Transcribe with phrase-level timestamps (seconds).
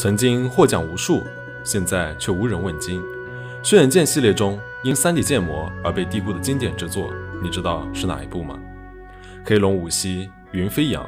[0.00, 1.26] 曾经获奖无数，
[1.62, 3.02] 现在却无人问津。
[3.62, 8.58] 轩辕剑系列中因 3D 建模而被低估的经典之作，你知道是哪一部吗？
[9.44, 11.06] 黑龙舞兮云飞扬。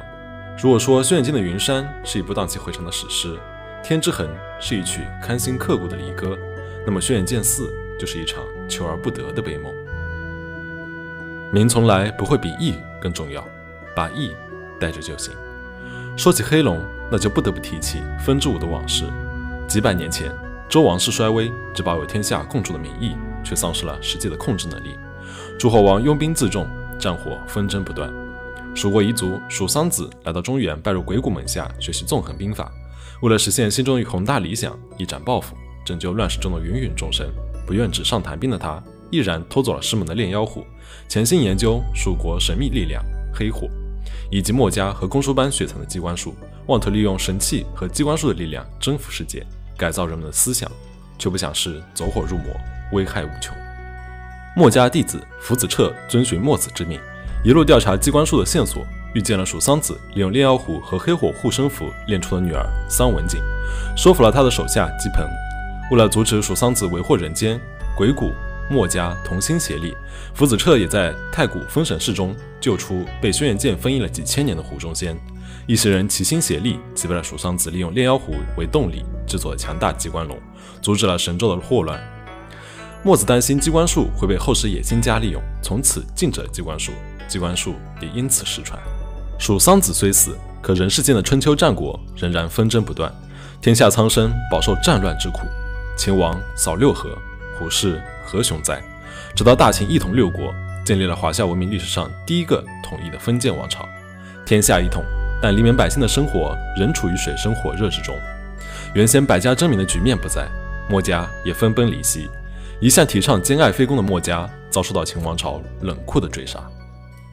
[0.61, 3.35] 如果说轩辕剑的云山是一部荡气回肠的史诗，
[3.83, 4.29] 天之痕
[4.59, 6.37] 是一曲堪心刻骨的离歌，
[6.85, 9.73] 那么轩辕剑四就是一场求而不得的悲梦。
[11.51, 13.43] 名从来不会比义更重要，
[13.95, 14.35] 把义
[14.79, 15.33] 带着就行。
[16.15, 16.79] 说起黑龙，
[17.11, 19.05] 那就不得不提起风之舞的往事。
[19.67, 20.31] 几百年前，
[20.69, 24.95] 周王室衰微，只保有天下共主的名义，却丧失了实际的控制能力。
[25.57, 26.67] 诸侯王拥兵自重，
[26.99, 28.11] 战火纷争不断。
[28.75, 32.71] 蜀国彝族蜀桑子来到中原，拜入鬼谷门下学习纵横兵法。
[33.21, 37.27] 为了实现心中的宏大理想，一展抱负，拯救乱世中的芸芸众生，
[37.65, 40.65] 不愿纸上谈兵的他，毅然偷走了师门的炼妖壶，
[41.07, 43.67] 潜心研究蜀国神秘力量黑火。
[44.33, 49.45] 以及墨家和公输班血藏的机关术，妄图利用神器和机关术的力量征服世界，
[49.77, 50.67] 改造人们的思想，
[51.19, 52.47] 却不想是走火入魔，
[52.93, 53.55] 危害无穷。
[54.57, 56.99] 墨家弟子福子彻遵循墨子之命，
[57.45, 63.39] 一路调查机关术的线索，遇见了蜀桑子利用炼妖壶和黑火护身符炼出的女儿桑文景，
[63.95, 65.23] 说服了他的手下姬鹏。
[65.91, 67.61] 为了阻止蜀桑子为祸人间，
[67.95, 68.33] 鬼谷。
[68.69, 69.95] 墨家同心协力，
[70.33, 75.15] 福子彻也在太古封神事中救出被轩辕剑封印了几千年的胡宗仙。
[75.67, 80.37] 一行人齐心协力，击败了蜀桑子利用炼妖壶为动力制作强大机关龙，
[80.81, 82.01] 阻止了神州的祸乱。
[83.03, 86.91] 墨子担心机关术会被后世野心家利用，从此禁止了机关术，
[87.27, 88.79] 机关术也因此失传。
[89.37, 93.13] 蜀桑子虽死，可人世间的春秋战国仍然纷争不断，
[93.61, 95.39] 天下苍生饱受战乱之苦。
[95.97, 97.17] 秦王扫六合，
[97.59, 98.01] 胡氏。
[98.33, 98.81] 何雄哉？
[99.35, 100.51] 直到大秦一统六国，
[100.83, 103.87] 建立了华夏文明历史上第一个统一的封建王朝，
[104.43, 105.03] 天下一统，
[105.39, 108.15] 但黎民百姓的生活仍处于水深火热之中。
[108.95, 110.47] 原先百家争鸣的局面不在，
[110.89, 112.27] 墨家也分崩离析。
[112.81, 116.59] 一向提倡兼爱非攻的墨家，遭受到秦王朝冷酷的追杀。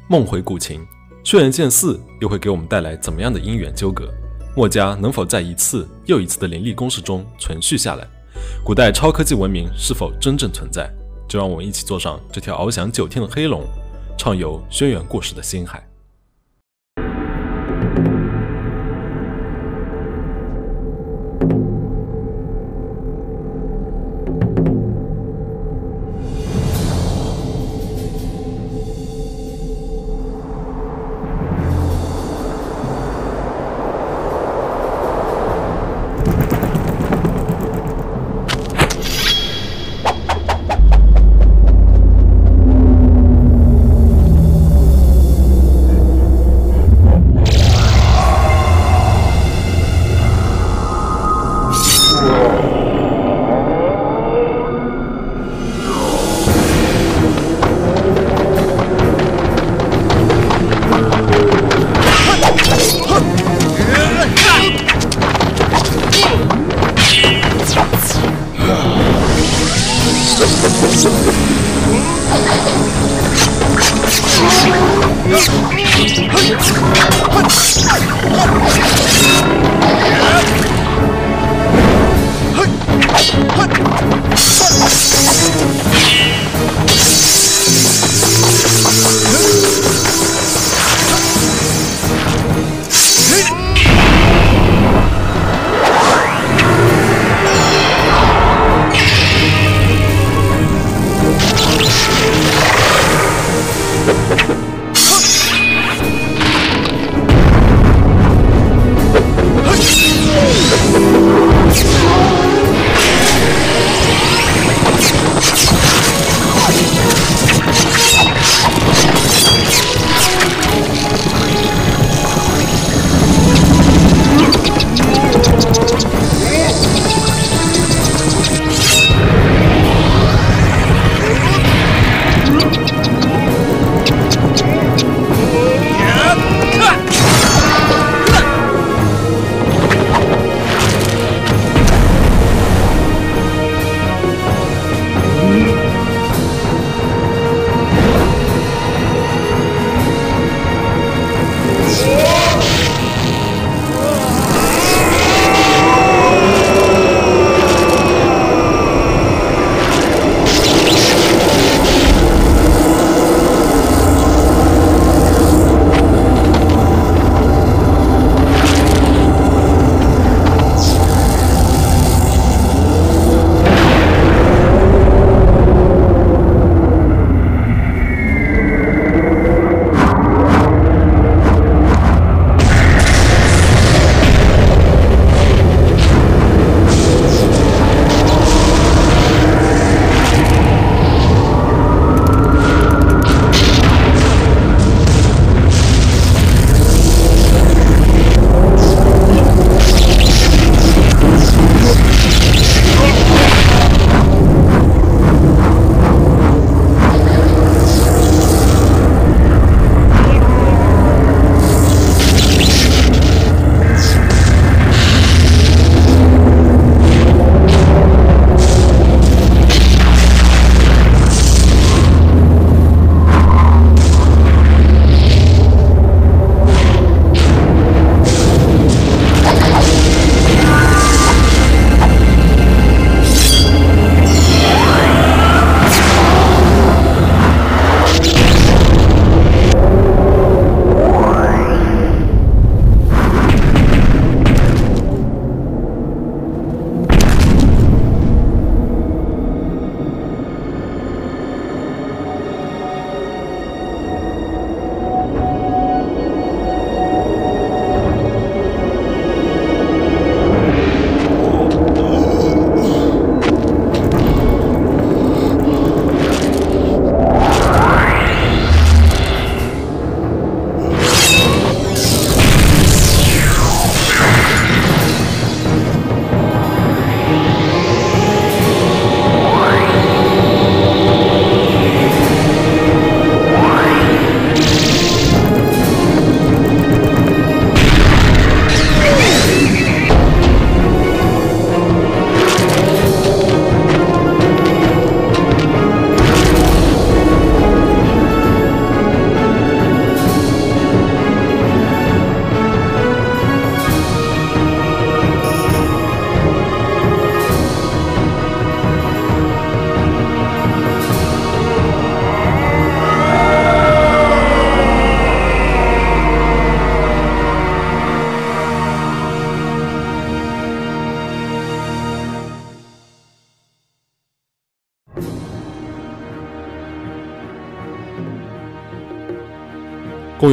[0.07, 0.87] 梦回古琴，
[1.25, 4.07] 轩辕剑四又会给我们带来怎么样的因缘纠葛？
[4.55, 8.07] 墨家能否在一次又一次的凌厉攻势中存续下来？
[8.65, 10.91] 古代超科技文明是否真正存在？
[11.29, 13.63] 就让我们一起坐上这条翱翔九天的黑龙，
[14.19, 15.90] 畅游轩辕故事的星海。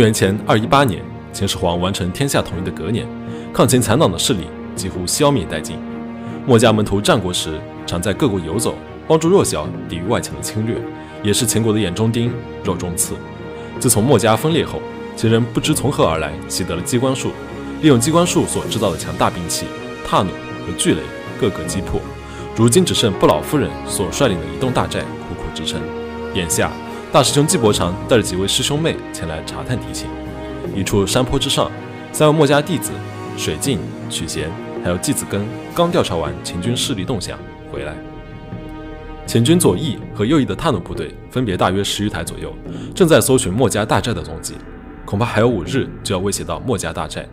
[0.07, 3.05] 元前二一八年，秦始皇完成天下统一的隔年，
[3.51, 5.77] 抗秦残党的势力几乎消灭殆尽。
[6.45, 8.73] 墨家门徒战国时常在各国游走，
[9.05, 10.77] 帮助弱小抵御外强的侵略，
[11.23, 12.31] 也是秦国的眼中钉、
[12.63, 13.15] 肉中刺。
[13.81, 14.81] 自从墨家分裂后，
[15.17, 17.31] 秦人不知从何而来，习得了机关术，
[17.81, 19.65] 利用机关术所制造的强大兵器
[20.07, 20.31] 踏弩
[20.65, 21.01] 和巨雷，
[21.37, 21.99] 各个击破。
[22.55, 25.81] 如今只剩不老夫人所率领的一栋大寨苦苦支撑。
[26.33, 26.71] 眼下，
[27.11, 30.09] 大师兄纪伯常带着几位师兄妹前来查探敌情。
[30.75, 31.71] 一处山坡之上，
[32.11, 32.91] 三位墨家弟子
[33.37, 34.51] 水镜、曲贤。
[34.83, 35.45] 还有季子根
[35.75, 37.37] 刚调查完秦军势力动向
[37.69, 37.93] 回来，
[39.25, 42.53] 秦军左翼和右翼的探路部队分别大约十余台左右，
[42.95, 44.53] 正在搜寻墨家大寨的踪迹，
[45.03, 47.27] 恐怕还有五日就要威胁到墨家大寨。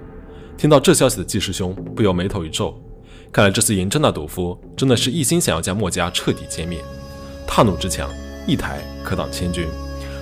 [0.56, 2.74] 听到这消息的季师兄不由眉头一皱，
[3.30, 6.78] 看来这次嬴政那赌夫真的是一心想要将墨家彻底歼灭。
[7.46, 8.10] 踏弩之强，
[8.46, 9.66] 一台可挡千军，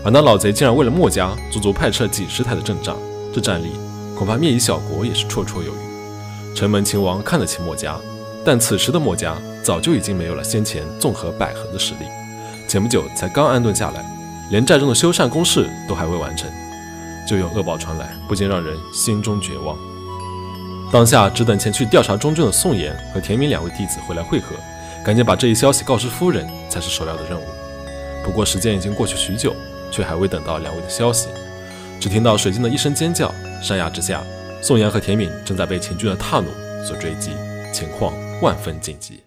[0.04, 2.96] 而那老贼竟然为了墨家足足派出了几十台的阵仗，
[3.32, 3.70] 这战力
[4.16, 6.54] 恐怕灭一小国也是绰绰有余。
[6.54, 7.96] 城门秦王看得起墨家，
[8.44, 12.06] 但此时的墨家早就已经没有了先前纵横捭阖的实力。
[12.68, 14.04] 前不久才刚安顿下来，
[14.50, 16.50] 连寨中的修缮工事都还未完成，
[17.28, 19.76] 就有恶报传来，不禁让人心中绝望。
[20.92, 24.54] 当下只等前去调查中军的宋岩和田明两位弟子回来会合，
[25.04, 27.44] 赶紧把这一消息告知夫人，才是首要的任务。
[28.24, 29.54] 不过时间已经过去许久，
[29.90, 31.28] 却还未等到两位的消息，
[32.00, 34.22] 只听到水晶的一声尖叫，山崖之下。
[34.62, 36.46] 宋岩和田敏正在被秦军的踏弩
[36.86, 37.32] 所追击，
[37.72, 39.20] 情况万分紧急。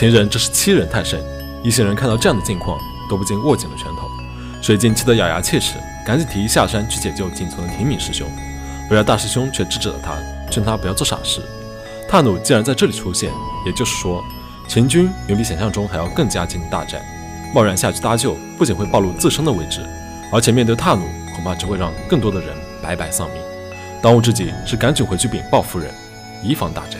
[0.00, 1.22] 秦人这是欺人太甚！
[1.62, 4.10] 一行人看到这样的境况，都不禁握紧了拳头。
[4.62, 5.74] 水镜气得咬牙切齿，
[6.06, 8.26] 赶紧提议下山去解救仅存的田敏师兄。
[8.88, 10.16] 不料大师兄却制止了他，
[10.50, 11.42] 劝他不要做傻事。
[12.08, 13.30] 踏弩既然在这里出现，
[13.66, 14.24] 也就是说，
[14.66, 16.98] 秦军远比想象中还要更加近大寨。
[17.54, 19.86] 贸然下去搭救，不仅会暴露自身的位置，
[20.32, 21.04] 而且面对踏弩，
[21.34, 23.42] 恐怕只会让更多的人白白丧命。
[24.00, 25.92] 当务之急是赶紧回去禀报夫人，
[26.42, 26.96] 以防大寨。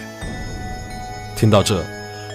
[1.34, 1.82] 听到这。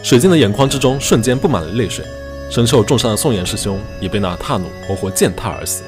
[0.06, 2.06] 水晶的眼眶之中瞬间布满了泪水，
[2.48, 5.82] 身受重伤的宋岩师兄也被那踏弩活活践踏而死，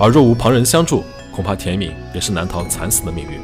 [0.00, 3.38] 而若无旁人相助，恐怕田敏也是难逃惨死的命运。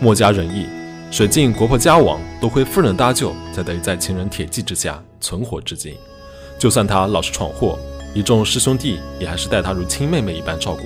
[0.00, 0.64] 墨家仁义，
[1.10, 5.94] 水镜国破家亡，多亏夫人搭救，才得以在情人铁骑之下存活至今。
[6.58, 7.78] 就算他老是闯祸，
[8.14, 10.84] 一众师兄弟也还是待他如亲妹妹一般照顾。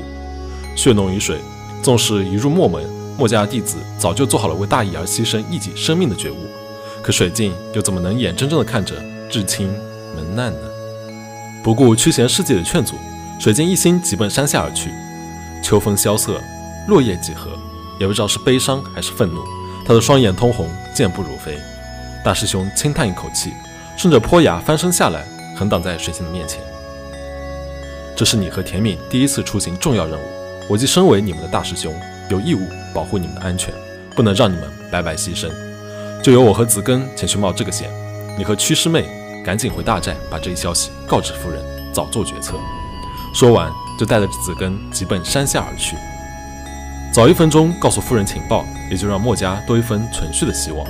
[0.75, 1.39] 血浓于水，
[1.81, 2.85] 纵使一入墨门，
[3.17, 6.35] 墨家弟子早就做好了为大义而牺牲一己生命的觉悟。
[7.03, 8.95] 可水镜又怎么能眼睁睁地看着
[9.31, 9.69] 至亲
[10.15, 10.59] 门难呢？
[11.63, 12.95] 不顾屈贤师姐的劝阻，
[13.39, 14.91] 水镜一心急奔山下而去。
[15.63, 16.41] 秋风萧瑟，
[16.87, 17.51] 落叶几何，
[17.99, 19.43] 也不知道是悲伤还是愤怒，
[19.85, 21.59] 他的双眼通红，健步如飞。
[22.25, 23.53] 大师兄轻叹一口气，
[23.97, 25.25] 顺着坡崖翻身下来，
[25.57, 26.61] 横挡在水镜的面前。
[28.17, 30.23] 这是你和田敏第一次出行重要任务，
[30.69, 31.95] 我既身为你们的大师兄，
[32.31, 32.61] 有义务
[32.95, 33.73] 保护你们的安全，
[34.17, 35.49] 不能让你们白白牺牲。
[36.23, 37.89] 就由我和子根前去冒这个险，
[38.37, 39.05] 你和屈师妹
[39.45, 42.55] 赶紧回大寨，把这一消息告知夫人，早做决策。
[43.33, 45.97] 说完，就带着子根急奔山下而去。
[47.13, 50.87] 早一分钟告诉夫人情报，也就让墨家多一分存续的希望。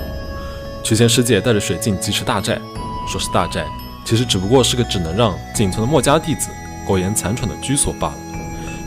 [0.83, 2.59] 曲仙师姐带着水镜疾驰大寨，
[3.07, 3.65] 说是大寨，
[4.05, 6.49] 其实只不过是个只能让仅存的墨家弟子
[6.85, 8.15] 苟延残喘的居所罢了。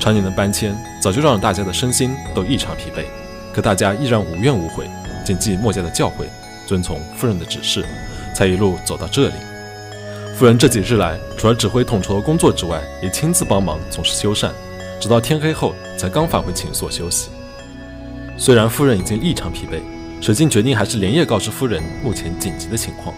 [0.00, 3.04] 常年的搬迁，早就让大家的身心都异常疲惫，
[3.54, 4.90] 可大家依然无怨无悔。
[5.23, 6.26] 谨记墨家的教诲，
[6.67, 7.85] 遵从夫人的指示，
[8.35, 9.35] 才一路走到这里。
[10.35, 14.50] 夫人这几日来，除了指挥统筹工作之外，也亲自帮忙从事修缮，
[14.99, 17.29] 直到天黑后才刚返回寝所休息。
[18.38, 19.81] 虽然夫人已经异常疲惫，
[20.23, 23.14] 水镜决定还是连夜告知夫人目前紧急的情况。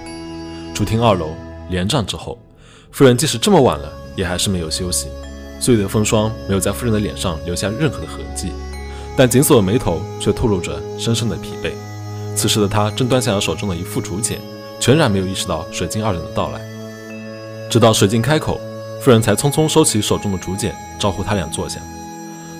[0.74, 1.34] 主厅二楼
[1.70, 2.36] 连帐之后，
[2.90, 5.06] 夫人即使这么晚了，也还是没有休息。
[5.60, 8.52] 岁月的风霜没有在夫人的脸上留下任何的痕迹，
[9.16, 11.70] 但紧锁的眉头却透露着深深的疲惫。
[12.34, 14.38] 此时的他正端详着手中的一副竹简，
[14.80, 16.60] 全然没有意识到水晶二人的到来。
[17.70, 18.60] 直到水晶开口，
[19.00, 21.80] 夫人才匆匆收起手中的竹简，招呼他俩坐下。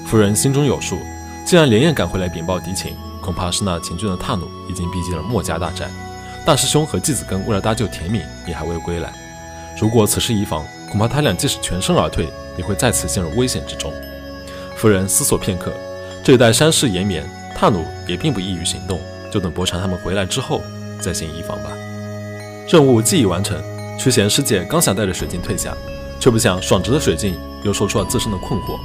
[0.07, 0.99] 夫人心中有数，
[1.45, 5.88] 既然连夜赶回来禀报敌情，恐怕是那秦军的踏弩已经逼近了墨家大寨。
[6.45, 9.12] 大师兄和季子根为了搭救田敏，也还未归来。
[9.81, 13.93] 如果此事一防，恐怕他俩即使全身而退，也会再次陷入危险之中。
[14.76, 15.73] 夫人思索片刻，
[16.23, 17.25] 这一带山势延绵，
[17.57, 19.00] 踏弩也并不易于行动，
[19.35, 20.62] 就等伯禅他们回来之后
[21.00, 21.71] 再行移防吧。
[22.69, 23.61] 任务既已完成，
[23.99, 25.76] 屈贤师姐刚想带着水镜退下，
[26.21, 28.79] 却不想爽直的水镜又说出了自身的困惑。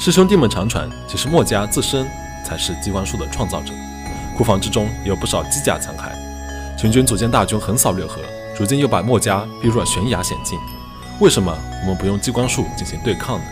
[0.00, 2.06] 师兄弟们常传，其实墨家自身
[2.42, 3.74] 才是机关术的创造者，
[4.34, 6.10] 库房之中也有不少机甲残骸。
[6.78, 8.22] 秦军组建大军横扫六合，
[8.58, 10.58] 如今又把墨家逼入了悬崖险境，
[11.20, 13.44] 为什么我们不用机关术进行对抗呢？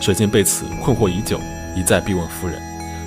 [0.00, 1.40] 水镜被此困惑已久，
[1.74, 2.62] 一再逼问夫人，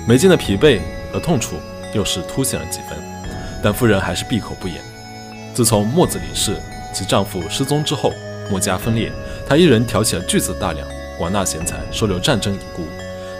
[0.06, 1.56] 眉间的疲惫和痛楚
[1.94, 2.98] 又是凸显了几分。
[3.62, 4.76] 但夫人还是闭口不言。
[5.52, 6.56] 自从墨子离世，
[6.94, 8.12] 其丈夫失踪之后，
[8.50, 9.10] 墨家分裂，
[9.48, 10.86] 她一人挑起了巨资大梁，
[11.18, 12.84] 广纳贤才，收留战争已故，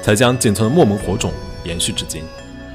[0.02, 1.32] 才将仅存的墨门火种
[1.64, 2.22] 延续至今。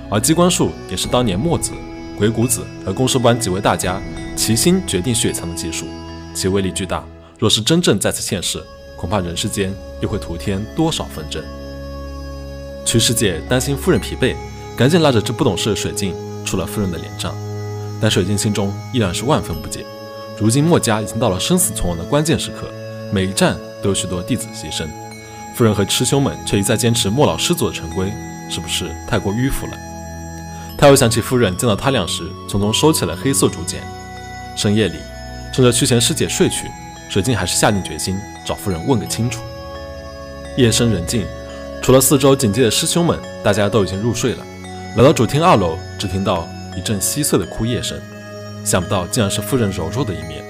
[0.09, 1.71] 而机关术也是当年墨子、
[2.17, 4.01] 鬼谷子和公输班几位大家
[4.35, 5.85] 齐心决定血藏的技术，
[6.33, 7.03] 其威力巨大。
[7.37, 8.63] 若是真正再次现世，
[8.95, 11.43] 恐怕人世间又会徒添多少纷争。
[12.85, 14.35] 曲师姐担心夫人疲惫，
[14.77, 16.13] 赶紧拉着这不懂事的水镜
[16.45, 17.33] 出了夫人的脸帐。
[18.01, 19.85] 但水镜心中依然是万分不解。
[20.37, 22.67] 如今墨家已经到了生死存亡的关键时刻，
[23.11, 24.85] 每一战都有许多弟子牺牲，
[25.55, 28.11] 夫人和师兄们却一再坚持墨老师祖的成规，
[28.49, 29.73] 是不是太过迂腐了？
[30.77, 33.81] 他又想起夫人见到他俩时，匆匆收起了黑色竹简。
[34.55, 34.97] 深夜里，
[35.53, 36.67] 趁着屈贤师姐睡去。
[37.09, 39.43] 水镜还是下定决心找夫人问个清楚。
[40.57, 41.25] 夜深人静，
[41.81, 44.43] 除了四周警戒的师兄们，大家都已经入睡了。
[44.95, 46.47] 来到主厅二楼，只听到
[46.77, 47.99] 一阵稀碎的哭咽声。
[48.63, 50.43] 想不到竟然是夫人柔弱的一面。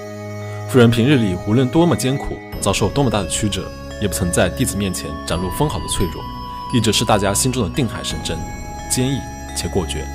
[0.68, 3.66] 夫人平日里无论多么艰苦，遭受多么大的曲折，
[4.02, 6.22] 也不曾在弟子面前展露分毫的脆弱，
[6.74, 8.38] 一直是大家心中的定海神针，
[8.90, 9.18] 坚毅
[9.56, 10.06] 且果决。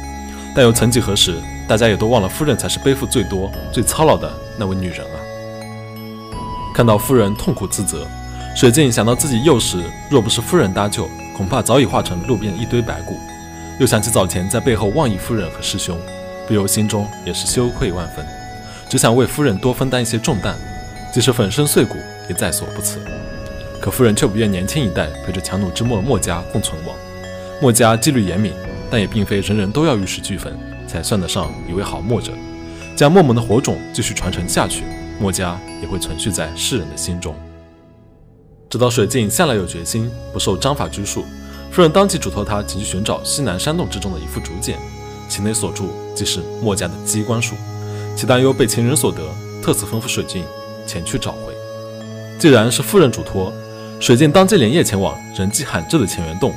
[0.56, 5.18] 但又曾几何时，大家也都忘了夫人才是背负最多、最操劳的那位女人啊。
[6.76, 8.06] 看到夫人痛苦自责，
[8.56, 13.18] 水镜想到自己幼时若不是夫人搭救，恐怕早已化成路边一堆白骨。
[13.80, 15.98] 又想起早前在背后妄议夫人和师兄，
[16.46, 18.26] 不由心中也是羞愧万分，
[18.90, 20.54] 只想为夫人多分担一些重担，
[21.14, 21.96] 即使粉身碎骨
[22.28, 23.00] 也在所不辞。
[23.80, 26.94] 可夫人却不愿年轻一代陪着强弩之末的墨家共存亡。
[27.62, 28.54] 墨家纪律严明，
[28.92, 30.54] 但也并非人人都要玉石俱焚
[30.86, 32.34] 才算得上一位好墨者。
[32.98, 34.84] 将墨门的火种继续传承下去。
[35.22, 37.34] 墨家也会存续在世人的心中。
[38.70, 41.24] 直到水镜向来有决心，不受章法拘束，
[41.72, 44.78] 夫人当即嘱托他前去寻找西南山洞之中的一副竹简，
[45.30, 45.84] 其内所著
[46.16, 47.56] 即是墨家的机关术，
[48.16, 49.20] 其担忧被情人所得，
[49.62, 50.44] 特此吩咐水镜
[50.88, 51.54] 前去找回。
[52.40, 53.54] 既然是夫人嘱托，
[54.00, 56.54] 水镜当即连夜前往人迹罕至的乾元洞，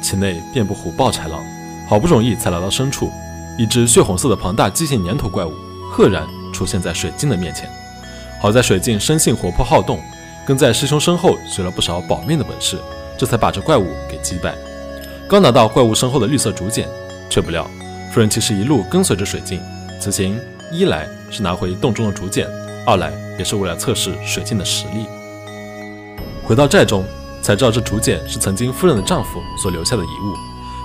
[0.00, 1.42] 其内遍布虎豹豺狼，
[1.88, 3.10] 好不容易才来到深处，
[3.58, 5.52] 一只血红色的庞大机械粘头怪物
[5.90, 7.68] 赫然出现在水镜的面前。
[8.40, 9.98] 好在水镜生性活泼好动，
[10.46, 12.78] 跟在师兄身后学了不少保命的本事，
[13.16, 14.54] 这才把这怪物给击败。
[15.28, 16.88] 刚拿到怪物身后的绿色竹简，
[17.28, 17.68] 却不料
[18.12, 19.60] 夫人其实一路跟随着水镜，
[20.00, 20.38] 此行
[20.70, 22.46] 一来是拿回洞中的竹简，
[22.86, 25.06] 二来也是为了测试水镜的实力。
[26.44, 27.04] 回到寨中，
[27.42, 30.34] 才知道这竹简是曾经夫人的丈夫所留下的遗物，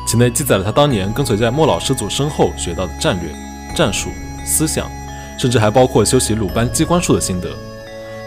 [0.07, 3.29] 其内记载了他当年跟随在莫老师祖身后学到的战略、
[3.75, 4.09] 战术、
[4.45, 4.89] 思想。
[5.39, 7.49] 甚至还包括修习鲁班机关术的心得，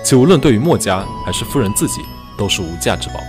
[0.03, 2.01] 其无论对于墨家还是夫人自己，
[2.37, 3.21] 都是无价之宝。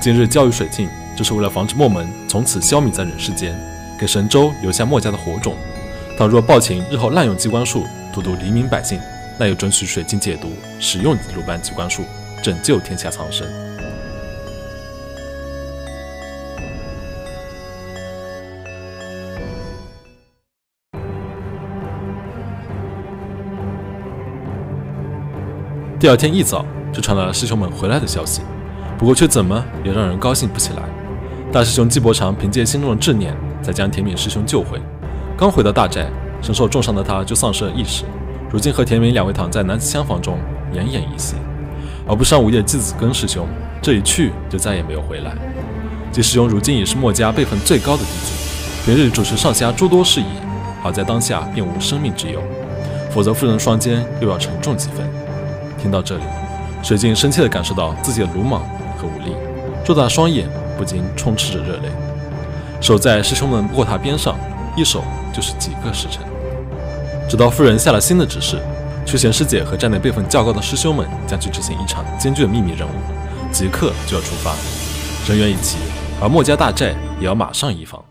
[0.00, 3.58] 今日教育水镜，就是为了防止墨门从此消弭在人世间，
[3.98, 5.56] 给神州留下墨家的火种。
[6.16, 9.00] 倘若暴秦日后滥用机关术，荼毒黎民百姓，
[9.38, 12.04] 那又准许水镜解毒使用鲁班机关术，
[12.42, 13.46] 拯救天下苍生。
[25.98, 28.42] 第二天一早就传来了师兄们回来的消息，
[28.98, 30.82] 不过却怎么也让人高兴不起来。
[31.52, 34.78] 大师兄季伯长凭借心中的执念，才将田敏师兄救回。
[35.36, 36.06] 刚回到大寨，
[36.42, 38.04] 身受重伤的他就丧失了意识，
[38.50, 40.36] 如今和田敏两位躺在男子厢房中
[40.74, 41.36] 奄奄一息。
[42.08, 43.46] 而不上午夜季子根师兄
[43.80, 45.32] 这一去就再也没有回来。
[46.10, 48.32] 季师兄如今已是墨家辈分最高的弟子，
[48.84, 50.24] 平日主持上下诸多事宜，
[50.82, 52.42] 好在当下并无生命之忧，
[53.10, 55.08] 否则夫人双肩又要沉重几分。
[55.80, 56.24] 听到这里，
[56.82, 58.62] 水镜深切地感受到自己的鲁莽
[58.98, 59.34] 和无力，
[59.84, 61.88] 硕大双眼不禁充斥着热泪。
[62.80, 64.36] 守在师兄们卧榻边上，
[64.76, 66.22] 一守就是几个时辰。
[67.28, 68.58] 直到夫人下了新的指示，
[69.06, 72.92] 屈贤师姐和站内辈分较高的师兄们将去执行一场艰巨的秘密任务，
[73.52, 74.54] 即刻就要出发。
[75.28, 75.78] 人员已齐，
[76.20, 78.02] 而墨家大寨也要马上移防。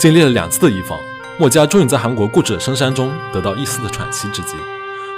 [0.00, 0.98] 经历了两次的移防，
[1.38, 4.56] 墨家终于在韩国固执的深山中得到一丝的喘息之机。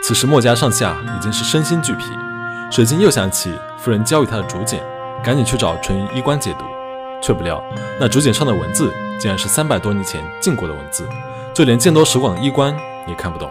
[0.03, 2.07] 此时，墨家上下已经是身心俱疲。
[2.69, 4.83] 水晶又想起夫人交予他的竹简，
[5.23, 6.65] 赶紧去找纯银医官解读，
[7.23, 7.63] 却不料
[8.01, 11.09] 那竹简上的文字竟然是三百多年前晋国的文字，
[11.55, 13.49] 就连见多识广的医官也看不懂。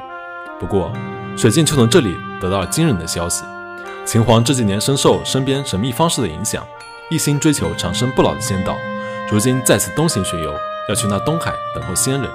[0.59, 0.91] 不过，
[1.37, 3.45] 水镜却从这里得到了惊人的消息：
[4.03, 6.67] 秦皇这几年深受身边神秘方士的影响，
[7.09, 8.75] 一心追求长生不老的仙道，
[9.31, 10.53] 如今再次东行巡游。
[10.89, 12.29] 要去那东海等候仙人。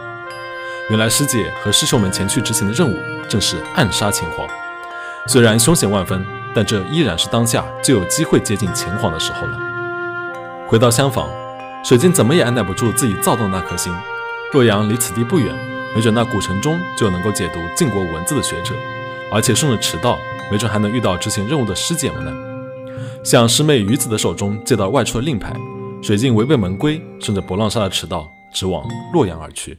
[0.88, 2.96] 原来师姐和师兄们前去执行的任务
[3.28, 4.46] 正是暗杀秦皇。
[5.26, 9.58] 虽然凶险万分，但这依然是当下最有机会接近秦皇的时候了。
[10.68, 11.28] 回到厢房，
[11.84, 13.92] 水晶怎么也按耐不住自己躁动的那颗心。
[14.52, 15.52] 洛阳离此地不远，
[15.94, 18.72] 没准那古城中就能够解读晋国文字的学者，
[19.32, 20.16] 而且顺着驰道，
[20.50, 22.32] 没准还能遇到执行任务的师姐们呢。
[23.24, 25.52] 向师妹鱼子的手中借到外出的令牌，
[26.00, 28.32] 水晶违背门规，顺着博浪沙的驰道。
[28.56, 29.78] 直往洛阳而去。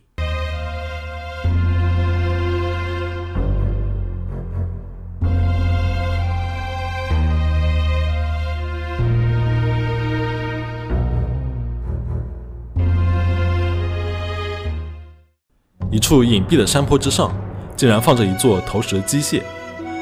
[15.90, 17.36] 一处隐蔽的山坡之上，
[17.76, 19.42] 竟然放着一座投石机械。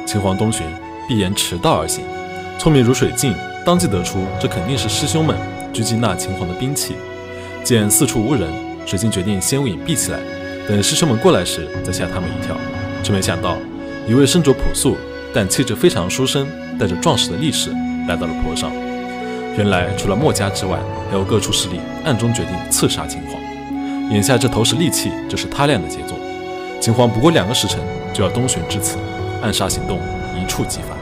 [0.05, 0.67] 秦皇东巡，
[1.07, 2.03] 必沿驰道而行。
[2.59, 3.33] 聪明如水镜，
[3.65, 5.37] 当即得出这肯定是师兄们
[5.73, 6.93] 狙击那秦皇的兵器。
[7.63, 8.51] 见四处无人，
[8.85, 10.19] 水晶决定先隐蔽起来，
[10.67, 12.55] 等师兄们过来时再吓他们一跳。
[13.03, 13.57] 却没想到，
[14.07, 14.97] 一位身着朴素
[15.33, 16.47] 但气质非常书生、
[16.79, 17.69] 带着壮实的力士
[18.07, 18.71] 来到了坡上。
[19.57, 23.39] 原来，除了墨家之外，还有各处势力暗中决定刺杀秦皇。
[24.11, 26.17] 眼下这投石利器就是他俩的杰作。
[26.81, 27.79] 秦皇不过两个时辰
[28.13, 28.97] 就要东巡至此，
[29.41, 29.99] 暗杀行动
[30.35, 30.94] 一触即发。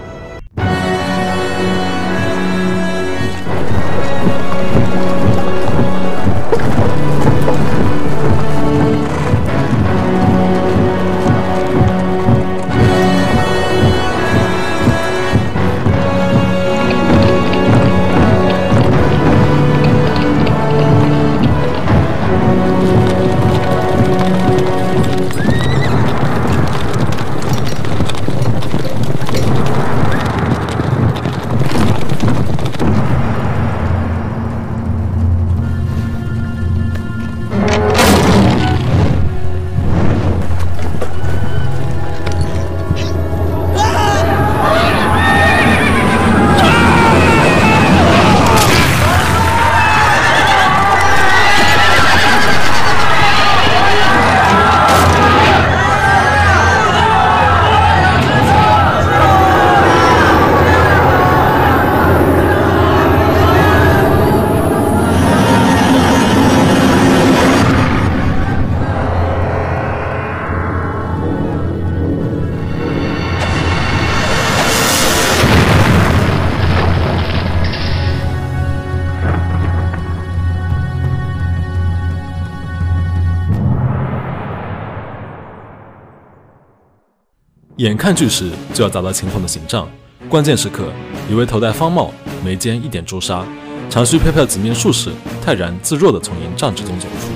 [87.93, 89.87] 眼看巨石就要砸到秦皇的行帐，
[90.27, 90.91] 关键时刻，
[91.29, 92.11] 一位头戴方帽、
[92.43, 93.45] 眉间一点朱砂、
[93.87, 95.11] 长须飘飘紫面术士
[95.45, 97.27] 泰然自若地从营帐之中走出。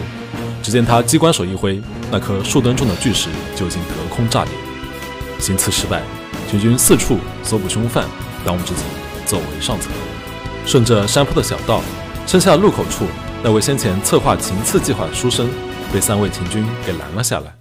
[0.63, 4.54] 只见他机关手一挥，那颗数吨重的巨石就已经隔空炸裂。
[5.38, 6.02] 行刺失败，
[6.50, 8.04] 秦军四处搜捕凶犯，
[8.43, 8.82] 当务之急
[9.26, 9.91] 走为上策。
[10.65, 11.84] 顺着山坡的小道，
[12.26, 13.06] 剩下路口处，
[13.43, 15.48] 那位先前策划秦刺计划的书生
[15.93, 17.57] 被三位秦军给拦了下来。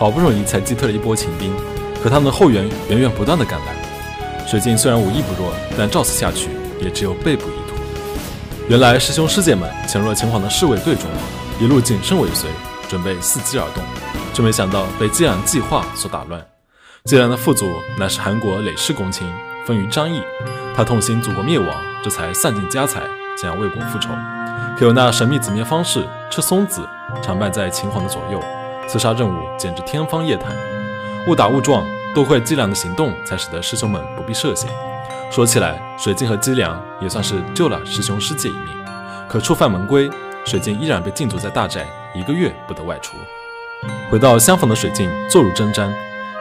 [0.00, 1.52] 好不容易才击退了一波秦兵，
[2.02, 4.46] 可他们的后援源源不断的赶来。
[4.46, 6.48] 水镜虽然武艺不弱，但照此下去
[6.80, 7.76] 也只有被捕一途。
[8.66, 11.04] 原来师兄师姐们潜入了秦皇的侍卫队中，
[11.60, 12.48] 一路谨慎尾随，
[12.88, 13.84] 准备伺机而动，
[14.32, 16.42] 却没想到被姬良计划所打乱。
[17.04, 17.66] 姬良的父祖
[17.98, 19.30] 乃是韩国累世公卿，
[19.66, 20.22] 封于张毅，
[20.74, 21.68] 他痛心祖国灭亡，
[22.02, 23.02] 这才散尽家财，
[23.36, 24.08] 想要为国复仇。
[24.78, 26.88] 可有那神秘紫面方士赤松子
[27.22, 28.42] 常伴在秦皇的左右，
[28.90, 30.52] 刺杀任务简直天方夜谭。
[31.28, 34.68] 误打误撞，多亏姬良的行动，才使得师兄们不必涉险。
[35.30, 38.76] 说起来，水镜和姬良也算是救了师兄师姐一命。
[39.28, 40.10] 可触犯门规，
[40.44, 43.16] 水镜依然被禁足在大宅一个月，不得外出。
[44.10, 45.88] 回到厢房的水镜坐如针毡，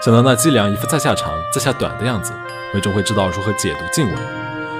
[0.03, 2.33] 想到那姬良一副在下长在下短的样子，
[2.73, 4.17] 没准会知道如何解读禁文。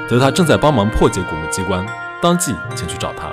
[0.09, 1.85] 得他正在帮忙破解古墓机关。
[2.19, 3.31] 当即前去找他。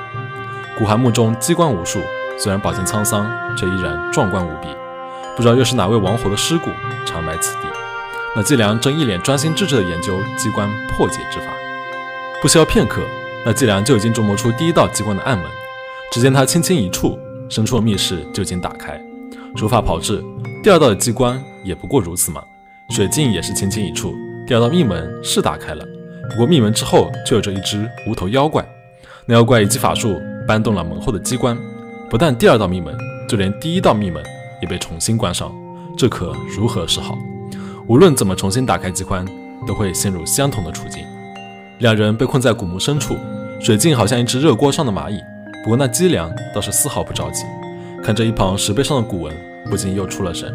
[0.76, 2.02] 古寒墓中机关无数，
[2.38, 4.68] 虽然饱经沧桑，却依然壮观无比。
[5.36, 6.70] 不知道又是哪位亡魂的尸骨
[7.04, 7.68] 长埋此地。
[8.34, 11.46] 那季良正一脸专心致志地研究机关破解之法。
[12.42, 13.00] 不消片刻，
[13.44, 15.46] 那季良就已经琢磨出第一道机关的暗门。
[16.12, 17.18] 只见他轻轻一触，
[17.48, 19.00] 深处的密室就已经打开。
[19.54, 20.22] 如法炮制，
[20.62, 22.42] 第二道的机关也不过如此嘛。
[22.90, 24.14] 水镜也是轻轻一触，
[24.46, 25.84] 第二道密门是打开了。
[26.30, 28.64] 不过密门之后却有着一只无头妖怪。
[29.24, 31.56] 那妖怪以及法术搬动了门后的机关，
[32.08, 32.96] 不但第二道密门，
[33.28, 34.22] 就连第一道密门
[34.62, 35.52] 也被重新关上。
[35.98, 37.18] 这可如何是好？
[37.88, 39.26] 无论怎么重新打开机关，
[39.66, 41.02] 都会陷入相同的处境。
[41.78, 43.16] 两人被困在古墓深处，
[43.60, 45.20] 水镜好像一只热锅上的蚂蚁。
[45.64, 47.44] 不过那姬良倒是丝毫不着急，
[48.04, 49.34] 看着一旁石碑上的古文，
[49.68, 50.52] 不禁又出了神。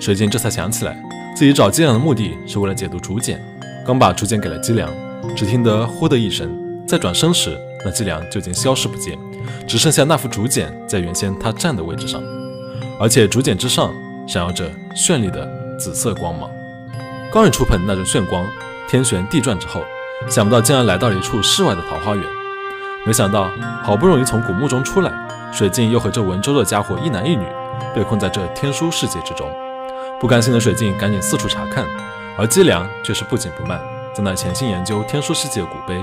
[0.00, 0.96] 水镜这才想起来，
[1.34, 3.40] 自己找姬良的目的是为了解读竹简。
[3.84, 4.88] 刚把竹简给了姬良，
[5.34, 6.48] 只听得呼的一声，
[6.86, 7.58] 再转身时。
[7.84, 9.18] 那伎俩就已经消失不见，
[9.66, 12.22] 只剩下那副竹简在原先他站的位置上，
[13.00, 13.92] 而且竹简之上
[14.26, 16.50] 闪耀着绚丽的紫色光芒。
[17.32, 18.46] 刚一触碰那种炫光，
[18.88, 19.82] 天旋地转之后，
[20.28, 22.24] 想不到竟然来到了一处世外的桃花源。
[23.04, 23.50] 没想到
[23.82, 25.12] 好不容易从古墓中出来，
[25.52, 27.44] 水镜又和这文州的家伙一男一女
[27.94, 29.50] 被困在这天书世界之中。
[30.20, 31.84] 不甘心的水镜赶紧四处查看，
[32.38, 33.80] 而姬良却是不紧不慢，
[34.14, 36.02] 在那潜心研究天书世界古碑。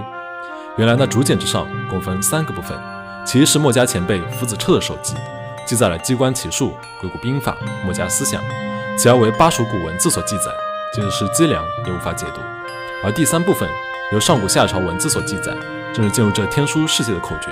[0.77, 2.77] 原来那竹简之上共分三个部分，
[3.25, 5.15] 其一是墨家前辈夫子彻的手记，
[5.65, 7.55] 记载了机关奇术、鬼谷兵法、
[7.85, 8.41] 墨家思想；
[8.97, 10.51] 其二为巴蜀古文字所记载，
[10.93, 12.41] 即使是机良也无法解读；
[13.03, 13.69] 而第三部分
[14.11, 15.55] 由上古夏朝文字所记载，
[15.93, 17.49] 正是进入这天书世界的口诀。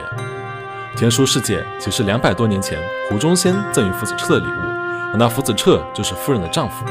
[0.97, 2.77] 天书世界其实两百多年前
[3.10, 4.65] 胡忠先赠予夫子彻的礼物，
[5.13, 6.86] 而那夫子彻就是夫人的丈夫。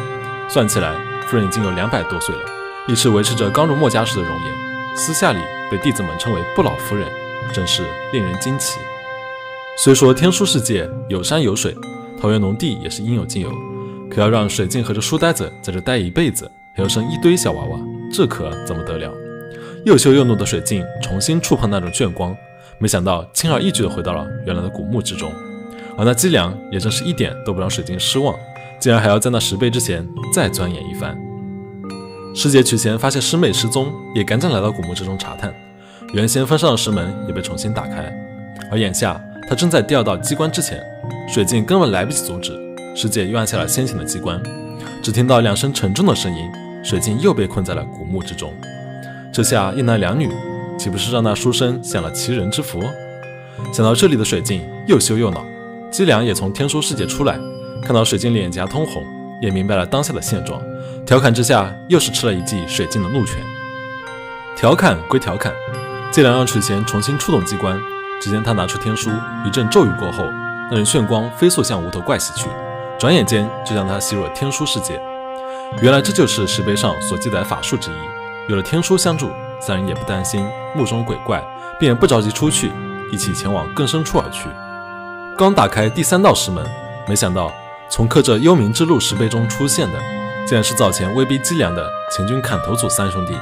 [0.48, 0.94] 算起来，
[1.26, 2.42] 夫人已经有两百多岁了，
[2.86, 5.40] 一直维持着刚入墨家时的容颜，私下里。
[5.70, 7.06] 被弟子们称为不老夫人，
[7.52, 7.82] 真是
[8.12, 8.78] 令人惊奇。
[9.76, 11.74] 虽说天书世界有山有水，
[12.20, 13.52] 桃园农地也是应有尽有，
[14.10, 17.78] 可要让水镜和这书呆子在这待一辈子，还要生一堆小娃娃，
[18.12, 19.12] 这可怎么得了？
[19.84, 22.36] 又羞又怒的水镜重新触碰那种炫光，
[22.78, 25.32] 没想到轻而易举地回到了原来的古墓之中。
[25.96, 28.34] 而那姬良也真是一点都不让水镜失望，
[28.80, 31.16] 竟然还要在那石碑之前再钻研一番。
[32.34, 35.54] 师姐取钱发现师妹失踪，也赶紧来到古墓之中查探。
[36.14, 38.10] 原先封上的石门也被重新打开，
[38.70, 40.82] 而眼下他正在第二道机关之前，
[41.28, 42.52] 水镜根本来不及阻止，
[42.96, 44.40] 师姐又按下了先前的机关。
[45.02, 46.50] 只听到两声沉重的声音，
[46.82, 48.52] 水镜又被困在了古墓之中。
[49.30, 50.30] 这下一男两女，
[50.78, 52.82] 岂不是让那书生享了其人之福？
[53.72, 55.44] 想到这里的水镜又羞又恼，
[55.90, 57.38] 姬良也从天书世界出来，
[57.82, 59.04] 看到水镜脸颊通红，
[59.42, 60.62] 也明白了当下的现状。
[61.04, 63.36] 调侃之下，又是吃了一记水镜的怒拳。
[64.56, 65.52] 调侃归调侃，
[66.10, 67.78] 季良让曲贤重新触动机关。
[68.20, 69.10] 只见他拿出天书，
[69.44, 70.24] 一阵咒语过后，
[70.70, 72.48] 那人炫光飞速向无头怪袭去，
[72.98, 75.00] 转眼间就将他吸入了天书世界。
[75.80, 77.94] 原来这就是石碑上所记载法术之一。
[78.48, 80.44] 有了天书相助，三人也不担心
[80.74, 81.40] 墓中鬼怪，
[81.78, 82.72] 便不着急出去，
[83.12, 84.48] 一起前往更深处而去。
[85.36, 86.66] 刚打开第三道石门，
[87.06, 87.52] 没想到
[87.88, 89.98] 从刻着“幽冥之路”石碑中出现的。
[90.46, 93.36] 竟然是早前威逼姬良的前军砍头组三兄弟，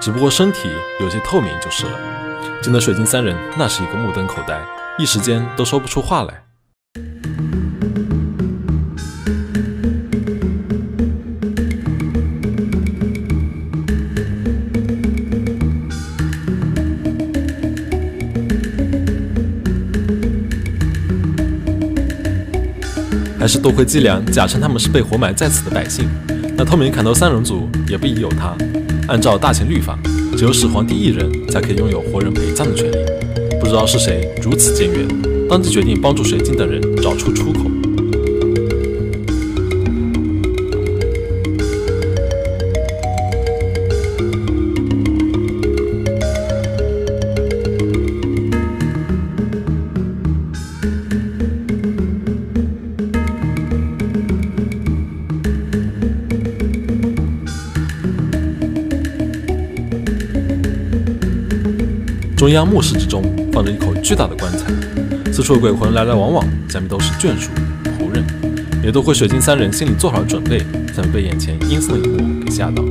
[0.00, 0.68] 只不过身体
[1.00, 1.92] 有些透明就是了。
[2.62, 4.60] 惊得水晶三人那是一个目瞪口呆，
[4.98, 6.42] 一时间都说不出话来。
[23.38, 26.08] 还是多亏姬良假称他们是被活埋在此的百姓。
[26.56, 28.52] 那透明砍头三人组也不疑有他，
[29.08, 29.98] 按照大秦律法，
[30.36, 32.96] 只有始皇帝一人才可以拥有活人陪葬的权利。
[33.58, 35.06] 不知道是谁如此僭越，
[35.48, 37.77] 当即决定帮助水晶等人找出出口。
[62.48, 64.64] 中央墓室之中放着一口巨大的棺材，
[65.30, 67.50] 四处的鬼魂来来往往，下面都是眷属、
[68.00, 68.24] 仆人，
[68.82, 70.60] 也都会水晶三人心里做好了准备，
[70.94, 72.82] 才会被眼前阴森的一幕给吓到。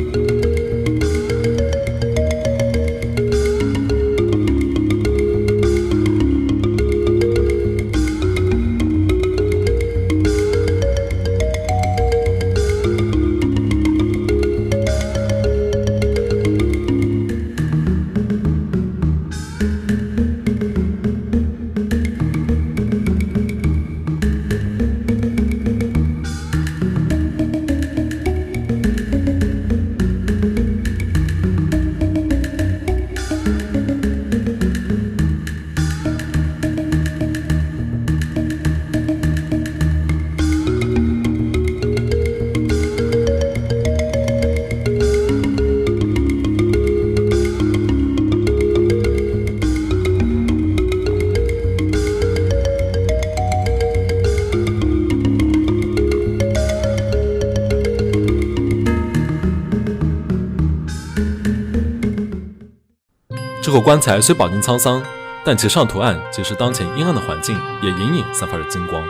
[63.82, 65.04] 棺材虽饱经沧桑，
[65.44, 69.04] 但其上图案即使当前阴暗的环境也隐隐散发着金光。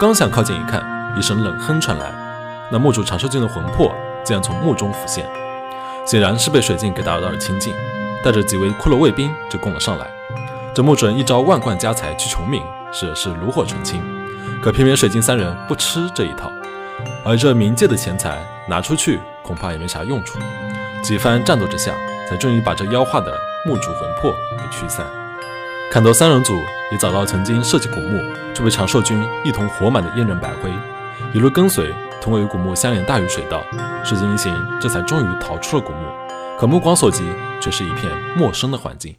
[0.00, 0.84] 刚想靠近一看，
[1.16, 2.12] 一声冷哼传来，
[2.70, 5.24] 那墓主长寿君的魂魄竟然从墓中浮现，
[6.04, 7.72] 显然是被水镜给打扰到了清静，
[8.24, 10.06] 带着几位骷髅卫兵就攻了上来。
[10.74, 12.60] 这墓主人一招万贯家财去穷民，
[12.92, 14.02] 使的是炉火纯青，
[14.60, 16.50] 可偏偏水晶三人不吃这一套，
[17.24, 20.40] 而这冥界的钱财拿出去恐怕也没啥用处。
[21.02, 21.94] 几番战斗之下，
[22.28, 23.32] 才终于把这妖化的。
[23.66, 25.06] 墓主魂魄被驱散，
[25.90, 26.52] 砍头三人组
[26.92, 28.20] 也找到曾经设计古墓
[28.54, 30.70] 却被长寿君一同活埋的燕人白灰，
[31.32, 33.64] 一路跟随，通过与古墓相连大禹水道，
[34.04, 35.98] 水晶一行这才终于逃出了古墓。
[36.58, 37.24] 可目光所及，
[37.58, 39.16] 却是一片陌生的环境。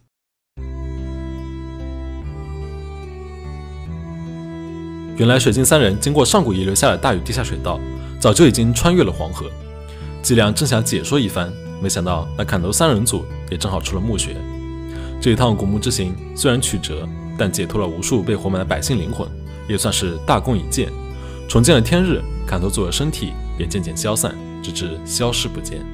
[5.16, 7.80] 原来水晶三人经过上古遗留下的大禹地下水道，
[8.20, 9.46] 早就已经穿越了黄河。
[10.22, 11.52] 季良正想解说一番。
[11.78, 14.36] 没想到那砍头三人组也正好出了墓穴。
[15.20, 19.26] 这一趟古墓之行虽然曲折，但解脱了无数被活埋的百姓灵魂，
[19.68, 20.90] 也算是大功一件。
[21.48, 25.84] 重见了天日，砍头组的身体也渐渐消散，直至消失不见。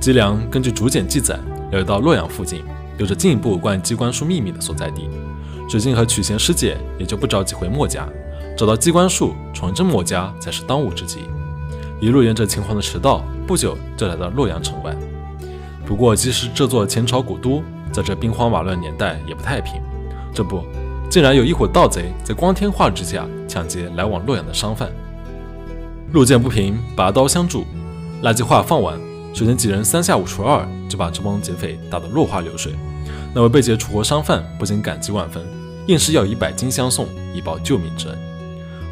[0.00, 1.34] 姬良根据竹简记载，
[1.72, 2.62] 了解到洛阳附近
[2.98, 5.08] 有着进一步关于机关术秘密的所在地。
[5.68, 8.08] 水镜和曲贤师姐也就不着急回墨家，
[8.56, 11.18] 找到机关术重振墨家才是当务之急。
[12.00, 13.22] 一路沿着秦皇的驰道。
[13.48, 14.94] 不久就来到洛阳城外。
[15.88, 19.80] 不过，即使这座前朝古都，在这兵荒马乱年代也不太平。
[20.34, 20.62] 这不，
[21.08, 24.90] 竟然有一伙盗贼在光天化日之下抢劫来往洛阳的商贩。
[26.12, 27.64] 路见不平，拔刀相助。
[28.20, 29.00] 那句话放完，
[29.32, 32.74] 首先几人三下五除二就把这帮劫匪打得落花流水。
[33.34, 35.42] 那位被劫楚国商贩不禁感激万分，
[35.86, 38.18] 硬是要以百金相送，以报救命之恩。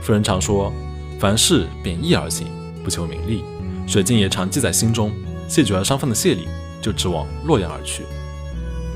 [0.00, 0.72] 夫人常说，
[1.20, 2.46] 凡事秉义而行，
[2.82, 3.44] 不求名利。
[3.86, 5.12] 水镜也常记在心中，
[5.46, 6.48] 谢绝了商贩的谢礼，
[6.86, 8.04] 就直往洛阳而去。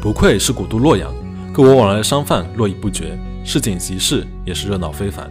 [0.00, 1.12] 不愧是古都洛阳，
[1.52, 5.28] 各国往来的商贩络绎不绝，市井集市也是热闹非凡。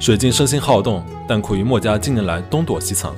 [0.00, 3.14] 水镜身心好动，但苦于墨家近年来东躲西藏，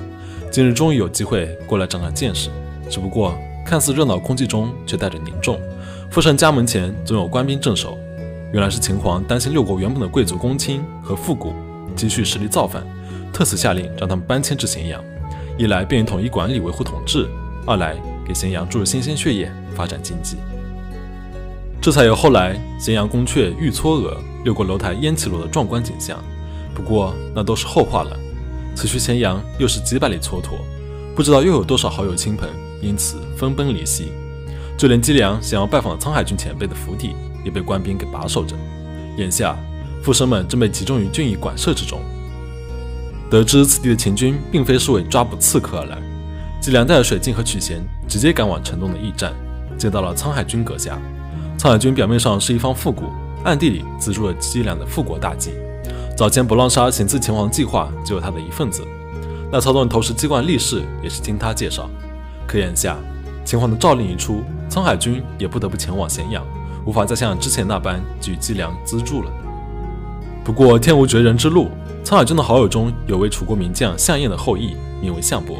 [0.51, 2.51] 今日终于有机会过来长长见识。
[2.87, 5.59] 只不过看似热闹空气中，却带着凝重。
[6.11, 7.97] 富盛家门前总有官兵镇守，
[8.53, 11.51] 原来是秦皇担心六国原本的贵族公卿和富贾
[11.95, 12.83] 积蓄实力造反，
[13.33, 15.03] 特此下令让他们搬迁至咸阳。
[15.57, 17.25] 一来便于统一管理、维护统治；
[17.65, 17.95] 二来
[18.25, 20.37] 给咸阳注入新鲜血液，发展经济。
[21.79, 26.17] 这才有后来咸阳宫阙玉嵯峨，六国楼台烟起落的壮观景象。
[26.73, 28.17] 不过那都是后话了。
[28.75, 30.57] 此去咸阳又是几百里蹉跎，
[31.15, 32.49] 不知道又有多少好友亲朋
[32.81, 34.11] 因此分崩离析。
[34.77, 38.55] 就连姬良想要拜访沧海郡前辈的府邸，也被官兵给把守着。
[39.17, 39.57] 眼下
[40.03, 42.01] 富生们正被集中于郡邑馆舍之中。
[43.29, 45.97] 得知此地的秦军并非是为抓捕刺客而来，
[46.65, 49.31] 季良带着水镜和曲贤直接赶往城东的驿站，
[49.77, 50.99] 接到了沧海军阁下。
[51.59, 53.03] 沧海军表面上是一方复古，
[53.43, 55.51] 暗地里资助了季良的复国大计。
[56.17, 58.81] 早前不浪沙行刺秦皇计划就有他的一份子，
[59.51, 61.87] 那操纵投石机关的力士也是经他介绍。
[62.47, 62.97] 可眼下
[63.45, 66.43] 秦皇的诏令一出，沧海军也不得不前往咸阳，
[66.83, 69.29] 无法再像之前那般给予季良资助了。
[70.43, 71.69] 不过天无绝人之路。
[72.03, 75.55] 沧海军的好友中有位楚国名将项燕的后裔，名为项伯。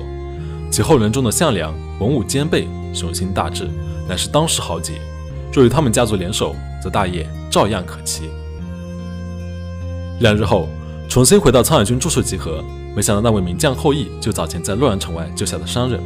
[0.72, 3.70] 其后人中的项梁，文武兼备，雄心大志，
[4.10, 4.94] 乃是当世豪杰。
[5.54, 6.54] 若与他们家族联手，
[6.84, 8.30] 则大业照样可期。
[10.20, 10.68] 两日后，
[11.08, 12.62] 重新回到沧海军住处集合，
[12.94, 16.02] 没想到那位名将后裔就早前在洛阳城外救下的商人。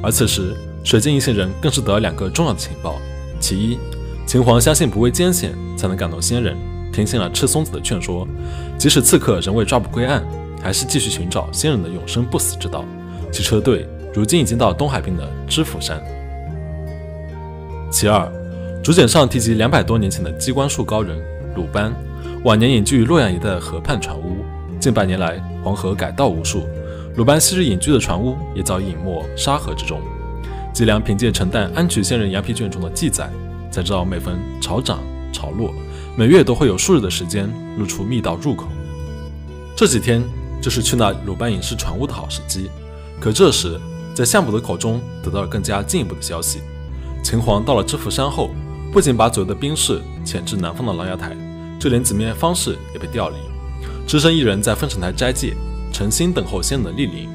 [0.00, 2.94] 而此时，水晶一行人更是得了两个重要的情报：
[3.40, 3.78] 其一，
[4.24, 6.56] 秦皇相信不畏艰险才能感动仙人，
[6.92, 8.26] 听信了赤松子的劝说，
[8.78, 10.24] 即使刺客仍未抓捕归案，
[10.62, 12.84] 还是继续寻找仙人的永生不死之道。
[13.30, 16.02] 其车队如今已经到东海滨的知府山。
[17.90, 18.30] 其二，
[18.82, 21.18] 竹简上提及两百多年前的机关术高人
[21.54, 21.92] 鲁班，
[22.44, 24.44] 晚年隐居于洛阳一带河畔船屋，
[24.78, 26.68] 近百年来黄河改道无数，
[27.16, 30.00] 鲁班昔日隐居的船屋也早已隐没沙河之中。
[30.72, 33.28] 吉良凭借陈旦安曲仙人羊皮卷中的记载，
[33.70, 35.00] 才知道每逢潮涨
[35.32, 35.72] 潮落，
[36.16, 37.48] 每月都会有数日的时间
[37.78, 38.68] 露出密道入口。
[39.74, 40.22] 这几天
[40.60, 42.68] 就是去那鲁班隐士船屋的好时机。
[43.20, 43.78] 可这时，
[44.14, 46.60] 在相卜的口中得到了更加进一步的消息：
[47.22, 48.50] 秦皇到了知府山后，
[48.92, 51.36] 不仅把左右的兵士遣至南方的琅琊台，
[51.80, 53.36] 就连子面方士也被调离，
[54.06, 55.54] 只身一人在丰城台斋戒，
[55.92, 57.28] 诚心等候仙人的莅临。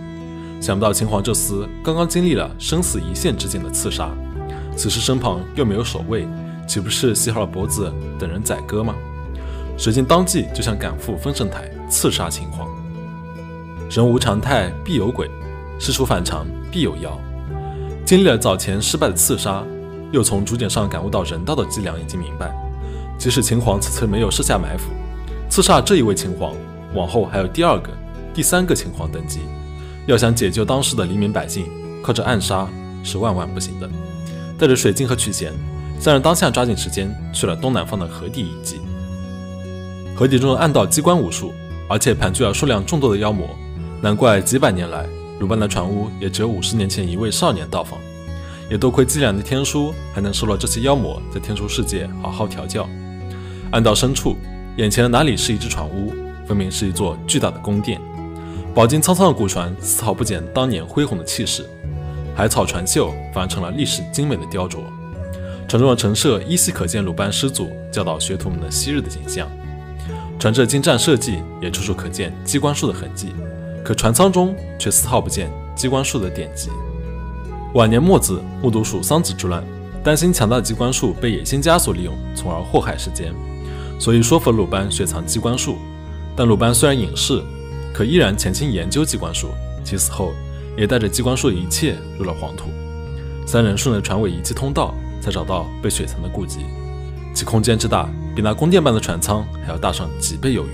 [0.62, 4.10] 想不到秦皇这厮刚刚经历了生死一线之间的刺杀，
[4.78, 6.26] 此时身旁又没有守卫，
[6.66, 8.96] 岂不是系好了脖子等人宰割吗？
[9.78, 12.70] 水镜当即就想赶赴丰盛台刺杀秦皇。
[13.90, 15.28] 人无常态，必有鬼；
[15.84, 17.20] 事出反常，必有妖。
[18.06, 19.62] 经历了早前失败的刺杀，
[20.14, 22.56] 又从竹简上感悟到人道的伎俩，已经明白，
[23.18, 24.86] 即使秦皇此次没有设下埋伏，
[25.50, 26.54] 刺杀这一位秦皇，
[26.94, 27.90] 往后还有第二个、
[28.34, 29.42] 第三个秦皇登基。
[30.08, 31.66] 要想解救当时的黎民百姓，
[32.02, 32.66] 靠着暗杀
[33.04, 33.90] 是万万不行的。
[34.58, 35.52] 带着水晶和曲贤，
[36.00, 38.80] 三人当下抓紧时间去了东南方的河底遗迹。
[40.16, 41.52] 河底中的暗道机关无数，
[41.90, 43.50] 而且盘踞了数量众多的妖魔，
[44.02, 45.06] 难怪几百年来
[45.44, 48.00] 鲁班的船屋也只有五十年前一位少年到访。
[48.70, 52.88] 也多亏伎俩的天书，还能收了这些妖魔在天书世界好好调教。
[53.70, 54.38] 暗道深处，
[54.78, 56.14] 眼前的哪里是一只船屋，
[56.48, 58.00] 分明是一座巨大的宫殿。
[58.74, 61.66] 饱经沧桑的古船丝毫不减当年恢宏的气势，
[62.34, 64.78] 海草船秀反而成了历史精美的雕琢。
[65.68, 69.46] 船中的陈设依稀可见鲁班师祖教导学徒们的昔日的景象，
[70.40, 73.34] 船只精湛设计也处处可见机关术的痕迹，
[73.84, 76.70] 可船舱中却丝毫不见机关术的典籍。
[77.74, 79.64] 晚年墨子目睹蜀桑梓之乱，
[80.04, 83.34] 担心强大的机关术被野心家所利用，从而祸害世间，
[84.00, 85.78] 所以说服鲁班雪藏机关术。
[86.36, 87.44] 但鲁班虽然隐士。
[87.94, 89.50] 可依然潜心研究机关术，
[89.84, 90.34] 其死后
[90.76, 92.72] 也带着机关术的一切入了黄土。
[93.46, 96.62] 三人顺着船尾遗迹通道，才找到被雪藏的古籍。
[97.36, 100.70] 其空间之大，比那宫殿般的船舱还要大上几倍有余。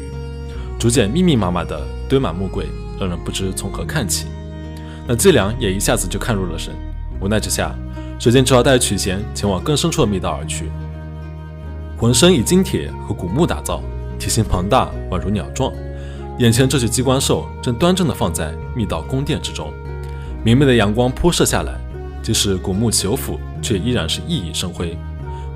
[0.80, 2.68] 竹简密密麻麻的堆满木柜，
[3.00, 4.28] 让人不知从何看起。
[5.08, 6.74] 那季良也一下子就看入了神，
[7.22, 7.74] 无奈之下，
[8.20, 10.70] 水晶只好带着曲弦前往更深处的密道而去。
[11.98, 13.82] 浑身以金铁和古木打造，
[14.20, 15.74] 体型庞大，宛如鸟状。
[16.38, 19.74] 眼前这具机关兽正端正地放在密道宫殿之中，
[20.44, 21.74] 明媚的阳光铺射下来，
[22.22, 24.98] 即使古木朽腐，却依然是熠熠生辉。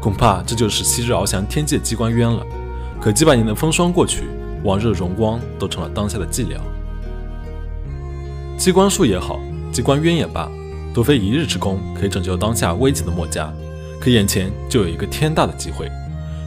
[0.02, 2.46] 恐怕这就是昔日翱翔天界机关渊了。
[3.00, 4.24] 可几百年的风霜过去，
[4.64, 6.58] 往日荣光都成了当下的寂寥。
[8.64, 9.42] 机关术也好，
[9.74, 10.50] 机关渊也罢，
[10.94, 13.54] 都非一日之功可以拯救当下危急的墨家。
[14.00, 15.92] 可眼前就有一个天大的机会，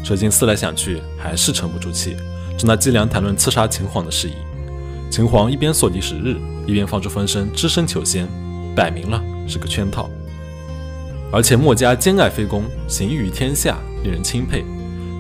[0.03, 2.17] 水晶思来想去，还是沉不住气。
[2.57, 4.33] 正在计量谈论刺杀秦皇的事宜，
[5.11, 8.27] 秦皇一边锁敌十日，一边放出风声，只身求仙，
[8.75, 10.09] 摆明了是个圈套。
[11.31, 14.65] 而且墨家兼爱非攻，行义于天下，令人钦佩，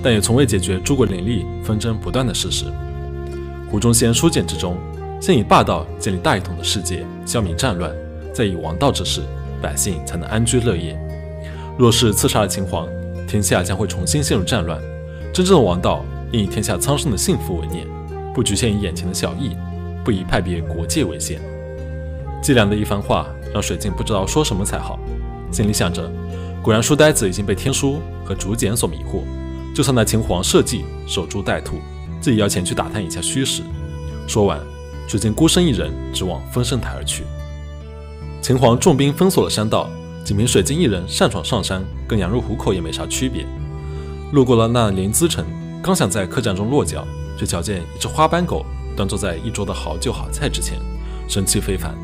[0.03, 2.65] 但也从未解决诸国林立、纷争不断的事实。
[3.71, 4.79] 胡中仙书简之中，
[5.27, 7.93] 先以霸道建立大一统的世界，消弭战乱，
[8.33, 9.23] 再以王道之势，
[9.61, 10.97] 百姓才能安居乐业。
[11.77, 12.87] 若是刺杀了秦皇，
[13.27, 14.81] 天下将会重新陷入战乱，
[15.35, 16.05] 真正的王道。
[16.31, 17.85] 应以天下苍生的幸福为念，
[18.33, 19.57] 不局限于眼前的小义，
[20.05, 21.41] 不以派别国界为限。
[22.41, 24.97] 季良的一番话让水镜不知道说什么才好，
[25.51, 26.09] 心里想着，
[26.63, 29.25] 果然书呆子已经被天书和竹简所迷惑。
[29.75, 31.79] 就算那秦皇设计守株待兔，
[32.21, 33.65] 自己要前去打探一下虚实。
[34.29, 34.61] 说完，
[35.07, 37.25] 水镜孤身一人直往丰盛台而去。
[38.41, 39.89] 秦皇重兵封锁了山道，
[40.25, 43.47] 仅凭水镜一人擅闯上山，跟羊入虎口也没啥区别。
[44.33, 45.45] 路过了那临淄城。
[45.83, 47.07] 刚想在客栈中落脚，
[47.39, 50.79] 却瞧见一只花斑狗端坐在一桌的好酒好菜之前，
[51.29, 51.95] 生气非凡。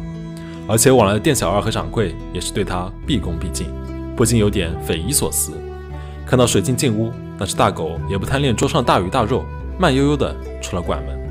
[0.68, 3.66] 而且往来的店小二和掌柜也是对他毕恭毕敬，
[4.14, 5.53] 不禁有点匪夷所思。
[6.24, 9.44] 看到水镜进屋，那只大狗也不贪恋桌上大鱼大肉，
[9.78, 11.21] 慢悠悠地出了馆门。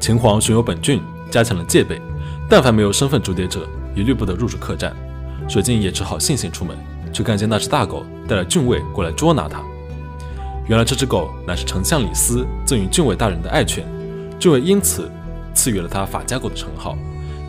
[0.00, 2.00] 秦皇巡游本郡，加强了戒备，
[2.48, 4.94] 但凡没有身份逐蝶者，一律不得入住客栈。
[5.48, 6.76] 水镜也只好悻悻出门，
[7.12, 9.60] 却看见那只大狗带了郡尉过来捉拿他。
[10.66, 13.84] 原来这只狗乃是丞相李斯赠予郡尉大人的爱犬，
[14.38, 15.10] 郡尉因此
[15.54, 16.96] 赐予了他法家狗的称号。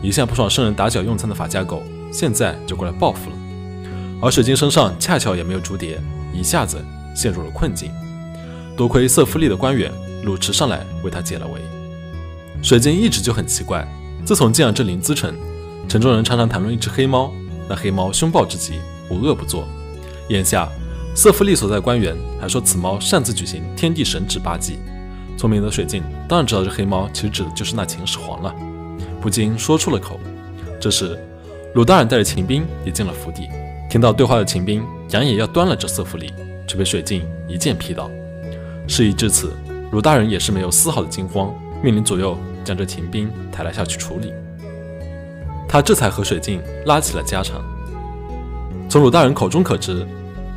[0.02, 3.36] 一向不爽圣人打脚用餐的法家狗，现在就过来报复了。
[4.22, 6.00] 而水晶身上恰巧也没有竹蝶，
[6.32, 6.82] 一下子
[7.14, 7.90] 陷入了困境。
[8.76, 9.92] 多亏瑟夫利的官员
[10.24, 11.60] 鲁驰上来为他解了围。
[12.62, 13.86] 水晶一直就很奇怪，
[14.24, 15.34] 自从进了这灵姿城，
[15.88, 17.32] 城中人常常谈论一只黑猫，
[17.68, 18.74] 那黑猫凶暴之极，
[19.10, 19.66] 无恶不作。
[20.28, 20.68] 眼下，
[21.14, 24.78] 瑟夫利所在官员还说此猫擅自举行天地神旨八祭。
[25.38, 28.54] 聪明的水镜当然知道这黑猫其实指的就是那秦始皇了，
[29.22, 30.20] 不禁说出了口。
[30.78, 31.18] 这时，
[31.74, 33.48] 鲁大人带着秦兵也进了府邸，
[33.88, 36.30] 听到对话的秦兵扬言要端了这瑟夫利，
[36.68, 38.10] 却被水镜一剑劈倒。
[38.86, 39.52] 事已至此，
[39.92, 44.32] 鲁大人也是没有丝毫的惊慌，命令左右将这秦兵抬了下去处理。
[45.68, 47.62] 他这才和水镜拉起了家常。
[48.88, 50.06] 从鲁大人口中可知，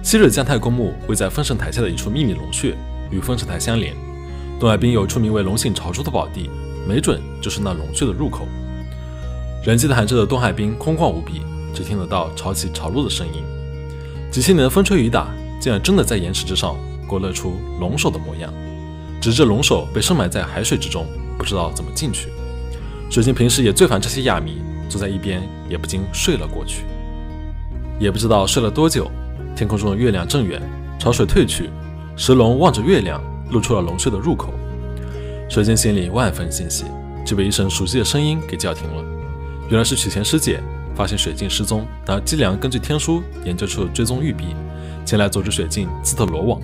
[0.02, 2.76] 昔日姜太公墓位在丰神台下的一处秘密龙穴，
[3.12, 3.94] 与丰神台相连。
[4.60, 6.50] 东海滨有处名为龙姓朝珠的宝地，
[6.88, 8.48] 没准就是那龙穴的入口。
[9.64, 11.42] 人迹罕至的东海滨空旷无比，
[11.74, 13.44] 只听得到潮起潮落的声音。
[14.32, 15.28] 几千年的风吹雨打，
[15.60, 16.76] 竟然真的在岩石之上
[17.08, 18.52] 勾勒出龙首的模样。
[19.22, 21.06] 直至龙首被深埋在海水之中，
[21.44, 22.30] 不知道怎么进去。
[23.10, 26.86] 水晶平时也最烦这些哑谜，坐在一边也不禁睡了过去。
[28.00, 29.12] 也不知道睡了多久，
[29.54, 30.62] 天空中的月亮正圆，
[30.98, 31.70] 潮水退去，
[32.16, 33.22] 石龙望着月亮，
[33.52, 34.54] 露出了龙穴的入口。
[35.50, 36.86] 水晶心里万分欣喜，
[37.26, 39.04] 却被一声熟悉的声音给叫停了。
[39.70, 40.64] 原来是曲钱师姐
[40.96, 44.56] 发现水镜失踪，然后姬良根据天书研究出追踪玉璧，
[45.06, 46.62] 前来阻止水镜自投罗网。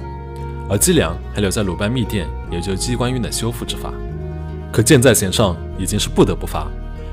[0.70, 3.92] 而姬良还留在鲁班密殿研究机关运的修复之法。
[4.72, 6.68] 可箭在弦上，已经是不得不发。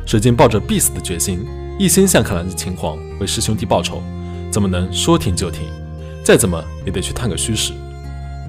[0.04, 1.44] 水镜抱着必死的决心，
[1.78, 4.02] 一心想看来秦皇为师兄弟报仇，
[4.52, 5.62] 怎么能说停就停？
[6.22, 7.72] 再怎么也得去探个虚实。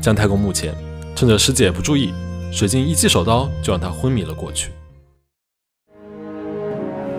[0.01, 0.75] 姜太公墓前，
[1.15, 2.13] 趁着师姐不注意，
[2.51, 4.71] 水镜一记手刀就让他昏迷了过去。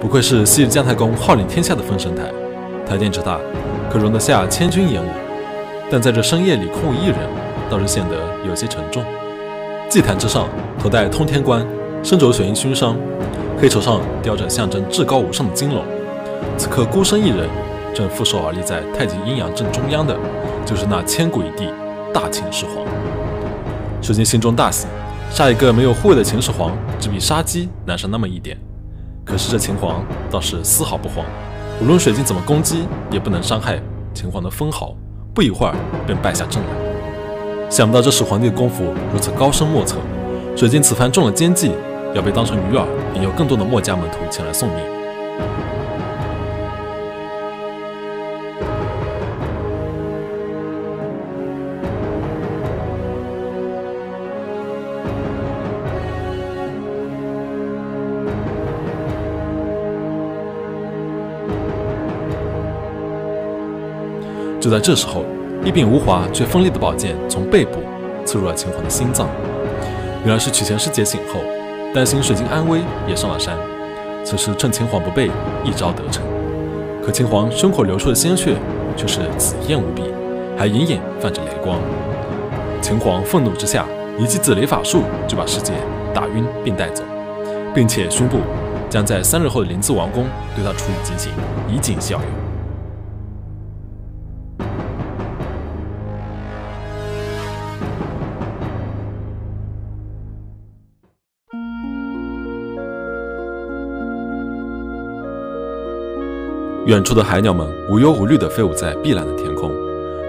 [0.01, 2.32] 不愧是昔日姜太公号令天下的封神台，
[2.86, 3.41] 台殿之大，
[3.91, 5.09] 可容得下千军演武。
[5.91, 7.18] 但在这深夜里空无一人，
[7.68, 8.16] 倒是显得
[8.47, 9.05] 有些沉重。
[9.89, 10.47] 祭坛之上，
[10.78, 11.66] 头戴通天冠，
[12.03, 12.95] 身着玄衣勋章，
[13.59, 15.82] 黑绸上雕着象征至高无上的金龙。
[16.59, 17.49] 此刻孤身一人，
[17.95, 20.14] 正负手而立在太极阴阳阵中央的，
[20.66, 21.70] 就是那千古一帝
[22.12, 22.84] 大秦始皇。
[24.03, 24.86] 水晶心中大喜，
[25.30, 28.59] 杀一个没有护卫的秦始皇，只比杀鸡难上那么一点。
[29.24, 31.24] 可是这秦皇倒是丝毫不慌，
[31.80, 33.80] 无论水晶怎么攻击，也不能伤害
[34.12, 34.95] 秦皇的分毫。
[35.34, 35.74] 不一会儿
[36.07, 36.88] 便败下阵来。
[37.71, 39.99] 想不到这始皇帝的功夫如此高深莫测，
[40.57, 41.71] 水晶此番中了奸计，
[42.14, 44.79] 要被当成鱼饵，引诱更多的墨家门徒前来送命。
[64.61, 65.25] 就在这时候，
[65.69, 67.73] 一柄无华却锋利的宝剑从背部
[68.25, 69.29] 刺入了秦皇的心脏。
[70.25, 71.41] 原来是曲前师姐醒后，
[71.95, 73.55] 担心水晶安危，也上了山。
[74.25, 75.31] 此时趁秦皇不备，
[75.62, 76.25] 一招得逞。
[77.05, 78.57] 可秦皇胸口流出的鲜血
[78.97, 80.05] 却是紫艳无比，
[80.57, 81.79] 还隐隐泛着雷光。
[82.81, 83.85] 秦皇愤怒之下，
[84.19, 85.75] 一记紫雷法术就把师姐
[86.14, 87.05] 打晕并带走，
[87.75, 88.39] 并且宣布
[88.89, 90.25] 将在三日后的灵姿王宫
[90.57, 91.31] 对他处以极刑，
[91.69, 92.48] 以儆效尤。
[106.89, 109.70] 远处的海鸟们无忧无虑地飞舞在碧蓝的天空，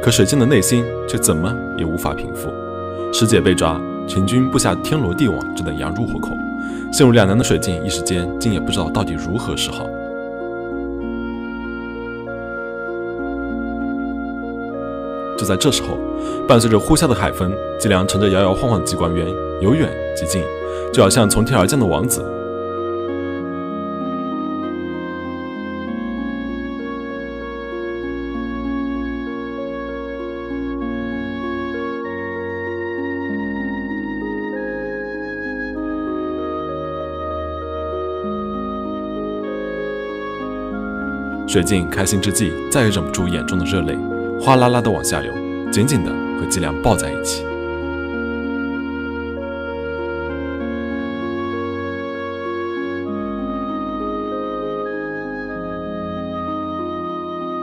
[0.01, 2.49] 可水晶的内心却怎么也无法平复。
[3.13, 6.37] 师姐被抓，秦军布下天罗地网，只等羊入虎口。
[6.91, 9.85] 陷入两难的水晶一时间竟也不知道到底如何是好。
[15.37, 15.97] 就在这时候，
[16.45, 20.43] 伴随着呼啸的海风，季良乘着摇摇晃晃的机关鸢，由远及近，
[20.91, 22.21] 就好像从天而降的王子。
[41.49, 43.97] 水镜开心之际，再也忍不住眼中的热泪，
[44.39, 45.33] 哗啦啦的往下流，
[45.71, 47.43] 紧紧的和季良抱在一起。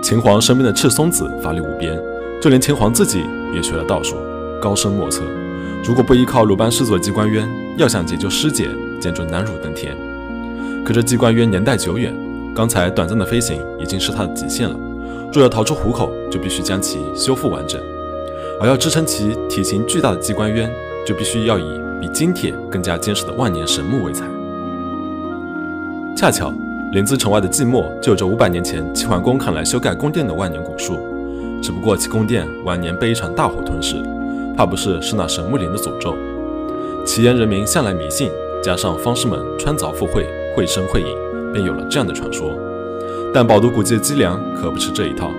[0.02, 1.96] 秦皇身边的赤松子法力无边，
[2.42, 3.24] 就连秦皇自己
[3.54, 4.16] 也学了道术，
[4.60, 5.22] 高深莫测。
[5.84, 8.68] 如果不依靠鲁班师祖的机关渊，要想解救师姐，
[8.98, 9.96] 简直难如登天。
[10.84, 12.25] 可这机关渊年代久远。
[12.56, 14.74] 刚才短暂的飞行已经是他的极限了，
[15.30, 17.78] 若要逃出虎口，就必须将其修复完整。
[18.58, 20.72] 而要支撑其体型巨大的机关渊，
[21.06, 24.24] 就必须要以比金铁更加坚实的万年神木为材。
[26.16, 26.50] 恰巧
[26.92, 30.96] 临淄城外的寂寞就有着五百年前齐桓公砍来修盖宫殿的万年古树，
[31.62, 33.96] 只不过其宫殿晚年被一场大火吞噬，
[34.56, 36.16] 怕不是是那神木林的诅咒。
[37.04, 38.30] 齐言人民向来迷信，
[38.62, 40.26] 加上方士们穿凿附会、
[40.56, 41.06] 绘声绘影，
[41.56, 42.54] 便有了这样的传说。
[43.32, 45.32] 但饱读古籍的姬良可不吃这一套。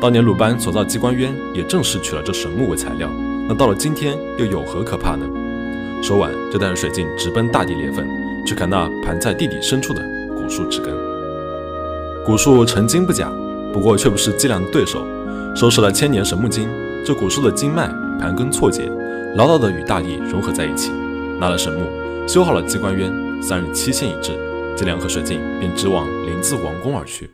[0.00, 3.08] 当年鲁班所造机关渊，也正是取了这神木为材料。
[3.48, 5.24] 那到了今天，又有何可怕呢？
[6.02, 8.04] 说完，就带着水镜直奔大地裂缝，
[8.44, 10.02] 去砍那盘在地底深处的
[10.34, 10.92] 古树之根。
[12.24, 13.30] 古树成精不假，
[13.72, 15.06] 不过却不是姬良的对手。
[15.54, 16.68] 收拾了千年神木精，
[17.04, 18.90] 这古树的经脉盘根错节，
[19.36, 20.90] 牢牢地与大地融合在一起。
[21.38, 21.80] 拿了神木，
[22.26, 23.12] 修好了机关鸢，
[23.42, 24.32] 三人期限已至，
[24.80, 27.28] 姬良和水镜便直往林子王宫而去。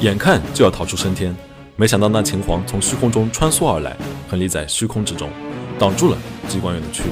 [0.00, 1.36] 眼看就要逃出升天，
[1.76, 3.94] 没想到那秦皇从虚空中穿梭而来，
[4.30, 5.28] 横立在虚空之中，
[5.78, 6.16] 挡住了
[6.48, 7.10] 机关员的去路。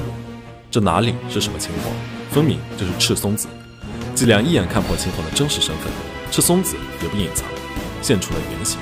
[0.71, 1.93] 这哪里是什么秦皇，
[2.31, 3.47] 分明就是赤松子。
[4.15, 5.91] 姬良一眼看破秦皇的真实身份，
[6.31, 7.45] 赤松子也不隐藏，
[8.01, 8.79] 现出了原形。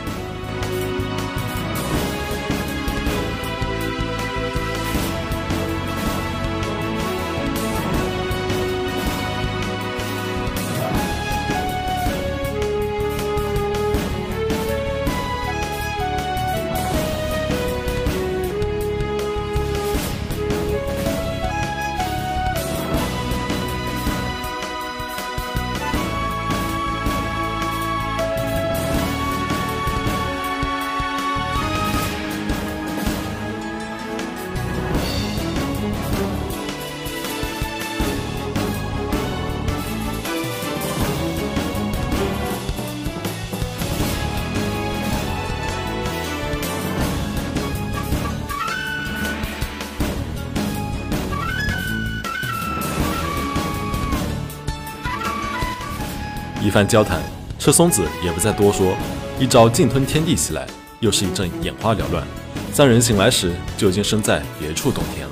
[56.77, 57.19] 番交谈，
[57.57, 58.95] 赤松子也不再多说，
[59.39, 60.63] 一招劲吞天地袭来，
[60.99, 62.23] 又是一阵眼花缭乱。
[62.71, 65.26] 三人醒来时，就已经身在别处洞天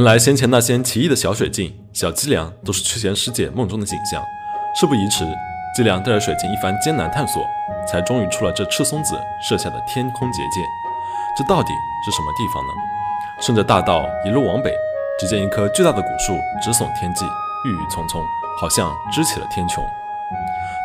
[0.00, 4.18] 原来先前那些奇异的小水镜、小脊梁，都是屈贤师姐梦中的景象。
[4.74, 5.26] 事不宜迟，
[5.76, 7.46] 脊梁带着水镜一番艰难探索，
[7.86, 9.14] 才终于出了这赤松子
[9.46, 10.62] 设下的天空结界。
[11.36, 11.68] 这到底
[12.02, 12.72] 是什么地方呢？
[13.42, 14.72] 顺着大道一路往北，
[15.18, 16.32] 只见一棵巨大的古树
[16.62, 17.26] 直耸天际，
[17.66, 18.22] 郁郁葱葱，
[18.58, 19.82] 好像支起了天穹。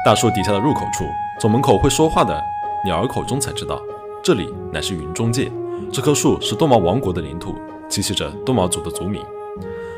[0.05, 1.05] 大树底下的入口处，
[1.39, 2.43] 从门口会说话的
[2.84, 3.80] 鸟儿口中才知道，
[4.22, 5.49] 这里乃是云中界。
[5.89, 7.55] 这棵树是多毛王国的领土。
[7.96, 9.24] 栖息着多毛族的族民，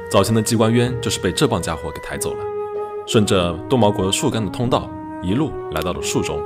[0.07, 2.45] 早前的机关渊就是被这帮家伙给抬走了。
[3.07, 4.87] 顺着多毛国的树干的通道，
[5.23, 6.39] 一路来到了树中。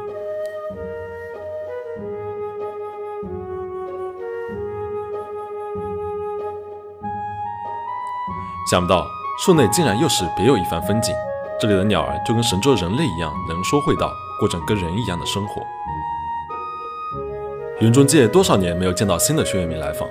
[8.72, 9.06] 想不到
[9.44, 11.14] 树内竟然又是别有一番风景。
[11.60, 15.62] 这里的鸟儿就跟神州人类一样，能说会道，过着跟人一样的生活。
[17.82, 20.08] 云中界多少年没有见到新的轩辕明来访。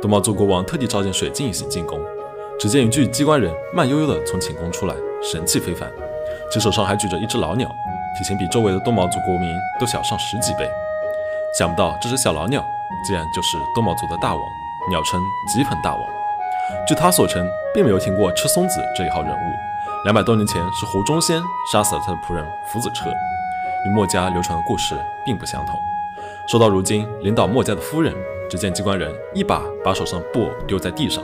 [0.00, 2.00] 多毛族国王特地召见水镜一行进宫，
[2.58, 5.90] 只见一具机关人慢悠悠地从寝宫出来，神气非凡，
[6.52, 7.68] 其手上还举着一只老鸟，
[8.16, 10.68] 体型比周围的多毛族国民都小上十几倍。
[11.58, 12.64] 想不到这只小老鸟
[13.04, 14.42] 竟然就是多毛族的大王，
[14.88, 15.20] 鸟称
[15.52, 16.02] 吉盆大王。
[16.86, 17.44] 据他所称，
[17.74, 19.52] 并没有听过赤松子这一号人物。
[20.04, 21.42] 两百多年前是胡忠先
[21.72, 23.10] 杀死了他的仆人福子彻，
[23.84, 24.94] 与墨家流传的故事
[25.24, 25.74] 并不相同。
[26.46, 28.14] 说到如今，领导墨家的夫人。
[28.48, 31.22] 只见机关人一把把手上布偶丢在地上，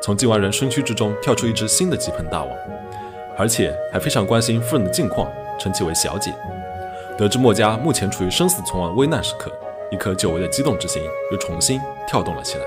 [0.00, 2.50] 从机关人身躯之中跳出一只新的鸡盆大王，
[3.36, 6.32] 而且还非常关心夫人的近况，称其为小姐。
[7.16, 9.50] 得知墨家目前处于生死存亡危难时刻，
[9.90, 11.02] 一颗久违的激动之心
[11.32, 12.64] 又重新跳动了起来。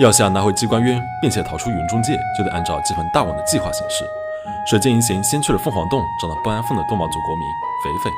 [0.00, 4.04] 要想拿回机关渊，并且逃出云中界，就得按照鸡盆大王的计划行事。
[4.66, 7.46] 水镜一行先去了凤凰洞，找到不安分的多毛族国民
[7.82, 8.10] 肥肥，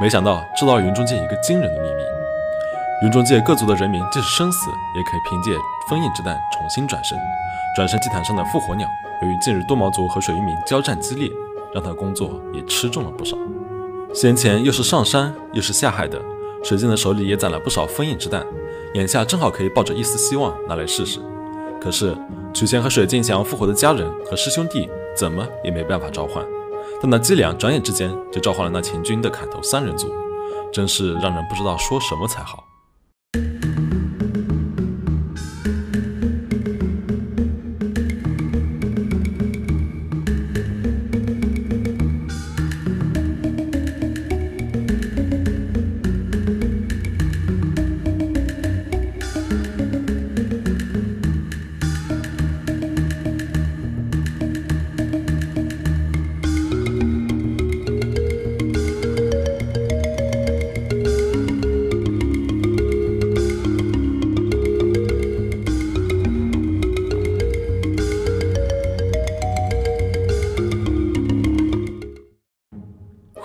[0.00, 2.02] 没想到知道了云中界一个惊人的秘密。
[3.02, 5.52] 云中界各族的人民，即使生死，也可以凭借
[5.88, 7.18] 封印之弹重新转生。
[7.76, 8.88] 转生祭坛上的复活鸟，
[9.22, 11.30] 由于近日多毛族和水域民交战激烈，
[11.74, 13.36] 让他工作也吃重了不少。
[14.14, 16.18] 先前又是上山又是下海的，
[16.62, 18.42] 水镜的手里也攒了不少封印之弹，
[18.94, 21.20] 眼下正好可以抱着一丝希望拿来试试。
[21.78, 22.16] 可是
[22.54, 26.44] 曲仙和水镜想要复活的家人和师兄弟，怎么也没办法召唤。
[27.00, 30.12] 但那伎俩转眼之间就召唤了那秦军的砍头三人组，
[30.72, 32.65] 真是让人不知道说什么才好。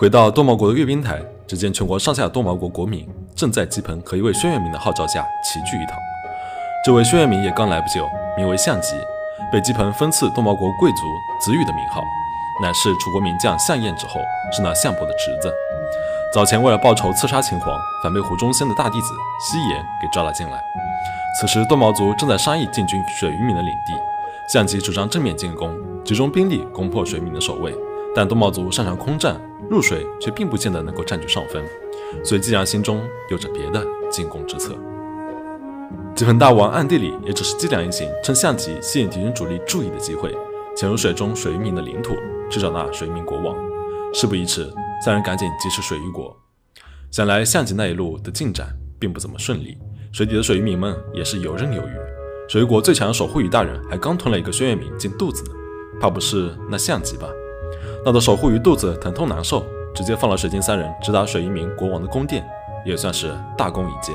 [0.02, 5.96] 回到多毛国的阅兵台，只见全国上下多毛国国民正在姬鹏和一位轩辕明的号召下齐聚一堂。
[6.84, 8.04] 这位轩辕明也刚来不久，
[8.36, 8.96] 名为项吉，
[9.52, 11.02] 被姬鹏封赐多毛国贵族
[11.40, 12.02] 子羽的名号，
[12.60, 14.20] 乃是楚国名将项燕之后，
[14.52, 15.54] 是那项伯的侄子。
[16.34, 20.60] 早前为了报仇刺杀秦皇，反被胡中仙的大弟子西颜给抓了进来。
[21.40, 23.94] 此时多毛族正在商议进军水域民的领地，
[24.52, 25.72] 项吉主张正面进攻，
[26.04, 27.72] 集中兵力攻破水民的守卫，
[28.14, 29.40] 但东茂族擅长空战。
[29.70, 31.62] 入水却并不见得能够占据上风，
[32.22, 33.00] 所以季良心中
[33.30, 34.74] 有着别的进攻之策。
[36.14, 40.36] 吉盆大王暗地里也只是伎俩一行趁象棋吸引敌人主力注意的机会，
[40.76, 42.14] 潜入水中水域民的领土
[42.50, 43.56] 去找那水域民国王。
[44.12, 44.70] 事不宜迟，
[45.02, 46.36] 三人赶紧急驰水域国。
[47.10, 49.78] 想来象棋那一路的进展并不怎么顺利，
[50.12, 51.92] 水底的水域民们也是游刃有余。
[52.46, 55.50] 水域国最强的守护羽大人还刚吞了一个轩辕明进肚子呢，
[55.98, 57.26] 怕不是那象棋吧？
[58.04, 62.44] 闹得守护鱼肚子疼痛难受，直接放了水晶三人直达水一名国王的宫殿，
[62.84, 64.12] 也算是大功一件。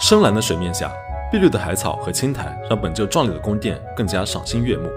[0.00, 0.90] 深蓝的水面下，
[1.30, 4.88] 碧绿的海草和青苔让本就壮丽的宫殿更加赏心悦目。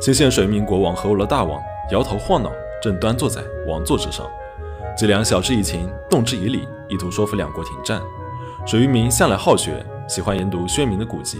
[0.00, 1.62] 新献水民国王和欧罗大王
[1.92, 2.50] 摇头晃脑，
[2.82, 4.26] 正端坐在王座之上。
[4.96, 8.02] 吉良晓之以情，动之以理，意图说服两国停战。
[8.66, 11.38] 水域民向来好学，喜欢研读宣明的古籍，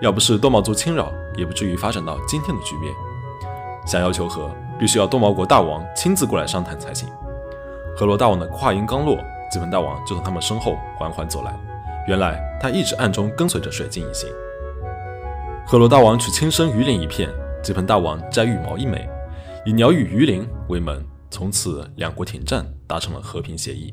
[0.00, 2.92] 要不是多毛族侵扰，也不至于发展到今天的局面。
[3.90, 7.08] 想要求和，必须要多毛国大王亲自过来商谈才行。
[7.96, 9.18] 河罗大王的话音刚落，
[9.50, 11.52] 吉盆大王就从他们身后缓缓走来。
[12.06, 14.30] 原来他一直暗中跟随着水镜一行。
[15.66, 17.28] 河罗大王取轻身鱼鳞一片，
[17.64, 19.08] 吉盆大王摘羽毛一枚，
[19.66, 23.92] 以鸟羽鱼鳞为门，从此两国停战，达成了和平协议。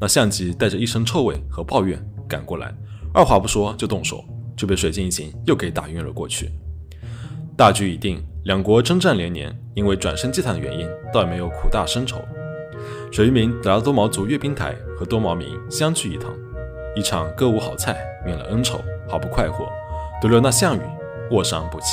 [0.00, 2.74] 那项籍带着一身臭味和抱怨赶过来，
[3.14, 4.24] 二话不说就动手，
[4.56, 6.50] 就被水晶一行又给打晕了过去。
[7.56, 12.24] 大局已定，两国征战连年，因为转身祭坛的原因，倒也没有苦大深仇。
[13.10, 16.32] 水玉明来到多毛族阅兵台，和多毛民相聚一堂，
[16.94, 19.68] 一场歌舞好菜，免了恩仇，好不快活，
[20.22, 20.80] 独留那项羽
[21.32, 21.86] 卧伤不起。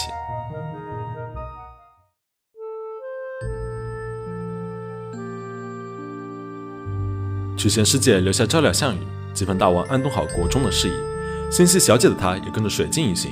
[7.57, 8.99] 去仙世界留下照料项羽，
[9.33, 13.31] 几番大王安顿好国中的事宜，心系小姐的他，也跟着水镜一行，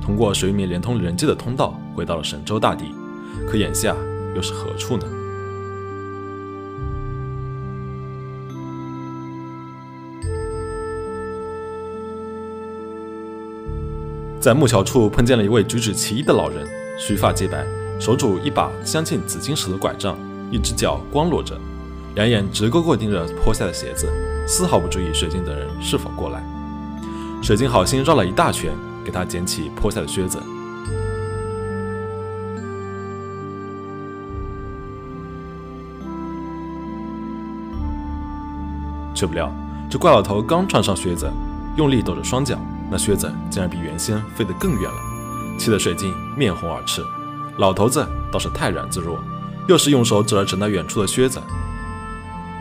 [0.00, 2.86] 通过水面连通人界的通道，回到了神州大地。
[3.48, 3.94] 可眼下
[4.34, 5.04] 又是何处呢？
[14.40, 16.66] 在木桥处碰见了一位举止奇异的老人，
[16.98, 17.62] 须发皆白，
[18.00, 20.18] 手拄一把镶嵌紫金石的拐杖，
[20.50, 21.60] 一只脚光裸着，
[22.14, 24.08] 两眼直勾勾盯着坡下的鞋子，
[24.46, 26.42] 丝毫不注意水晶等人是否过来。
[27.42, 28.72] 水晶好心绕了一大圈，
[29.04, 30.42] 给他捡起坡下的靴子，
[39.14, 39.52] 却不料
[39.90, 41.30] 这怪老头刚穿上靴子，
[41.76, 42.58] 用力抖着双脚。
[42.92, 44.98] 那靴子竟然比原先飞得更远了，
[45.56, 47.00] 气得水晶面红耳赤。
[47.56, 49.22] 老头子倒是泰然自若，
[49.68, 51.40] 又是用手指了指那远处的靴子。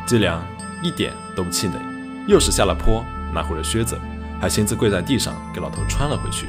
[0.06, 0.40] 季良
[0.84, 1.80] 一点都不气馁，
[2.28, 4.00] 又是下了坡，拿回了靴子，
[4.40, 6.48] 还亲自跪在地上给老头穿了回去。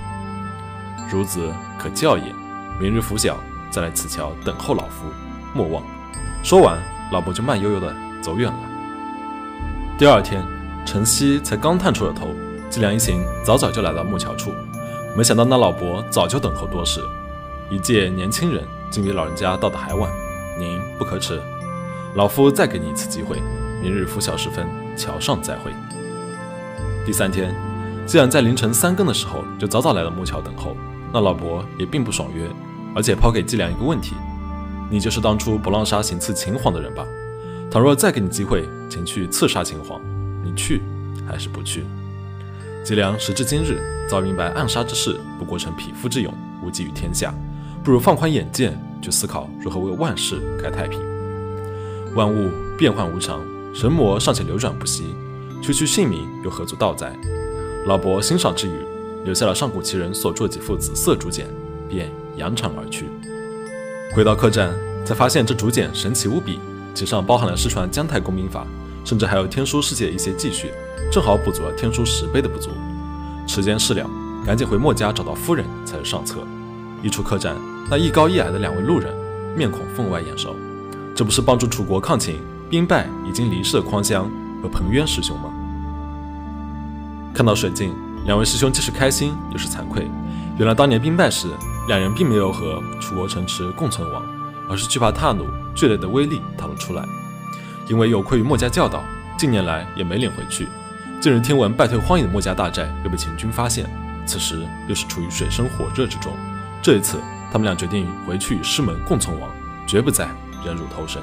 [1.11, 2.35] 孺子可教也，
[2.79, 3.37] 明日拂晓
[3.71, 5.07] 再来此桥等候老夫，
[5.55, 5.83] 莫忘。
[6.43, 6.79] 说完，
[7.13, 8.59] 老伯就慢悠悠地走远了。
[9.99, 10.43] 第二天，
[10.87, 12.29] 晨曦才刚探出了头。
[12.71, 14.53] 季良一行早早就来到木桥处，
[15.17, 17.01] 没想到那老伯早就等候多时。
[17.69, 20.09] 一介年轻人竟比老人家到的还晚，
[20.57, 21.43] 您不可耻，
[22.15, 23.43] 老夫再给你一次机会，
[23.83, 25.73] 明日拂晓时分桥上再会。
[27.05, 27.53] 第三天，
[28.11, 30.77] 既然在凌晨三更的时候就早早来到木桥等候，
[31.13, 32.45] 那老伯也并不爽约，
[32.93, 34.17] 而且抛给季良一个问题：
[34.91, 37.07] 你就是当初不浪沙行刺秦皇的人吧？
[37.71, 40.01] 倘若再给你机会前去刺杀秦皇，
[40.43, 40.83] 你去
[41.25, 41.85] 还是不去？
[42.83, 43.81] 季良时至今日，
[44.11, 46.35] 早明白暗杀之事不过成匹夫之勇，
[46.65, 47.33] 无济于天下，
[47.85, 51.01] 不如放宽眼界，去思考如何为万世开太平。
[52.17, 53.39] 万物变幻无常，
[53.73, 55.15] 神魔尚且流转不息，
[55.63, 57.17] 区区性命又何足道哉？
[57.87, 58.73] 老伯欣赏之余，
[59.25, 61.47] 留下了上古奇人所著几副紫色竹简，
[61.89, 63.07] 便扬长而去。
[64.15, 64.71] 回到客栈，
[65.05, 66.59] 才发现这竹简神奇无比，
[66.95, 68.67] 其上包含了失传姜太公兵法，
[69.03, 70.71] 甚至还有天书世界的一些记叙。
[71.11, 72.71] 正好补足了天书十倍的不足，
[73.47, 74.09] 时间事了，
[74.45, 76.41] 赶紧回墨家找到夫人才是上策。
[77.03, 77.57] 一出客栈，
[77.91, 79.11] 那一高一矮的两位路人，
[79.57, 80.55] 面孔分外眼熟，
[81.15, 84.31] 这不是帮助楚国抗秦、兵败已经离世的匡襄
[84.63, 85.51] 和彭渊师兄吗？
[87.33, 87.95] 看到水镜，
[88.27, 90.09] 两位师兄既是开心又是惭愧。
[90.59, 91.49] 原来当年兵败时，
[91.89, 94.23] 两人并没有和楚国城池共存亡，
[94.69, 97.05] 而是惧怕踏怒巨雷的威力逃了出来。
[97.89, 99.03] 因为有愧于墨家教导，
[99.39, 100.69] 近年来也没脸回去。
[101.21, 103.89] 近日听闻败退荒野的墨家大寨又被秦军发现，
[104.27, 106.33] 此时又是处于水深火热之中。
[106.83, 107.21] 这一次，
[107.53, 109.51] 他们俩决定回去与师门共存亡，
[109.87, 110.29] 绝不再
[110.65, 111.23] 忍辱偷生。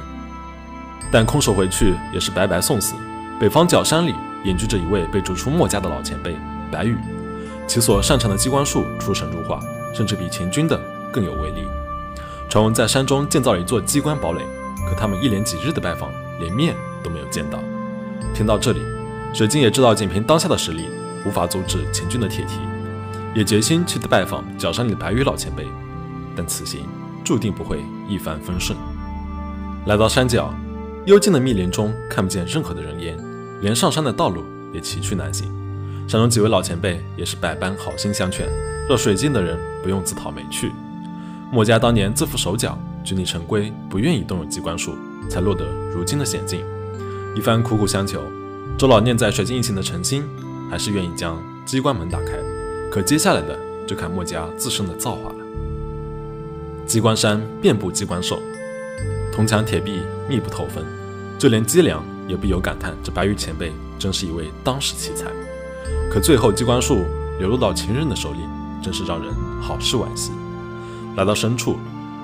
[1.12, 2.96] 但空手回去也是白白送死。
[3.40, 4.14] 北方角山里
[4.48, 6.36] 隐居着一位被逐出墨家的老前辈
[6.72, 6.98] 白羽，
[7.68, 9.60] 其所擅长的机关术出神入化，
[9.94, 10.80] 甚至比秦军的
[11.12, 11.68] 更有威力。
[12.50, 14.42] 传闻在山中建造了一座机关堡垒，
[14.90, 16.74] 可他们一连几日的拜访，连面
[17.04, 17.60] 都没有见到。
[18.34, 18.82] 听到这里。
[19.34, 20.90] 水晶也知道，仅凭当下的实力，
[21.26, 22.60] 无法阻止秦军的铁蹄，
[23.36, 25.68] 也决心去拜访角山里的白羽老前辈。
[26.36, 26.86] 但此行
[27.24, 28.76] 注定不会一帆风顺。
[29.86, 30.52] 来到山脚，
[31.06, 33.18] 幽静的密林中看不见任何的人烟，
[33.62, 34.44] 连上山的道路
[34.74, 35.52] 也崎岖难行。
[36.08, 38.48] 山中几位老前辈也是百般好心相劝，
[38.88, 40.72] 让水晶的人不用自讨没趣。
[41.52, 44.96] 墨家当年自负手脚，拘泥成规，不愿意动用机关术，
[45.30, 46.62] 才落得如今的险境。
[47.36, 48.22] 一番苦苦相求。
[48.78, 50.24] 周老念在水晶一行的诚心，
[50.70, 52.34] 还是愿意将机关门打开。
[52.92, 55.36] 可接下来的就看墨家自身的造化了。
[56.86, 58.40] 机关山遍布机关兽，
[59.34, 60.86] 铜墙铁壁密不透风，
[61.40, 65.26] 就连脊梁也不由感叹：这白羽前辈真是一位当世奇才。
[66.12, 67.06] 可最后机关术
[67.40, 68.40] 流落到秦人的手里，
[68.82, 70.32] 真是让人好是惋惜。
[71.16, 71.78] 来到深处，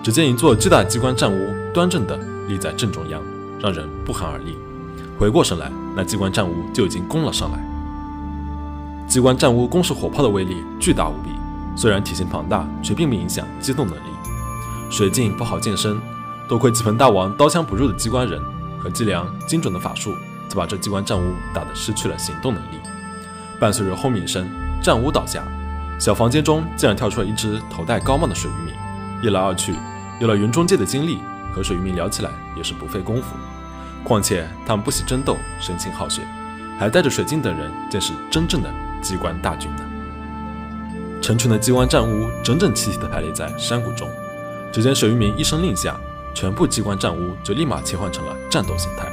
[0.04, 3.22] 只见一座巨大机关战屋端正的立在正中央，
[3.60, 4.58] 让人不寒而栗。
[5.18, 7.60] 回过神来，那机关战屋就已经攻了上来。
[9.08, 11.30] 机关战屋攻势火炮的威力巨大无比，
[11.76, 14.10] 虽然体型庞大，却并不影响机动能力。
[14.90, 16.00] 水镜不好近身，
[16.48, 18.42] 多亏几盆大王刀枪不入的机关人
[18.84, 20.14] 和姬良精准的法术，
[20.50, 22.76] 才把这机关战屋打得失去了行动能力。
[23.60, 24.50] 伴随着轰鸣声，
[24.82, 25.42] 战屋倒下，
[25.98, 28.74] 小房间中竟然跳出了一只头戴高帽的水渔民。
[29.22, 29.74] 一来二去，
[30.20, 31.20] 有了云中界的经历，
[31.54, 33.36] 和水渔民聊起来也是不费功夫。
[34.04, 36.22] 况且他们不喜争斗，生性好学，
[36.78, 38.70] 还带着水镜等人，见识真正的
[39.02, 39.84] 机关大军呢。
[41.22, 44.10] 成群的机关战屋整整齐齐地排列在山谷中，
[44.74, 45.96] 只见水渔民一声令下，
[46.34, 49.08] 全部机关战屋就立马切换成了战斗形态。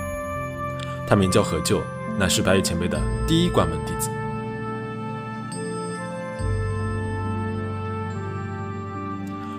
[1.06, 1.82] 他名叫何救，
[2.18, 4.10] 乃是白羽前辈的第一关门弟子。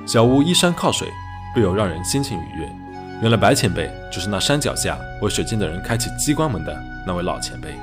[0.05, 1.07] 小屋依山靠水，
[1.53, 2.69] 不由让人心情愉悦。
[3.21, 7.79] 原来白前辈就是那山脚下为水晶的人开启机关门的那位老前辈。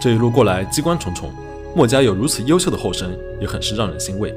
[0.00, 1.32] 这一路过来，机关重重。
[1.74, 4.34] 墨家有如此优秀的后生，也很是让人欣慰。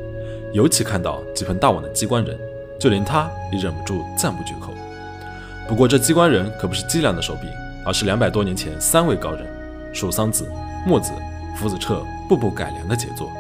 [0.54, 2.38] 尤其看到几盆大碗的机关人，
[2.80, 4.74] 就连他也忍不住赞不绝口。
[5.68, 7.48] 不过这机关人可不是伎俩的手笔，
[7.86, 9.46] 而是两百多年前三位高人
[9.94, 10.48] 蜀桑子、
[10.86, 11.12] 墨子、
[11.58, 13.32] 夫子彻步步改良的杰作。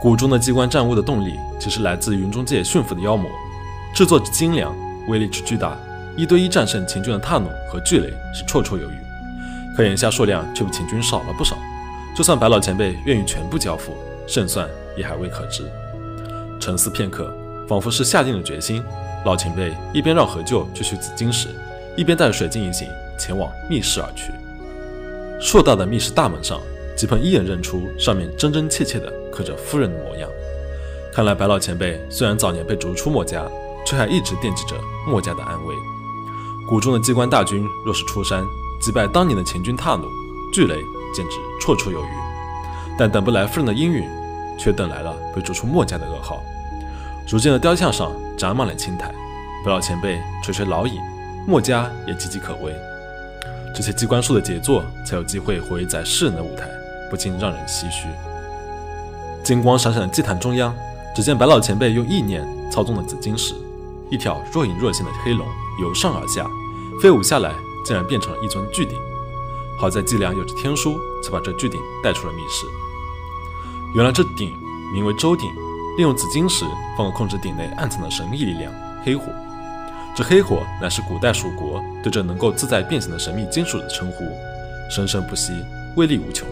[0.00, 3.30] 谷中的机关战物的动力，其实来自云中界驯服的妖魔，
[3.94, 4.74] 制作之精良，
[5.06, 5.76] 威力之巨大，
[6.16, 8.94] 一对一战胜秦军的踏弩和巨雷是绰绰有余。
[9.76, 11.56] 可眼下数量却比秦军少了不少。
[12.14, 13.96] 就算白老前辈愿意全部交付，
[14.26, 15.64] 胜算也还未可知。
[16.60, 17.34] 沉思片刻，
[17.68, 18.82] 仿佛是下定了决心。
[19.24, 21.48] 老前辈一边让何舅去取紫金石，
[21.96, 22.88] 一边带着水晶一行
[23.18, 24.32] 前往密室而去。
[25.40, 26.60] 硕大的密室大门上，
[26.96, 30.28] 吉鹏一眼认出上面真真切切的刻着夫人的模样。
[31.12, 33.44] 看来白老前辈虽然早年被逐出墨家，
[33.84, 35.74] 却还一直惦记着墨家的安危。
[36.68, 38.42] 谷中的机关大军若是出山
[38.80, 40.04] 击败当年的秦军踏弩、
[40.52, 40.76] 巨雷。
[41.14, 42.08] 简直绰绰有余，
[42.98, 44.08] 但等不来夫人的应允，
[44.58, 46.42] 却等来了被逐出墨家的噩耗。
[47.28, 49.08] 如今的雕像上长满了青苔，
[49.64, 50.98] 白老前辈垂垂老矣，
[51.46, 52.74] 墨家也岌岌可危。
[53.74, 56.68] 这些机关术的杰作，才有机会活跃在世人的舞台，
[57.10, 58.06] 不禁让人唏嘘。
[59.42, 60.74] 金光闪闪的祭坛中央，
[61.16, 63.54] 只见白老前辈用意念操纵了紫金石，
[64.10, 65.46] 一条若隐若现的黑龙
[65.80, 66.46] 由上而下
[67.00, 67.54] 飞舞下来，
[67.86, 68.98] 竟然变成了一尊巨鼎。
[69.78, 72.66] 好在季良有着天书，才把这巨鼎带出了密室。
[73.94, 74.52] 原来这鼎
[74.92, 75.48] 名为周鼎，
[75.96, 76.64] 利用紫金石，
[76.96, 78.72] 方能控制鼎内暗藏的神秘力量——
[79.04, 79.26] 黑火。
[80.14, 84.24] 这黑火乃是古代蜀国对这能够自在变形的神秘金属的称呼，
[84.90, 85.52] 生生不息，
[85.96, 86.46] 威力无穷，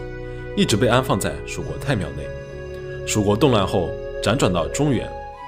[0.55, 2.23] 一直被安放在蜀国太庙内。
[3.07, 3.89] 蜀国动乱后，
[4.23, 5.07] 辗转到中原，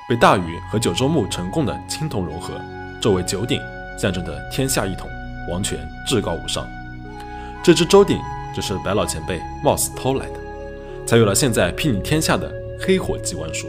[0.09, 2.53] 被大禹和九州牧成功的青铜融合，
[2.99, 3.59] 作为九鼎，
[3.97, 5.07] 象征着天下一统，
[5.49, 6.67] 王权至高无上。
[7.63, 8.19] 这只周鼎
[8.55, 10.39] 就是白老前辈冒死偷来的，
[11.05, 13.67] 才有了现在睥睨天下的黑火机关术。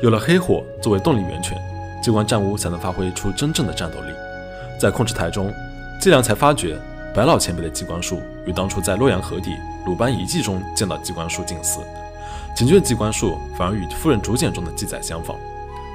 [0.00, 1.60] 有了黑火作为动力源泉，
[2.00, 4.12] 机关战屋才能发挥出真正的战斗力。
[4.78, 5.52] 在控制台中，
[6.00, 6.78] 季良才发觉
[7.12, 11.80] 白老前辈的机关术与当初在洛阳河底鲁班遗迹中见到机关术近似，
[12.54, 15.36] 秦军的机关术反而与夫人竹简中的记载相仿。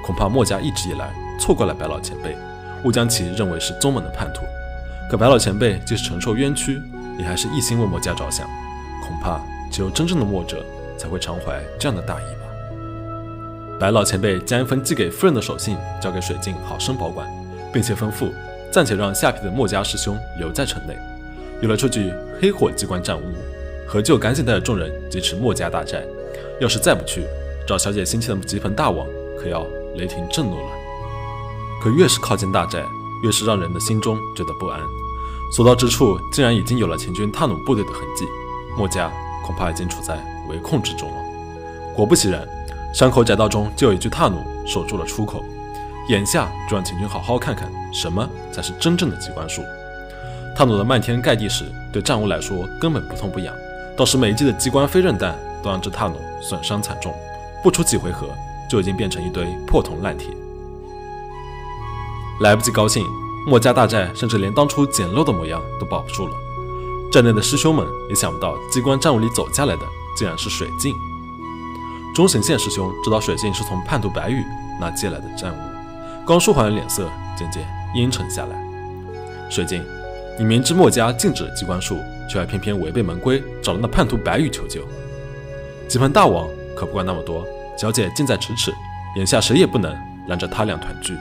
[0.04, 2.36] 恐怕墨家一直以来错怪了白老前辈，
[2.84, 4.42] 误将其认为是宗门的叛徒。
[5.10, 6.78] 可白老前辈即使承受冤屈，
[7.18, 8.46] 也还是一心为墨家着想。
[9.02, 9.40] 恐怕
[9.70, 10.62] 只有真正的墨者
[10.98, 12.43] 才会常怀这样的大义吧。
[13.84, 17.28] 白老前辈将一封寄给夫人的手信交给水镜，好生保管，
[17.70, 18.32] 并且吩咐
[18.72, 20.96] 暂且让下邳的墨家师兄留在城内。
[21.60, 22.10] 有了这具
[22.40, 23.22] 黑火机关战物，
[23.86, 26.02] 何舅赶紧带着众人劫持墨家大寨。
[26.62, 27.26] 要是再不去，
[27.68, 29.06] 找小姐心切的吉盆大王
[29.38, 29.66] 可要
[29.96, 30.72] 雷霆震怒了。
[31.82, 32.82] 可越是靠近大寨，
[33.22, 34.80] 越是让人的心中觉得不安。
[35.54, 38.24] 所到之处，竟然已经有了秦军踏弩部队的痕迹，
[38.78, 39.12] 墨家
[39.44, 40.16] 恐怕已经处在
[40.48, 41.16] 围控之中了。
[41.94, 42.48] 果不其然，
[42.94, 45.44] 山口窄道中就有一具踏弩守住了出口。
[46.08, 49.62] 眼下就让秦军好好看看什么才是真正的机关术。
[50.56, 53.52] 踏弩的漫天盖地时，对战物来说根本不痛不痒，
[53.96, 57.12] 倒是每一记的机关飞刃弹都让这踏弩损伤惨重，
[57.64, 58.28] 不出几回合
[58.70, 60.28] 就已经变成一堆破铜烂铁。
[62.40, 63.04] 来不及高兴，
[63.44, 66.34] 墨家大寨甚至连当初简陋的模样都保不住了。
[67.10, 69.82] 寨内的师兄们也想不到，机关战物里走下来的
[70.16, 70.94] 竟然是水镜。
[72.14, 74.44] 中行县师兄知道水镜是从叛徒白羽
[74.80, 78.56] 那借来的战物，刚舒缓的脸色渐渐阴沉下来。
[79.50, 79.84] 水镜，
[80.38, 81.98] 你明知墨家禁止机关术，
[82.30, 84.82] 却还偏偏违背门规找了那叛徒白羽求救。
[85.88, 87.44] 几盆大王可不管那么多，
[87.76, 88.72] 小姐近在咫尺，
[89.16, 89.92] 眼下谁也不能
[90.28, 91.16] 拦着他俩团聚。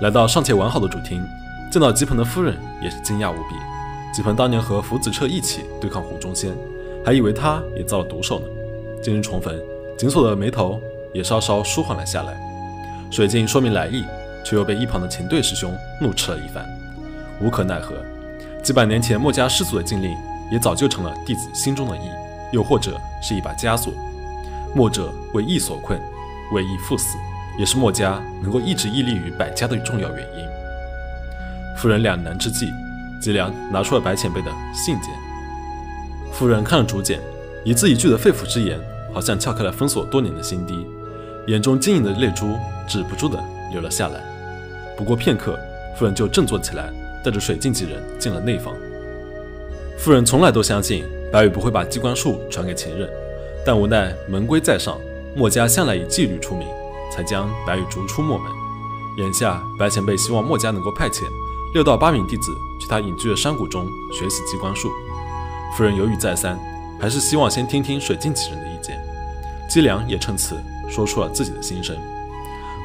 [0.00, 1.24] 来到尚且完好的主厅，
[1.70, 3.54] 见到吉鹏的夫人也是惊讶无比。
[4.12, 6.52] 吉鹏当年和福子彻一起对抗胡忠仙，
[7.04, 8.46] 还以为他也遭了毒手呢。
[9.02, 9.52] 今日重逢，
[9.98, 10.80] 紧锁的眉头
[11.12, 12.40] 也稍稍舒缓了下来。
[13.10, 14.04] 水镜说明来意，
[14.44, 16.64] 却又被一旁的秦队师兄怒斥了一番。
[17.40, 17.96] 无可奈何，
[18.62, 20.16] 几百年前墨家师祖的禁令，
[20.52, 22.02] 也早就成了弟子心中的意。
[22.52, 23.92] 又或者是一把枷锁。
[24.74, 25.98] 墨者为义所困，
[26.54, 27.16] 为义赴死，
[27.58, 30.46] 也是墨家能够一直屹立于百家的重要原因。
[31.76, 32.70] 夫人两难之际，
[33.20, 35.10] 吉良拿出了白前辈的信件。
[36.30, 37.18] 夫人看了竹简，
[37.64, 38.78] 一字一句的肺腑之言，
[39.12, 40.86] 好像撬开了封锁多年的心底，
[41.46, 42.56] 眼中晶莹的泪珠
[42.88, 43.42] 止不住的
[43.72, 44.20] 流了下来。
[44.96, 45.58] 不过片刻，
[45.98, 46.92] 夫人就振作起来，
[47.24, 48.74] 带着水镜几人进了内房。
[49.98, 53.08] 夫人从来都相信白羽不会把机关术传给前任，
[53.64, 54.98] 但无奈门规在上，
[55.36, 56.66] 墨家向来以纪律出名，
[57.10, 58.50] 才将白羽逐出墨门。
[59.18, 61.22] 眼下白前辈希望墨家能够派遣
[61.74, 62.50] 六到八名弟子
[62.80, 64.90] 去他隐居的山谷中学习机关术。
[65.76, 66.58] 夫人犹豫再三，
[67.00, 68.71] 还是希望先听听水镜几人的。
[69.72, 70.54] 姬良也趁此
[70.86, 71.96] 说出了自己的心声。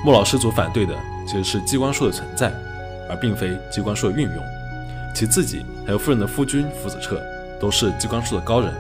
[0.06, 2.50] 莫老师祖反对的其实是机关术的存在，
[3.10, 4.38] 而并非机关术的运用。
[5.14, 7.22] 其自己还有夫人的夫君福子彻
[7.60, 8.74] 都是机关术的高人，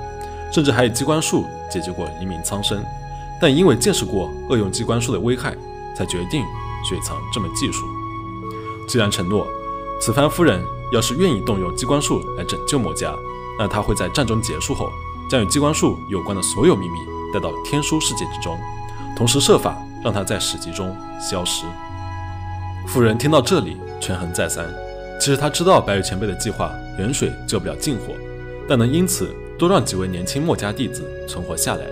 [0.53, 2.81] 甚至还以机关术解决过黎民苍生。
[3.41, 5.53] 但因为见识过恶用机关术的危害，
[5.93, 6.41] 才决定
[6.89, 7.85] 雪藏这门技术。
[8.87, 9.45] 既然承诺，
[9.99, 13.13] 此番夫人要是愿意动用机关术来拯救墨家。
[13.59, 14.89] 那他会在战争结束后，
[15.29, 18.57] 将与机关术有关的所有秘密带到天书世界之中，
[19.15, 21.65] 同时设法让他在史籍中消失。
[22.87, 24.65] 夫人听到这里，权衡再三。
[25.19, 28.13] 其实他知道白羽前辈的计划远水救不了近火，
[28.69, 31.85] 但能因此多让几位年轻墨家弟子存活下来，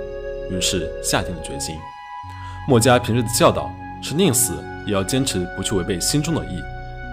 [0.49, 1.75] 于是下定了决心。
[2.67, 3.71] 墨家平日的教导
[4.01, 4.53] 是宁死
[4.85, 6.61] 也要坚持不去违背心中的意，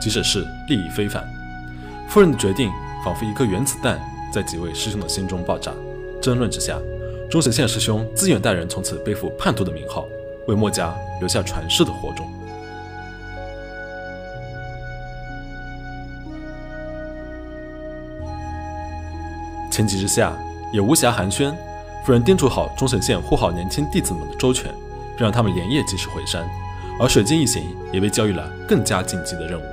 [0.00, 1.24] 即使是利益非凡。
[2.08, 2.70] 夫人的决定
[3.04, 3.98] 仿佛一颗原子弹。
[4.32, 5.70] 在几位师兄的心中爆炸，
[6.22, 6.78] 争论之下，
[7.32, 10.06] 钟神县师兄自愿带人从此背负叛徒的名号，
[10.48, 12.30] 为墨家留下传世的火种。
[19.70, 20.36] 情急之下，
[20.74, 21.54] 也无暇寒暄，
[22.04, 24.70] 夫人叮嘱好钟神县护好年轻弟子们的周全，
[25.16, 26.46] 并让他们连夜及时回山，
[27.00, 29.64] 而水晶一行也被交予了更加紧急的任务。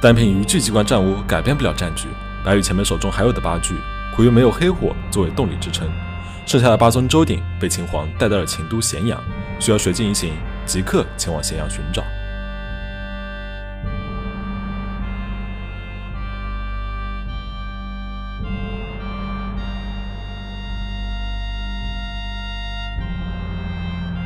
[0.00, 2.06] 单凭一具机关战屋改变不了战局，
[2.46, 3.74] 白羽前辈手中还有的八具，
[4.14, 5.90] 苦于没有黑火作为动力支撑，
[6.46, 9.20] 剩下的八尊周鼎被秦皇带到了秦都咸阳，
[9.58, 10.30] 需要水镜一行
[10.64, 12.04] 即刻前往咸阳寻找。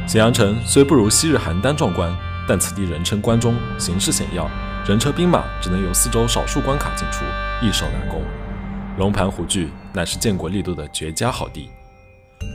[0.06, 2.14] 咸阳城虽不如昔日邯郸壮观，
[2.48, 4.50] 但此地人称关中，形势险要。
[4.86, 7.24] 人车兵马只能由四周少数关卡进出，
[7.62, 8.22] 易守难攻。
[8.98, 11.70] 龙盘虎踞乃是建国立都的绝佳好地。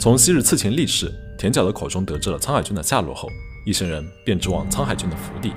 [0.02, 3.30] 从昔日刺秦力士田角的口中得知了沧海军的下落后，
[3.66, 5.54] 一行人便直往沧海军的府邸。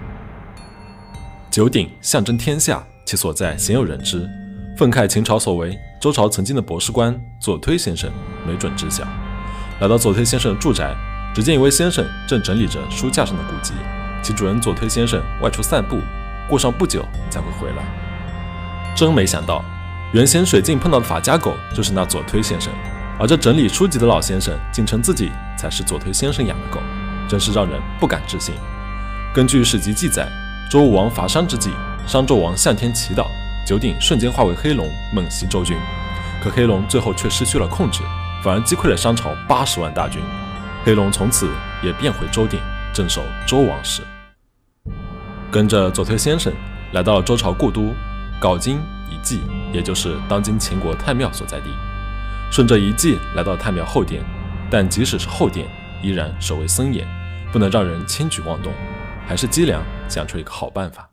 [1.51, 4.29] 九鼎象征天下，其所在鲜有人知。
[4.77, 8.09] 愤慨秦朝所为，周朝曾经的博士官左推先生
[8.47, 9.03] 没准知晓。
[9.81, 10.95] 来到左推先生的住宅，
[11.35, 13.73] 只见一位先生正整理着书架上的古籍，
[14.23, 16.01] 其主人左推先生外出散步。
[16.49, 17.85] 过上不久才会回来。
[18.97, 19.63] 真没想到，
[20.13, 22.73] 原先水镜碰到的法家狗就是那左推先生，
[23.21, 26.81] 而这整理书籍的老先生竟称自己才是左推先生养的狗，
[27.29, 28.55] 真是让人不敢置信。
[29.35, 30.27] 根据史籍记载，
[30.71, 31.71] 周武王伐商之际，
[32.07, 33.27] 商纣王向天祈祷，
[33.67, 35.77] 九鼎瞬间化为黑龙猛袭周军，
[36.43, 38.01] 可黑龙最后却失去了控制，
[38.43, 40.23] 反而击溃了商朝八十万大军。
[40.83, 41.51] 黑龙从此
[41.83, 42.59] 也变回周鼎，
[42.93, 44.03] 镇守周王室。
[45.51, 46.53] 跟着左推先生
[46.93, 47.95] 来到周朝故都
[48.41, 48.79] 镐京
[49.11, 49.41] 遗迹，
[49.73, 51.71] 也就是当今秦国太庙所在地。
[52.51, 54.23] 顺着遗迹来到太庙后殿，
[54.71, 55.67] 但即使是后殿，
[56.03, 57.07] 依然守卫森严，
[57.51, 58.73] 不能让人轻举妄动。
[59.27, 61.08] 还是姬良想出一个好办法。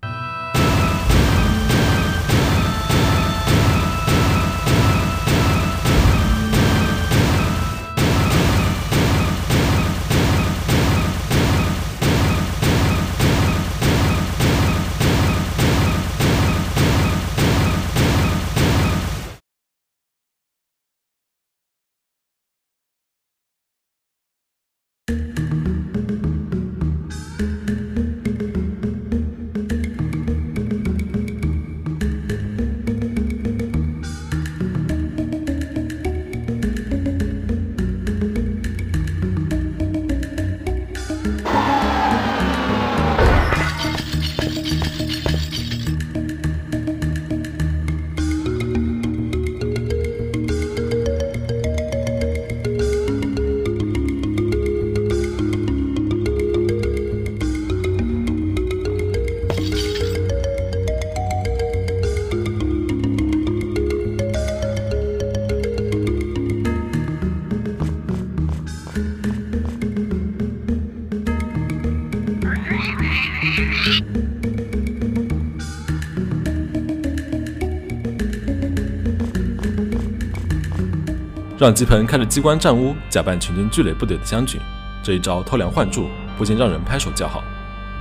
[81.65, 84.61] 让吉鹏开着机关战屋假扮全军聚垒部队的将军，
[85.01, 87.43] 这一招偷梁换柱，不禁让人拍手叫好。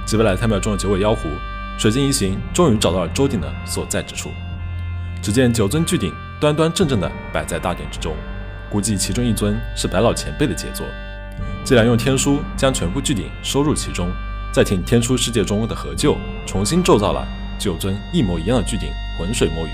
[0.05, 1.31] 击败了太庙中的九尾妖狐，
[1.78, 4.31] 水晶一行终于找到了周鼎的所在之处。
[5.23, 8.15] 只见九尊巨鼎端端正正地摆在大殿之中，
[8.69, 10.85] 估计其中一尊是白老前辈的杰作。
[11.65, 14.12] 既然用天书将全部巨鼎收入其中，
[14.53, 17.27] 再请天书世界中的合旧重新铸造了
[17.59, 19.70] 九尊一模一样的巨鼎，浑水摸鱼。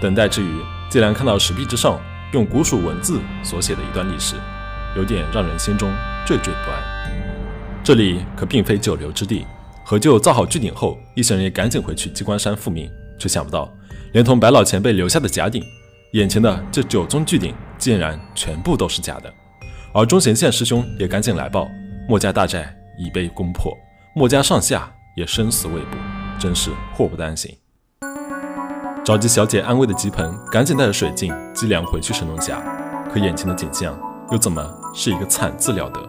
[0.00, 0.60] 等待之余，
[0.94, 2.00] 竟然看到石壁之上
[2.32, 4.36] 用古蜀文字所写的一段历史，
[4.94, 5.90] 有点让人心中
[6.24, 6.80] 惴惴不安。
[7.82, 9.44] 这里可并非久留之地。
[9.84, 12.88] 何就造好巨鼎后，一行人也赶紧回去鸡冠山复命，
[13.18, 13.68] 却想不到，
[14.12, 15.64] 连同白老前辈留下的假鼎，
[16.12, 19.34] 眼前的这九宗巨鼎竟然全部都是假的。
[19.92, 21.68] 而中贤县师兄也赶紧来报，
[22.08, 23.76] 墨家大寨已被攻破，
[24.14, 25.96] 墨家上下也生死未卜，
[26.38, 27.52] 真是祸不单行。
[29.04, 32.62] 着急小姐安慰的吉鹏，赶紧带着水镜、姬良回去神农峡，
[33.12, 33.94] 可眼前的景象
[34.30, 36.00] 又怎么是一个惨字了得？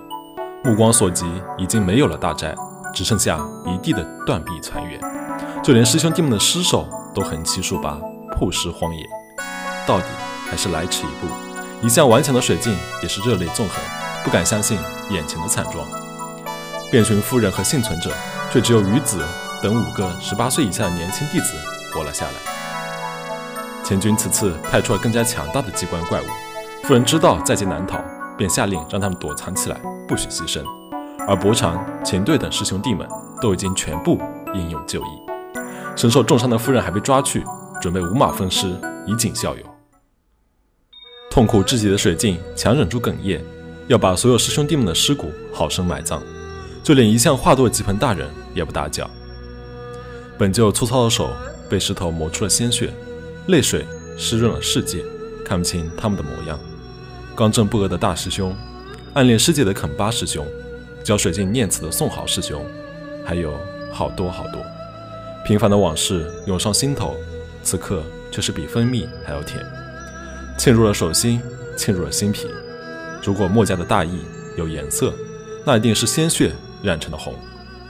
[0.64, 1.26] 目光所及，
[1.58, 2.56] 已经没有了大寨。
[2.94, 4.98] 只剩下一地的断壁残垣，
[5.62, 8.00] 就连师兄弟们的尸首都横七竖八，
[8.40, 9.06] 曝尸荒野。
[9.86, 10.06] 到底
[10.50, 11.28] 还是来迟一步。
[11.86, 12.74] 一向顽强的水镜
[13.04, 13.78] 也是热泪纵横，
[14.24, 14.78] 不敢相信
[15.10, 15.86] 眼前的惨状。
[16.90, 18.10] 遍寻夫人和幸存者，
[18.50, 19.22] 却只有于子
[19.62, 21.56] 等五个十八岁以下的年轻弟子
[21.94, 22.65] 活了下来。
[23.86, 26.26] 前军此次派出了更加强大的机关怪物，
[26.88, 28.04] 夫人知道在劫难逃，
[28.36, 30.64] 便下令让他们躲藏起来，不许牺牲。
[31.28, 33.08] 而伯常、秦队等师兄弟们
[33.40, 34.20] 都已经全部
[34.56, 35.06] 英勇就义，
[35.96, 37.44] 身受重伤的夫人还被抓去，
[37.80, 38.70] 准备五马分尸
[39.06, 39.62] 以儆效尤。
[41.30, 43.40] 痛苦至极的水镜强忍住哽咽，
[43.88, 46.24] 要把所有师兄弟们的尸骨好生埋葬，
[46.84, 49.08] 就连一向话多的吉鹏大人也不打搅。
[50.40, 51.30] 本就粗糙的手
[51.70, 52.92] 被石头磨出了鲜血，
[53.48, 53.86] 泪水
[54.18, 55.04] 湿润了世界，
[55.44, 56.60] 看不清他们的模样。
[57.36, 58.56] 刚正不阿的大师兄，
[59.14, 60.46] 暗恋师姐的肯巴师兄。
[61.04, 62.66] 教水镜念词的宋豪师兄，
[63.24, 63.54] 还有
[63.92, 64.60] 好多好多
[65.46, 67.16] 平凡的往事涌上心头，
[67.62, 68.02] 此刻
[68.32, 69.64] 却是比蜂蜜还要甜，
[70.58, 71.40] 沁入了手心，
[71.78, 72.48] 沁入了心脾。
[73.22, 74.22] 如果墨家的大义
[74.58, 75.14] 有颜色，
[75.64, 76.52] 那一定是鲜血
[76.82, 77.36] 染成的红；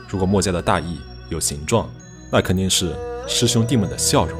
[0.09, 0.99] 如果墨家的大义
[1.29, 1.89] 有形状，
[2.29, 2.91] 那肯定是
[3.25, 4.37] 师兄弟们的笑容。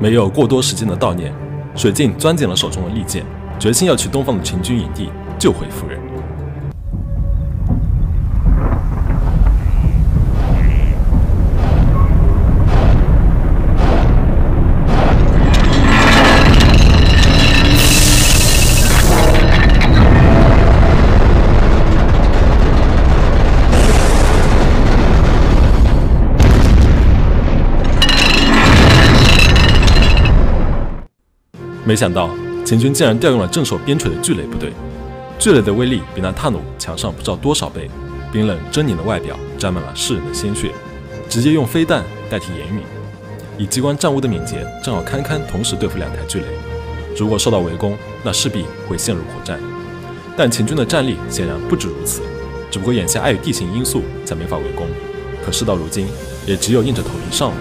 [0.00, 1.32] 没有过多时间的悼念。
[1.76, 3.24] 水镜攥紧了手中的利剑，
[3.58, 5.99] 决心要去东方的秦军营地救回夫人。
[31.90, 32.30] 没想到
[32.64, 34.72] 秦军竟然调用了镇守边陲的巨雷部队，
[35.40, 37.90] 巨雷的威力比那探弩强上不知道多少倍，
[38.30, 40.70] 冰冷狰狞的外表沾满了世人的鲜血，
[41.28, 42.82] 直接用飞弹代替言语。
[43.58, 46.44] 以机关战物的敏捷，正好堪堪同时对付两台巨雷。
[47.16, 49.58] 如果受到围攻，那势必会陷入苦战。
[50.36, 52.22] 但秦军的战力显然不止如此，
[52.70, 54.86] 只不过眼下碍于地形因素才没法围攻。
[55.44, 56.06] 可事到如今，
[56.46, 57.56] 也只有硬着头皮上了。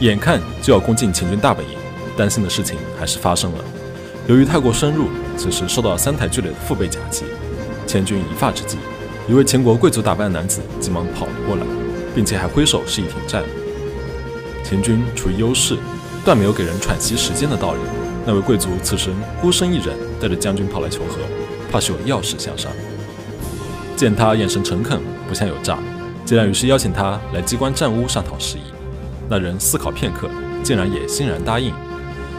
[0.00, 1.77] 眼看就要攻进秦军大本营。
[2.18, 3.64] 担心的事情还是发生了。
[4.26, 7.24] 由于太过深入，此时受到三台巨雷的腹背夹击。
[7.86, 8.76] 千钧一发之际，
[9.28, 11.62] 一位秦国贵族打扮的男子急忙跑了过来，
[12.14, 13.44] 并且还挥手示意停战。
[14.64, 15.78] 秦军处于优势，
[16.24, 17.80] 断没有给人喘息时间的道理。
[18.26, 21.16] 那位贵族此时孤身一人，带着将军跑来求和，
[21.72, 22.70] 怕是有要事相商。
[23.96, 25.78] 见他眼神诚恳，不像有诈，
[26.26, 28.62] 既然于是邀请他来机关战屋商讨事宜。
[29.30, 30.28] 那人思考片刻，
[30.62, 31.72] 竟然也欣然答应。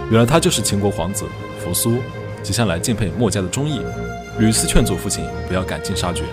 [0.10, 1.26] 原来他就是秦国皇子
[1.64, 1.98] 扶苏，
[2.42, 3.80] 几向来敬佩墨家的忠义，
[4.40, 6.24] 屡次劝阻父亲不要赶尽杀绝，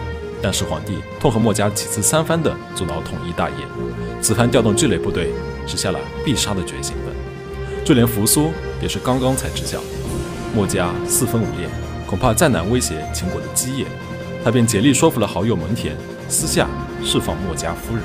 [0.40, 3.56] 但是皇帝痛恨墨家几次三番的阻挠统一大业，
[4.22, 5.30] 此番调动巨雷部队
[5.66, 7.84] 是下了必杀的决心的。
[7.84, 8.50] 就连扶苏
[8.80, 9.78] 也是刚刚才知晓，
[10.54, 11.68] 墨家四分五裂，
[12.06, 13.84] 恐怕再难威胁秦国的基业，
[14.42, 15.90] 他便竭力说服了好友蒙恬，
[16.30, 16.66] 私下
[17.04, 18.02] 释放墨家夫人。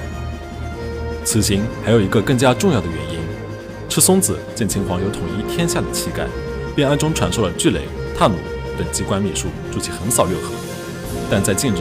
[1.24, 3.22] 此行还有一个更加重要的原因。
[3.92, 6.26] 赤松子见秦皇有统一天下的气概，
[6.74, 7.82] 便暗中传授了巨雷、
[8.18, 8.38] 踏弩
[8.78, 10.54] 等机关秘术，助其横扫六合。
[11.30, 11.80] 但在近日，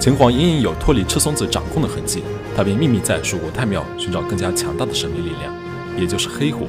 [0.00, 2.22] 秦皇隐隐有脱离赤松子掌控的痕迹，
[2.56, 5.54] 他便秘密在蜀国太庙寻找更加强大的神秘力量，
[5.98, 6.66] 也就是黑火。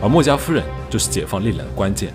[0.00, 2.14] 而墨家夫人就是解放力量的关键。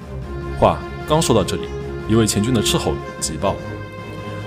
[0.57, 0.79] 话
[1.09, 1.63] 刚说到这里，
[2.07, 3.53] 一位秦军的斥候急报：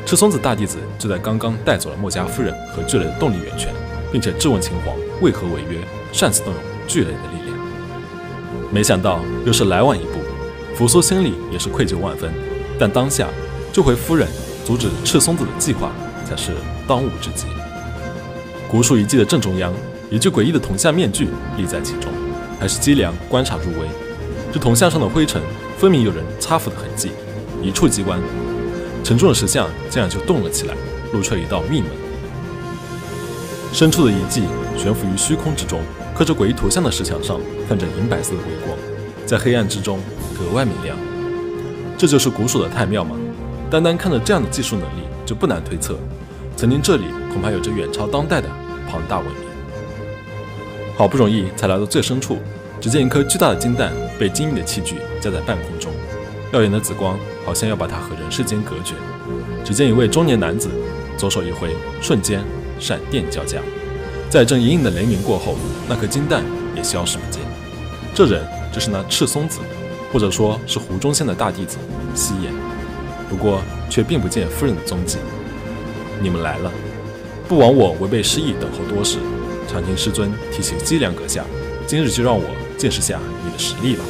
[0.07, 3.71] 赤松子大弟子就在刚刚带走了墨家夫人和巨雷的动力源泉，
[4.11, 5.79] 并且质问秦皇为何违约，
[6.11, 7.56] 擅自动用巨雷的力量。
[8.73, 10.19] 没想到又是来晚一步，
[10.74, 12.32] 扶苏心里也是愧疚万分，
[12.78, 13.28] 但当下
[13.73, 14.27] 救回夫人、
[14.65, 15.93] 阻止赤松子的计划
[16.24, 16.52] 才是
[16.86, 17.47] 当务之急。
[18.70, 19.73] 古树遗迹的正中央，
[20.10, 22.10] 一具诡异的铜像面具立在其中，
[22.59, 23.89] 还是姬良观察入微。
[24.52, 25.40] 这铜像上的灰尘
[25.78, 27.10] 分明有人擦拂的痕迹，
[27.62, 28.19] 一触即关。
[29.05, 30.74] 沉重的石像竟然就动了起来，
[31.15, 31.90] 露出了一道密门。
[33.73, 34.43] 深处的遗迹
[34.77, 35.81] 悬浮于虚空之中，
[36.19, 38.77] 刻着诡异图像的石墙上泛着银白色的微光，
[39.24, 40.01] 在黑暗之中
[40.36, 40.97] 格外明亮。
[41.97, 43.15] 这就是古蜀的太庙吗？
[43.70, 45.97] 单单看着这样的技术能力，就不难推测，
[46.57, 48.49] 曾经这里恐怕有着远超当代的
[48.90, 49.45] 庞大文明。
[50.97, 52.39] 好不容易才来到最深处，
[52.81, 55.93] 只见一颗巨大的金蛋被精密的器具架在半空中。
[56.53, 57.16] 耀眼的紫光
[57.47, 58.95] 好像要把它和人世间隔绝。
[59.65, 60.69] 只见一位中年男子，
[61.16, 62.43] 左手一挥，瞬间
[62.81, 63.61] 闪电交加，
[64.31, 65.57] 在一阵隐隐的雷鸣过后，
[65.89, 66.45] 那颗金蛋
[66.77, 67.41] 也消失不见。
[68.15, 69.61] 这人就是那赤松子，
[70.13, 71.79] 或者说是湖中仙的大弟子
[72.15, 72.53] 西岩。
[73.29, 75.19] 不过却并不见夫人的踪迹。
[76.21, 76.71] 你们来了，
[77.49, 79.19] 不枉我违背师意等候多时。
[79.67, 81.45] 常听师尊提起姬良阁下，
[81.87, 82.45] 今日就让我
[82.77, 84.05] 见识下你的实力吧。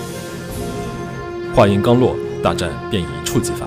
[1.54, 2.16] 话音刚落。
[2.40, 3.66] 大战便一触即发，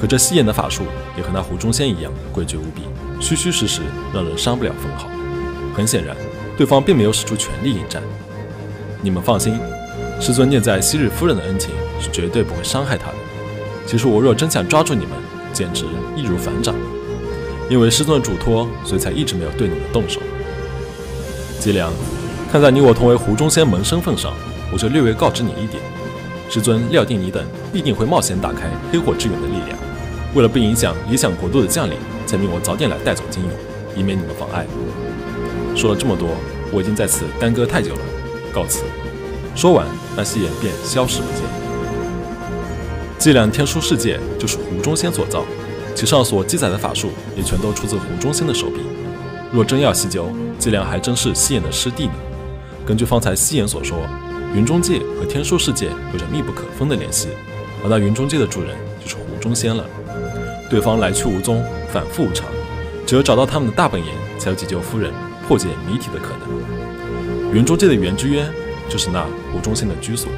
[0.00, 0.84] 可这西岩的法术
[1.16, 2.82] 也和那湖中仙一样诡谲无比，
[3.20, 3.80] 虚虚实实，
[4.14, 5.08] 让人伤不了分毫。
[5.74, 6.16] 很显然，
[6.56, 8.02] 对方并没有使出全力应战。
[9.02, 9.58] 你们放心，
[10.20, 11.70] 师尊念在昔日夫人的恩情，
[12.00, 13.16] 是绝对不会伤害她的。
[13.86, 15.10] 其实我若真想抓住你们，
[15.52, 15.84] 简直
[16.16, 16.74] 易如反掌。
[17.68, 20.20] 因为师尊的嘱托，所以才一直没有对你们动手。
[21.58, 21.92] 吉良，
[22.52, 24.32] 看在你我同为湖中仙门身份上，
[24.72, 25.82] 我就略微告知你一点。
[26.50, 27.42] 师尊料定你等
[27.72, 29.78] 必定会冒险打开黑火之源的力量，
[30.34, 31.96] 为了不影响理想国度的降临，
[32.26, 33.52] 才命我早点来带走金勇，
[33.96, 34.66] 以免你们妨碍。
[35.74, 36.28] 说了这么多，
[36.72, 38.00] 我已经在此耽搁太久了，
[38.52, 38.84] 告辞。
[39.54, 39.86] 说完，
[40.16, 41.42] 那西岩便消失不见。
[43.18, 45.44] 伎俩天书世界就是湖中仙所造，
[45.94, 48.80] 其上所记载的法术也全都出自湖中仙的手笔。
[49.52, 50.28] 若真要细究，
[50.58, 52.12] 伎俩还真是西岩的师弟呢。
[52.86, 53.98] 根据方才西岩所说。
[54.54, 57.26] 云中界和天书世界有着密不可分的联系，
[57.82, 58.70] 而那云中界的主人
[59.02, 59.84] 就是湖中仙了。
[60.70, 61.60] 对方来去无踪，
[61.92, 62.46] 反复无常，
[63.04, 64.06] 只有找到他们的大本营，
[64.38, 65.12] 才有解救夫人、
[65.46, 67.52] 破解谜题的可能。
[67.52, 68.50] 圆桌界的圆之渊，
[68.88, 70.30] 就是那湖中心的居所。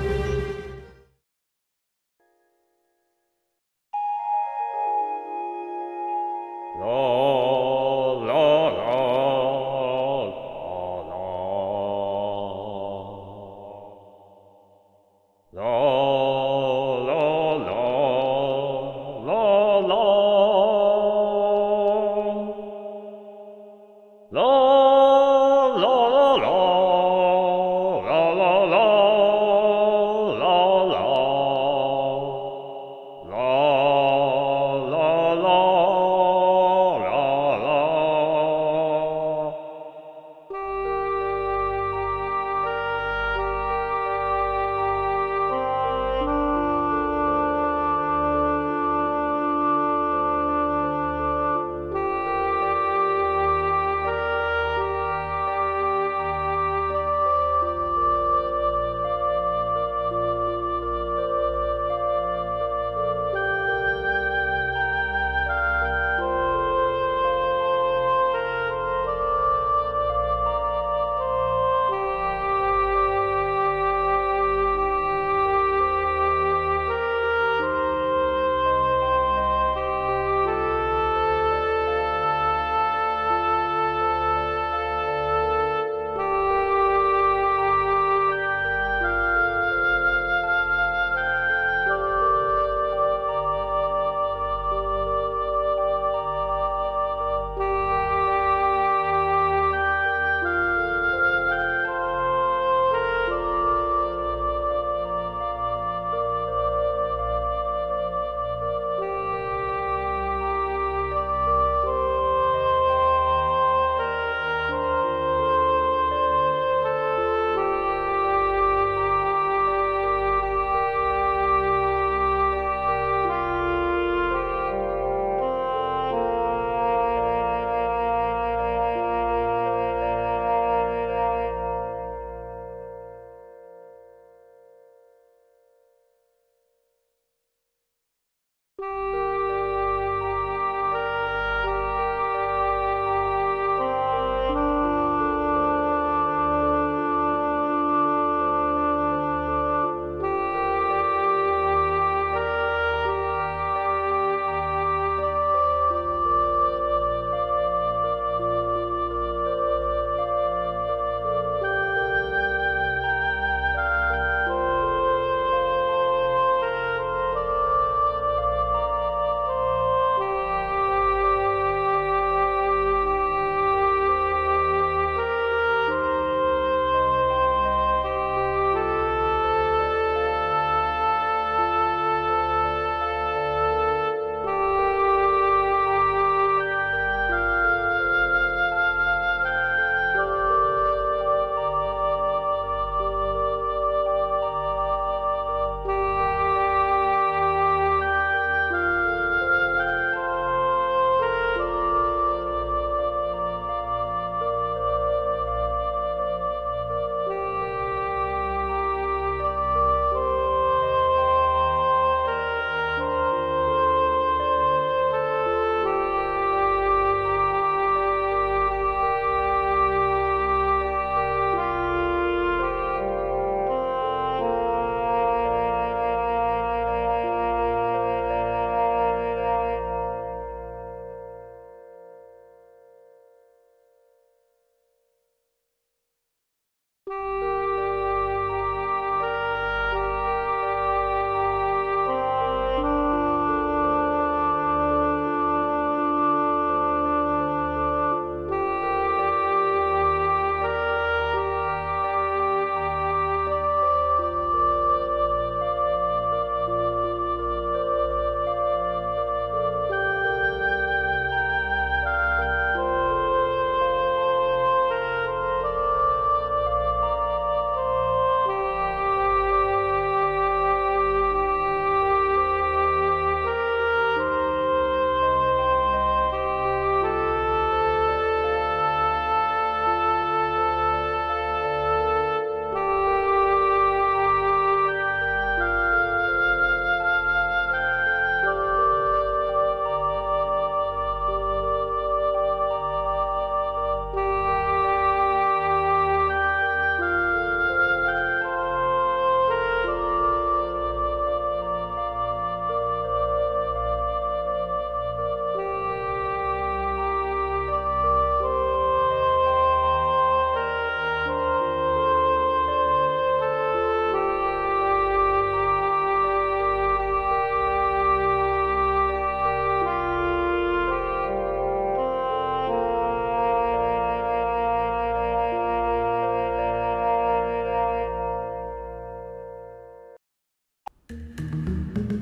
[138.78, 139.06] you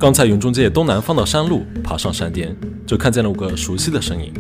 [0.05, 2.55] 刚才云中界东南方的山路爬上山巅，
[2.87, 4.35] 就看见了五个熟悉的身影，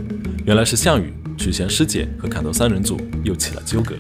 [0.45, 3.95] 原来是项羽、曲贤师姐和砍头三人组又起了纠葛。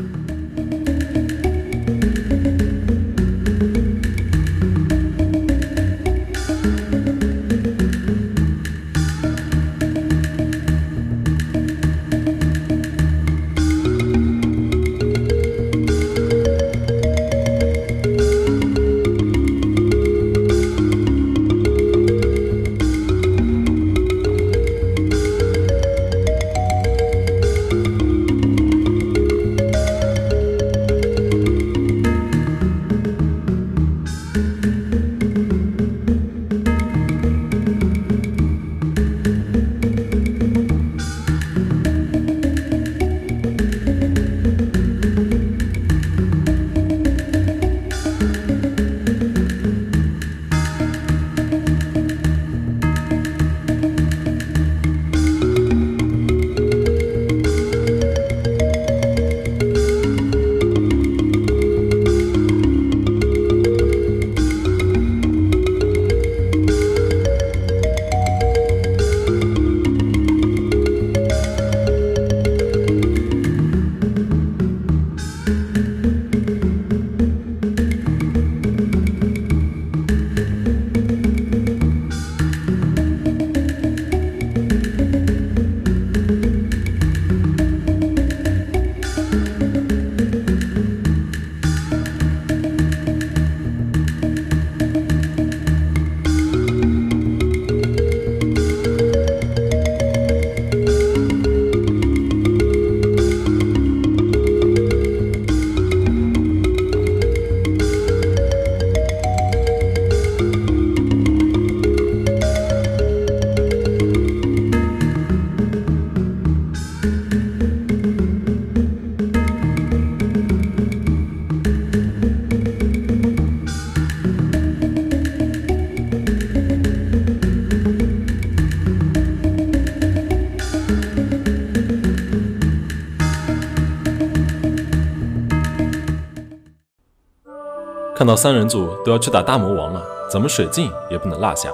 [138.24, 141.68] 看到三人组都要去打大魔王了，咱们水镜也不能落下，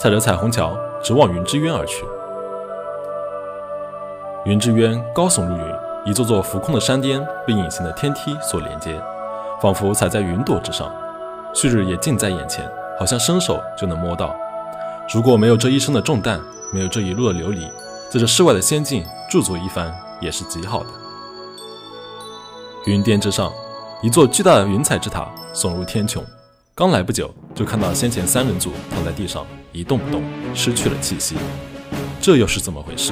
[0.00, 2.04] 踩着彩虹桥直往云之渊而去。
[4.44, 9.00] 云之渊高耸入云，一座座浮空的山巅被隐形的天梯所连接，
[9.62, 10.92] 仿佛踩在云朵之上。
[11.54, 12.68] 旭日也近在眼前，
[12.98, 14.34] 好像伸手就能摸到。
[15.14, 16.40] 如果没有这一生的重担，
[16.72, 17.70] 没有这一路的流离，
[18.10, 20.88] 在这世外的仙境驻足一番也是极好的。
[22.86, 23.52] 云巅之上。
[24.02, 25.26] 一座巨大的云彩之塔
[25.56, 26.22] 耸入天穹，
[26.74, 30.22] 刚来不久，就看到先前三人组躺在地上一动不动，
[30.54, 31.34] 失去了气息。
[32.20, 33.10] 这又是怎么回事？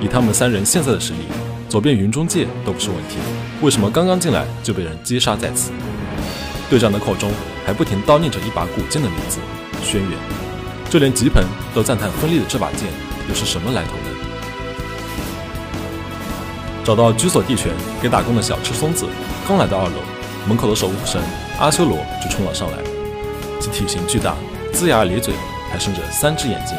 [0.00, 1.20] 以他们三人现在的实力，
[1.68, 3.18] 走遍云中界都不是问题。
[3.62, 5.70] 为什么刚刚进来就被人击杀在此？
[6.68, 7.30] 队长的口中
[7.64, 9.38] 还不停叨念着一把古剑的名字——
[9.84, 10.16] 轩辕，
[10.90, 12.88] 就连吉鹏都赞叹锋利的这把剑
[13.28, 14.10] 又是什么来头呢？
[16.82, 17.70] 找到居所地权
[18.02, 19.06] 给打工的小吃松子，
[19.46, 20.13] 刚来到二楼。
[20.46, 21.20] 门口的守护神
[21.58, 22.78] 阿修罗就冲了上来，
[23.60, 24.34] 其体型巨大，
[24.72, 25.32] 龇牙咧嘴，
[25.70, 26.76] 还生着三只眼睛，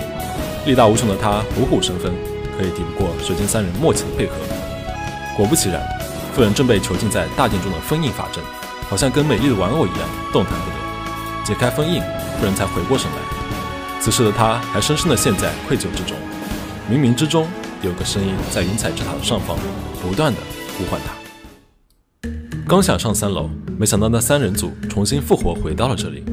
[0.65, 2.13] 力大无穷的他虎虎生风，
[2.57, 4.33] 可以抵不过水晶三人默契的配合。
[5.35, 5.81] 果不其然，
[6.35, 8.43] 妇人正被囚禁在大殿中的封印法阵，
[8.89, 9.99] 好像跟美丽的玩偶一样
[10.31, 10.75] 动弹不得。
[11.43, 12.01] 解开封印，
[12.39, 13.99] 妇人才回过神来。
[13.99, 16.15] 此时的他还深深的陷在愧疚之中，
[16.91, 17.47] 冥冥之中
[17.81, 19.57] 有个声音在云彩之塔的上方
[20.01, 20.39] 不断的
[20.77, 21.24] 呼唤他。
[22.67, 23.47] 刚想上三楼，
[23.77, 26.23] 没想到那三人组重新复活，回到了这里。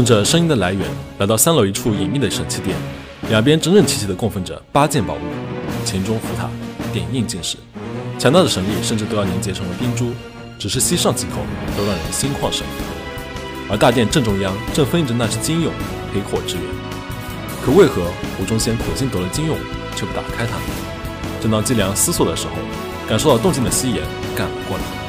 [0.00, 2.74] 顺着声音的来源，来到三楼一处隐秘的神器殿，
[3.28, 5.18] 两边整整齐齐地供奉着八件宝物：
[5.84, 6.48] 秦钟佛塔、
[6.90, 7.58] 点印进士，
[8.18, 10.12] 强大的神力甚至都要凝结成了冰珠，
[10.58, 11.42] 只是吸上几口
[11.76, 13.70] 都让人心旷神怡。
[13.70, 15.70] 而大殿正中央正封印着那只金蛹——
[16.14, 16.64] 黑火之源，
[17.62, 18.00] 可为何
[18.40, 19.54] 吴宗宪苦心得了金蛹
[19.94, 20.56] 却不打开它？
[21.42, 22.54] 正当季良思索的时候，
[23.06, 24.02] 感受到动静的夕颜
[24.34, 24.99] 赶了过来。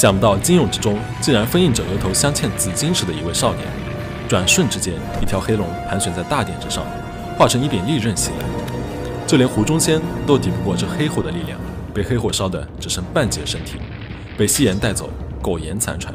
[0.00, 3.66] 想不到金蛹之中竟然封印着额头镶嵌紫金石的一位少年。
[4.26, 6.86] 转瞬之间，一条黑龙盘旋在大殿之上，
[7.36, 9.26] 化成一柄利刃袭来。
[9.26, 11.60] 就连胡中仙都抵不过这黑火的力量，
[11.92, 13.74] 被黑火烧得只剩半截身体，
[14.38, 15.10] 被夕颜带走，
[15.42, 16.14] 苟延残喘。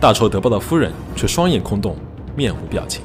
[0.00, 1.98] 大仇得报的夫人却双眼空洞，
[2.34, 3.02] 面无表情，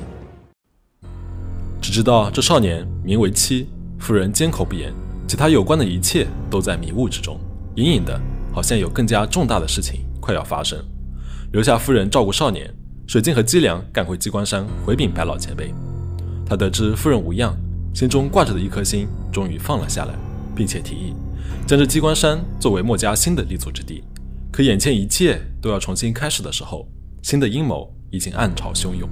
[1.81, 3.67] 只知道这少年名为七。
[3.99, 4.93] 夫人缄口不言，
[5.27, 7.37] 其他有关的一切都在迷雾之中，
[7.75, 8.17] 隐隐的，
[8.53, 10.77] 好像有更加重大的事情快要发生。
[11.51, 12.73] 留下夫人照顾少年。
[13.07, 15.73] 水晶和姬良赶回鸡冠山回禀白老前辈，
[16.45, 17.57] 他得知夫人无恙，
[17.91, 20.13] 心中挂着的一颗心终于放了下来，
[20.55, 21.15] 并且提议
[21.65, 24.03] 将这鸡冠山作为墨家新的立足之地。
[24.51, 26.87] 可眼见一切都要重新开始的时候，
[27.23, 29.09] 新的阴谋已经暗潮汹涌。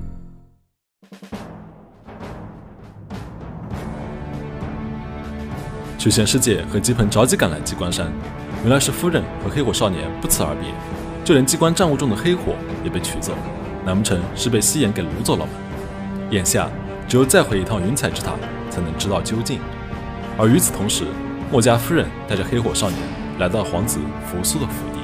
[5.97, 8.13] 曲贤师姐和姬鹏着急赶来鸡冠山，
[8.67, 10.69] 原来是夫人和黑火少年不辞而别，
[11.23, 12.53] 就连机关战物中的黑火
[12.83, 13.31] 也被取走。
[13.85, 15.51] 难不成是被夕颜给掳走了吗？
[16.31, 16.69] 眼下
[17.07, 18.33] 只有再回一趟云彩之塔，
[18.69, 19.61] 才能知道究竟。
[20.37, 21.05] 而与此同时，
[21.49, 22.99] 墨家夫人带着黑火少年
[23.39, 24.96] 来到了皇子扶苏的府邸。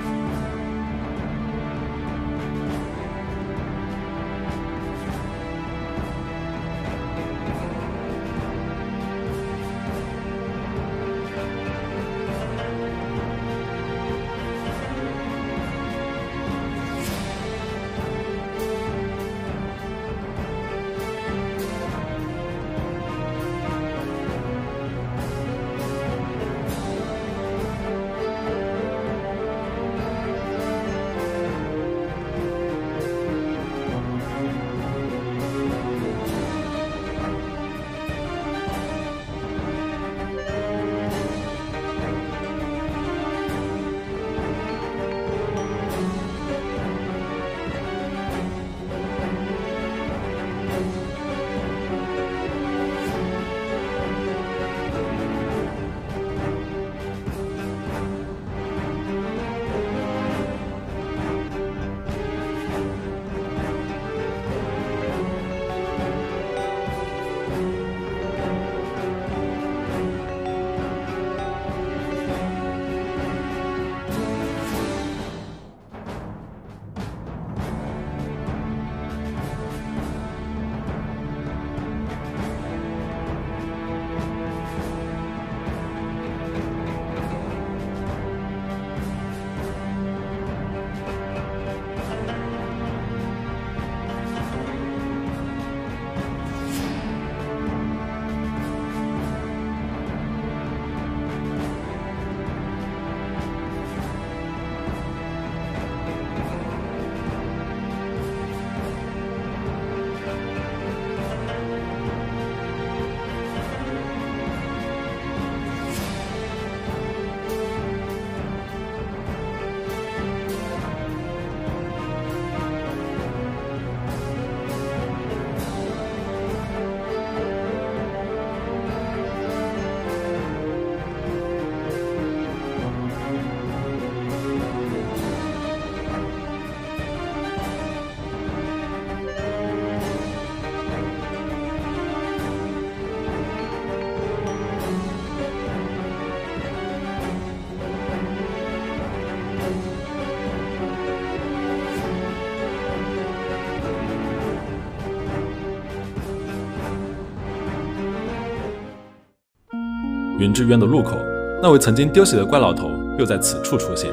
[160.40, 161.18] 云之渊的路口，
[161.62, 164.12] 那位曾经丢鞋的怪老头又在此处出现。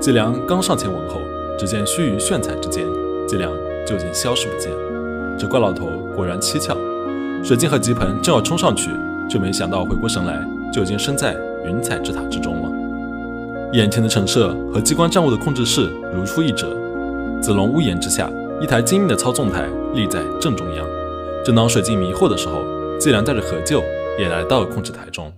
[0.00, 1.20] 季良刚上前问候，
[1.58, 2.86] 只见须臾炫彩之间，
[3.28, 3.52] 季良
[3.86, 4.70] 就已经消失不见。
[5.38, 6.76] 这怪老头果然蹊跷。
[7.42, 8.90] 水晶和吉鹏正要冲上去，
[9.28, 12.70] 却没想到回过神来，就已经身在云彩之塔之中了。
[13.72, 16.76] 眼前的陈设和机关战物的控制室如出一辙。
[17.40, 18.30] 紫龙屋檐之下，
[18.60, 20.86] 一台精密的操纵台立在正中央。
[21.44, 22.62] 正当水晶迷惑的时候，
[22.98, 23.82] 季良带着何救
[24.18, 25.32] 也来到了控制台中。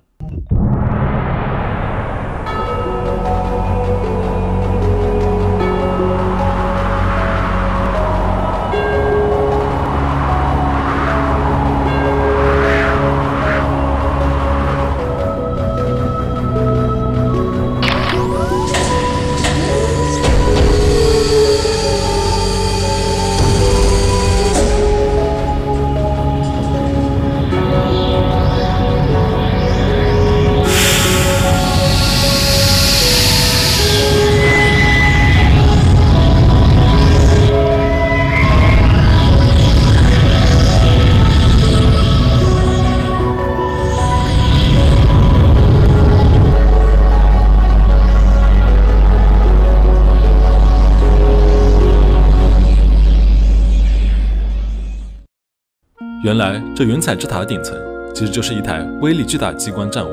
[56.33, 57.77] 原来这云彩之塔的顶层
[58.15, 60.11] 其实就是一台威力巨大的机关战屋。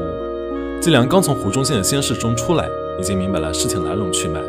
[0.81, 2.67] 季良刚从湖中仙的仙室中出来，
[2.99, 4.41] 已经明白了事情来龙去脉。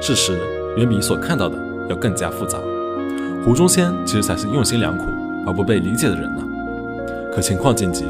[0.00, 0.36] 事实
[0.76, 1.56] 远比所看到的
[1.88, 2.58] 要更加复杂。
[3.44, 5.04] 湖中仙其实才是用心良苦
[5.46, 6.42] 而不被理解的人呢。
[7.32, 8.04] 可情况紧急，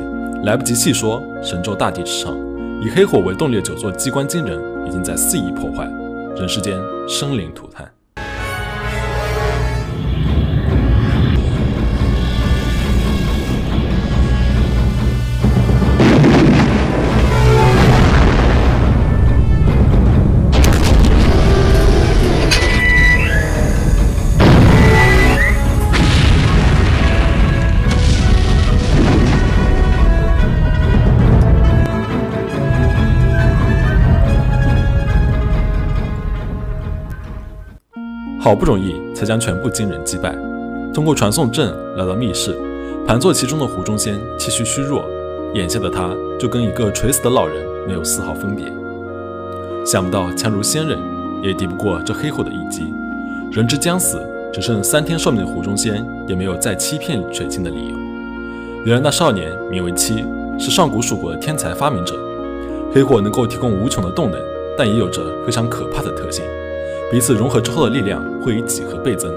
[0.44, 1.22] 来不及细说。
[1.42, 2.34] 神州大地之上，
[2.80, 5.84] 以黑火为动力的九座机关惊人已经在肆意破坏，
[6.34, 7.91] 人世间生灵涂炭。
[38.42, 40.36] 好不容易才将全部金人击败，
[40.92, 42.58] 通过传送阵来到密室，
[43.06, 45.04] 盘坐其中的湖中仙气虚虚弱，
[45.54, 48.64] 眼下的他就跟一个垂死的老人没有丝毫分别。
[49.86, 50.98] 想不到强如仙人
[51.40, 52.92] 也敌不过这黑火的一击，
[53.52, 54.20] 人之将死，
[54.52, 57.96] 只剩三天寿命的湖中仙也没有再欺骗水晶的理由。
[58.84, 60.24] 原来那少年名为七，
[60.58, 62.18] 是上古蜀国的天才发明者。
[62.92, 64.40] 黑火能够提供无穷的动能，
[64.76, 66.44] 但也有着非常可怕的特性。
[67.10, 69.32] 彼此融合之后的力量会以几何倍增。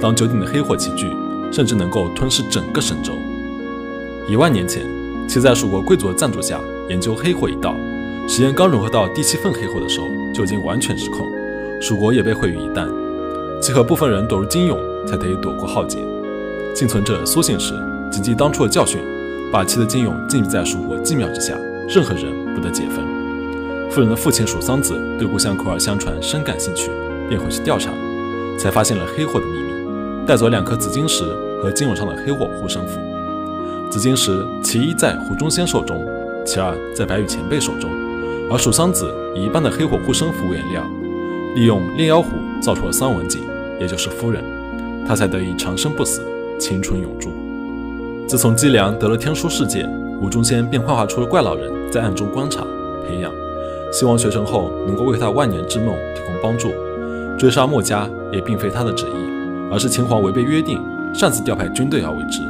[0.00, 1.06] 当九鼎的黑火齐聚，
[1.52, 3.12] 甚至能够吞噬整个神州。
[4.28, 4.82] 一万年前，
[5.28, 7.76] 其在蜀国贵族的赞助下研究黑火一道，
[8.28, 11.26] 实验刚融合到第七份黑火的时候，就已经完全失控，
[11.80, 12.88] 蜀国也被毁于一旦。
[13.60, 15.98] 其和部分人躲入金俑，才得以躲过浩劫。
[16.74, 17.74] 幸存者苏醒时，
[18.10, 19.00] 谨记当初的教训，
[19.52, 21.58] 把其的金俑禁闭在蜀国祭庙之下，
[21.88, 23.04] 任何人不得解封。
[23.90, 26.90] 妇人的父亲蜀桑子对故乡口耳相传深感兴趣。
[27.28, 27.92] 便回去调查，
[28.60, 29.72] 才发现了黑火的秘密，
[30.26, 31.24] 带走两颗紫晶石
[31.62, 33.00] 和金俑上的黑火护身符。
[33.90, 36.06] 紫晶石其一在湖中仙手中，
[36.44, 37.90] 其二在白羽前辈手中，
[38.50, 40.84] 而蜀桑子以一半的黑火护身符为原料，
[41.54, 42.28] 利用炼妖壶
[42.60, 43.40] 造出了桑文锦，
[43.80, 44.44] 也就是夫人，
[45.08, 46.22] 他才得以长生不死，
[46.58, 47.30] 青春永驻。
[48.28, 49.88] 自从姬良得了天书世界，
[50.20, 52.60] 湖中仙便幻化出了怪老人，在暗中观察、
[53.08, 53.32] 培养，
[53.90, 56.68] 希望学成后能够为他万年之梦提供帮助。
[57.40, 60.78] 追杀墨家也并非他的旨意，而是秦皇违背约定，
[61.14, 62.42] 擅自调派军队而为之。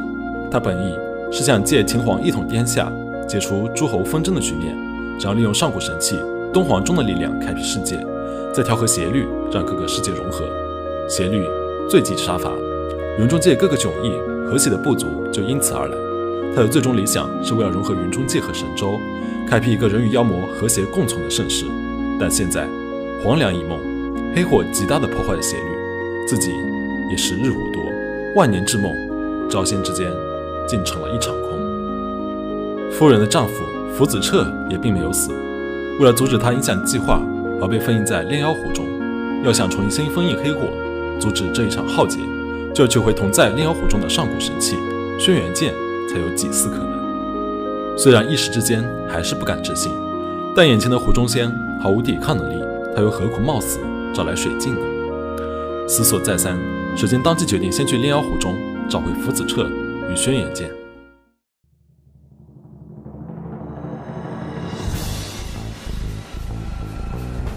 [0.51, 0.93] 他本意
[1.31, 2.91] 是想借秦皇一统天下，
[3.25, 4.75] 解除诸侯纷争的局面，
[5.17, 6.19] 然后利用上古神器
[6.51, 8.05] 东皇钟的力量开辟世界，
[8.53, 10.43] 再调和邪律，让各个世界融合。
[11.07, 11.47] 邪律
[11.89, 12.51] 最忌杀伐，
[13.17, 14.11] 云中界各个迥异
[14.45, 15.95] 和谐的不足就因此而来。
[16.53, 18.99] 他的最终理想是为了融合云中界和神州，
[19.47, 21.63] 开辟一个人与妖魔和谐共存的盛世。
[22.19, 22.67] 但现在
[23.23, 23.79] 黄粱一梦。
[24.33, 26.53] 黑火极大的破坏了邪律，自己
[27.09, 27.83] 也时日无多，
[28.33, 28.95] 万年之梦，
[29.49, 30.09] 朝夕之间
[30.65, 31.51] 竟成了一场空。
[32.89, 33.55] 夫人的丈夫
[33.93, 35.31] 福子彻也并没有死，
[35.99, 37.21] 为了阻止他影响计划，
[37.61, 38.85] 而被封印在炼妖湖中。
[39.43, 40.61] 要想重新封印黑火，
[41.19, 42.19] 阻止这一场浩劫，
[42.73, 44.77] 就要取回同在炼妖湖中的上古神器
[45.19, 45.73] 轩辕剑，
[46.07, 47.97] 才有几丝可能。
[47.97, 49.91] 虽然一时之间还是不敢置信，
[50.55, 51.51] 但眼前的湖中仙
[51.81, 52.63] 毫无抵抗能力，
[52.95, 53.79] 他又何苦冒死？
[54.13, 54.75] 找来水镜？
[55.87, 56.59] 思索再三，
[56.97, 58.57] 水镜当即决定先去炼妖湖中
[58.89, 59.69] 找回福子彻
[60.09, 60.69] 与轩辕剑。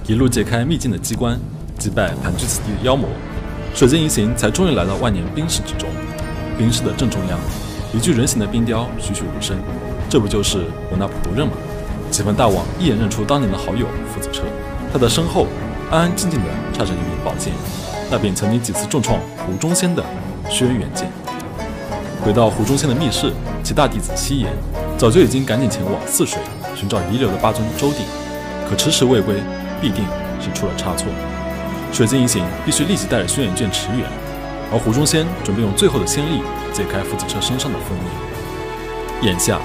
[0.07, 1.39] 一路解开秘境的机关，
[1.77, 3.09] 击败盘踞此地的妖魔，
[3.75, 5.89] 水晶一行才终于来到万年冰室之中。
[6.57, 7.39] 冰室的正中央，
[7.93, 9.57] 一具人形的冰雕栩栩如生。
[10.09, 10.59] 这不就是
[10.91, 11.55] 我那仆人吗？
[12.13, 14.45] 几分大王一眼认出当年的好友福子彻，
[14.93, 15.49] 他的身后。
[15.91, 17.53] 安安静静的插着一柄宝剑，
[18.11, 20.03] 那柄曾经几次重创湖中仙的
[20.51, 21.11] 轩辕剑。
[22.23, 23.33] 回到湖中仙的密室，
[23.63, 24.51] 其大弟子夕颜
[24.97, 26.41] 早就已经赶紧前往泗水
[26.75, 28.07] 寻找遗留的八尊周鼎，
[28.69, 29.37] 可迟迟未归，
[29.81, 30.05] 必定
[30.41, 31.07] 是出了差错。
[31.93, 34.05] 水晶一行必须立即带着轩辕剑驰援，
[34.73, 36.43] 而湖中仙准备用最后的仙力
[36.73, 37.97] 解开福子车身上的封
[39.21, 39.29] 印。
[39.29, 39.61] 眼下，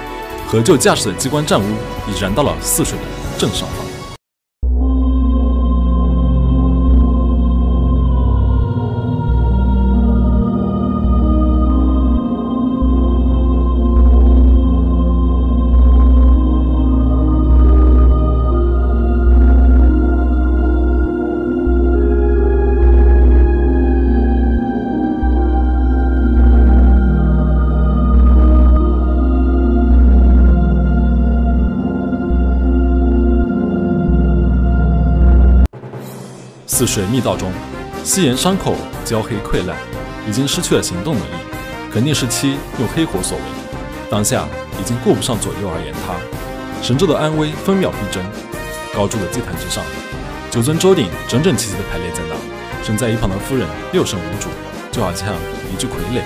[0.45, 1.63] 何就驾驶的机关战屋
[2.07, 3.03] 已燃到了泗水的
[3.39, 3.88] 正上方。
[36.79, 37.51] 泗水密道中，
[38.05, 38.73] 夕颜伤口
[39.03, 39.75] 焦黑溃烂，
[40.25, 41.33] 已经失去了行动能力。
[41.91, 43.43] 肯定是七用黑火所为。
[44.09, 44.47] 当下
[44.79, 46.15] 已经顾不上左右而言他，
[46.81, 48.23] 神州的安危分秒必争。
[48.95, 49.83] 高筑的祭坛之上，
[50.49, 52.35] 九尊周鼎整整齐齐地排列在那，
[52.81, 54.47] 身在一旁的夫人六神无主，
[54.89, 55.35] 就好像
[55.69, 56.21] 一具傀儡。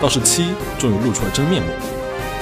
[0.00, 0.48] 倒是七
[0.80, 1.68] 终于露出了真面目，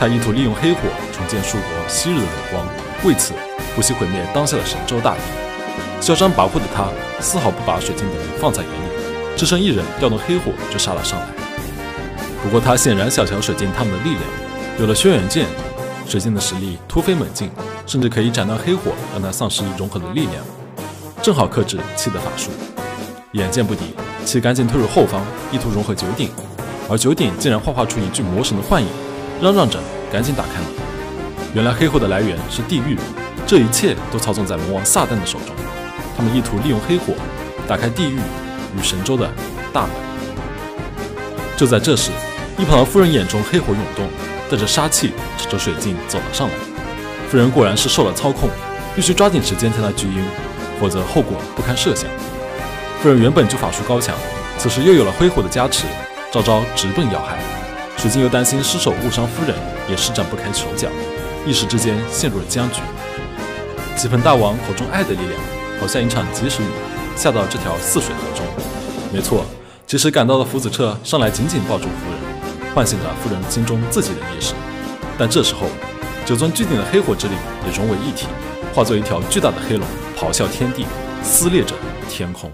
[0.00, 0.80] 他意图利用黑火
[1.12, 2.66] 重建蜀国昔日的荣光，
[3.04, 3.34] 为此
[3.76, 5.20] 不惜毁灭当下的神州大地。
[6.05, 6.86] 嚣张跋扈的他
[7.18, 11.26] 丝毫不把水晶等人放在眼里，只身一人调动黑火就杀了上来。
[12.43, 14.22] 不过他显然小瞧水晶他们的力量，
[14.78, 15.47] 有了轩辕剑，
[16.06, 17.51] 水晶的实力突飞猛进，
[17.86, 20.44] 甚至可以斩断黑火，让他丧失融合的力量，
[21.22, 22.51] 正好克制气的法术。
[23.32, 23.94] 眼见不敌，
[24.26, 26.28] 气赶紧退入后方，意图融合九鼎。
[26.90, 28.89] 而九鼎竟然幻化出一具魔神的幻影，
[29.40, 29.78] 嚷嚷着
[30.12, 30.68] 赶紧打开门。
[31.55, 32.98] 原来黑火的来源是地狱，
[33.47, 35.63] 这一切都操纵在魔王撒旦的手中。
[36.16, 37.14] 他们意图利用黑火
[37.66, 38.16] 打开地狱
[38.76, 39.30] 与神州的
[39.72, 39.90] 大门。
[41.56, 42.10] 就在这时，
[42.58, 44.06] 一旁的夫人眼中黑火涌动，
[44.50, 46.54] 带着杀气朝着水镜走了上来。
[47.30, 48.48] 夫人果然是受了操控，
[48.94, 50.24] 必须抓紧时间将他拒晕，
[50.80, 52.08] 否则后果不堪设想。
[53.02, 54.14] 夫人原本就法术高强，
[54.58, 55.84] 此时又有了黑火的加持。
[56.32, 57.38] 招招直奔要害，
[57.96, 59.54] 水镜又担心失手误伤夫人，
[59.88, 60.88] 也施展不开手脚，
[61.46, 62.80] 一时之间陷入了僵局。
[63.96, 65.40] 吉鹏大王口中爱的力量，
[65.80, 66.66] 好像一场及时雨
[67.16, 68.44] 下到这条泗水河中。
[69.12, 69.44] 没错，
[69.86, 74.55] 及时赶到的福子彻上来紧紧抱住夫人，唤醒了夫人心中自己的意识。
[75.16, 75.66] 但这时候，
[76.26, 77.34] 九尊巨鼎的黑火之力
[77.66, 78.26] 也融为一体，
[78.74, 79.86] 化作一条巨大的黑龙，
[80.18, 80.84] 咆哮天地，
[81.22, 81.74] 撕裂着
[82.09, 82.51] 天空。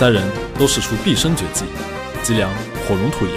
[0.00, 0.22] 三人
[0.58, 1.66] 都使出毕生绝技：
[2.22, 2.50] 吉良
[2.88, 3.34] 火龙吐炎，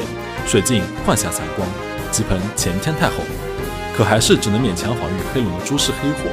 [0.47, 1.67] 水镜幻下残光，
[2.09, 3.15] 吉鹏前天太后。
[3.93, 6.29] 可还是只能勉强防御黑龙的诸式黑火，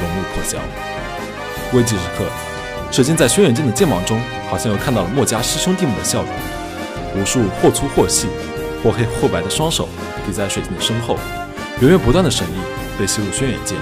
[0.00, 0.56] 龙怒破晓。
[1.76, 2.26] 危急时刻，
[2.92, 6.30] 水晶在轩辕剑的剑芒中，好像又看到了墨家师兄弟们的笑容。
[7.16, 8.28] 无数或粗或细、
[8.84, 9.88] 或黑或白的双手
[10.24, 11.18] 抵在水晶的身后，
[11.80, 12.52] 源源不断的神力
[12.96, 13.76] 被吸入轩辕剑，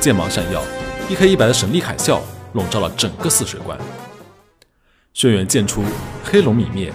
[0.00, 0.62] 剑芒闪耀，
[1.08, 2.20] 一黑一白的神力海啸
[2.52, 3.78] 笼罩了整个泗水关。
[5.14, 5.84] 轩辕剑出，
[6.24, 6.92] 黑龙泯灭，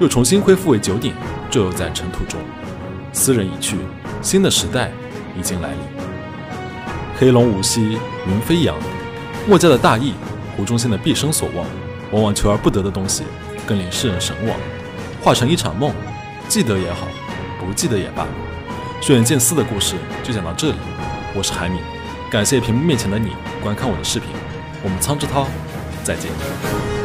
[0.00, 1.14] 又重新恢复为九鼎，
[1.48, 2.40] 坠落在尘土中。
[3.12, 3.76] 斯人已去，
[4.20, 4.90] 新的时代
[5.38, 5.78] 已经来临。
[7.16, 8.76] 黑龙无息，云飞扬。
[9.46, 10.14] 墨家的大义，
[10.56, 11.64] 胡忠信的毕生所望，
[12.10, 13.22] 往往求而不得的东西，
[13.64, 14.58] 更令世人神往，
[15.22, 15.94] 化成一场梦。
[16.48, 17.06] 记得也好，
[17.60, 18.26] 不记得也罢。
[19.00, 19.94] 轩辕剑四的故事
[20.24, 20.76] 就讲到这里。
[21.36, 21.80] 我是海敏，
[22.28, 23.30] 感谢屏幕面前的你
[23.62, 24.28] 观看我的视频。
[24.82, 25.46] 我们苍之涛，
[26.02, 26.99] 再见。